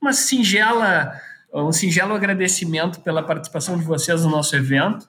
[0.00, 1.12] uma singela,
[1.52, 5.06] um singelo agradecimento pela participação de vocês no nosso evento.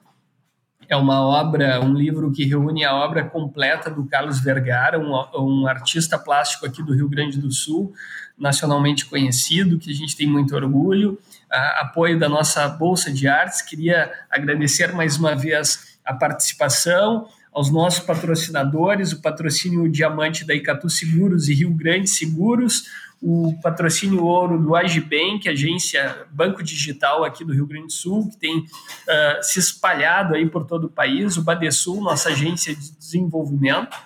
[0.90, 5.66] É uma obra, um livro que reúne a obra completa do Carlos Vergara, um, um
[5.66, 7.94] artista plástico aqui do Rio Grande do Sul,
[8.36, 11.18] nacionalmente conhecido, que a gente tem muito orgulho
[11.50, 13.62] apoio da nossa Bolsa de Artes.
[13.62, 20.88] Queria agradecer mais uma vez a participação, aos nossos patrocinadores, o patrocínio Diamante da Icatu
[20.88, 22.84] Seguros e Rio Grande Seguros,
[23.22, 28.38] o patrocínio Ouro do Agibank, agência Banco Digital aqui do Rio Grande do Sul, que
[28.38, 33.96] tem uh, se espalhado aí por todo o país, o Badesul, nossa agência de desenvolvimento,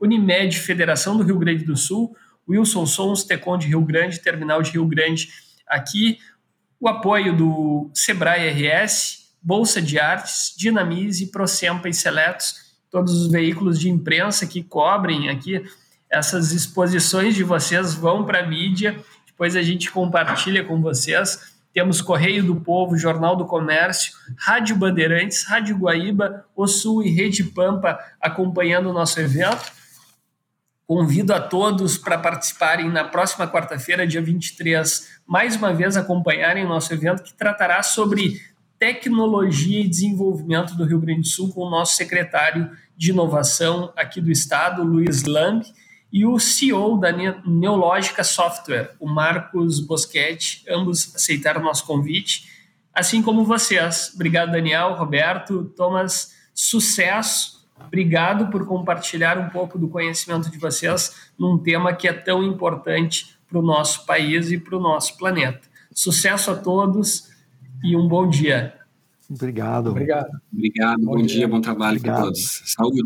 [0.00, 2.16] Unimed, Federação do Rio Grande do Sul,
[2.48, 5.28] Wilson Sons, Tecon de Rio Grande, Terminal de Rio Grande
[5.68, 6.18] aqui,
[6.80, 12.54] o apoio do Sebrae RS, Bolsa de Artes, Dinamize, Procempa e Seletos,
[12.90, 15.62] todos os veículos de imprensa que cobrem aqui
[16.12, 21.52] essas exposições de vocês vão para a mídia, depois a gente compartilha com vocês.
[21.72, 27.42] Temos Correio do Povo, Jornal do Comércio, Rádio Bandeirantes, Rádio Guaíba, O Sul e Rede
[27.44, 29.72] Pampa acompanhando o nosso evento.
[30.86, 36.68] Convido a todos para participarem na próxima quarta-feira, dia 23, mais uma vez acompanharem o
[36.68, 38.38] nosso evento que tratará sobre
[38.78, 44.20] tecnologia e desenvolvimento do Rio Grande do Sul com o nosso secretário de inovação aqui
[44.20, 45.64] do estado, Luiz Lamb,
[46.12, 47.10] e o CEO da
[47.46, 52.48] Neológica Software, o Marcos Boschetti, ambos aceitaram o nosso convite,
[52.92, 54.12] assim como vocês.
[54.14, 61.58] Obrigado, Daniel, Roberto, Thomas, sucesso Obrigado por compartilhar um pouco do conhecimento de vocês num
[61.58, 65.60] tema que é tão importante para o nosso país e para o nosso planeta.
[65.92, 67.30] Sucesso a todos
[67.82, 68.74] e um bom dia.
[69.28, 69.90] Obrigado.
[69.90, 70.30] Obrigado.
[70.52, 71.00] Obrigado.
[71.00, 71.38] Bom, bom dia.
[71.38, 72.62] dia, bom trabalho para todos.
[72.66, 73.02] Saúde.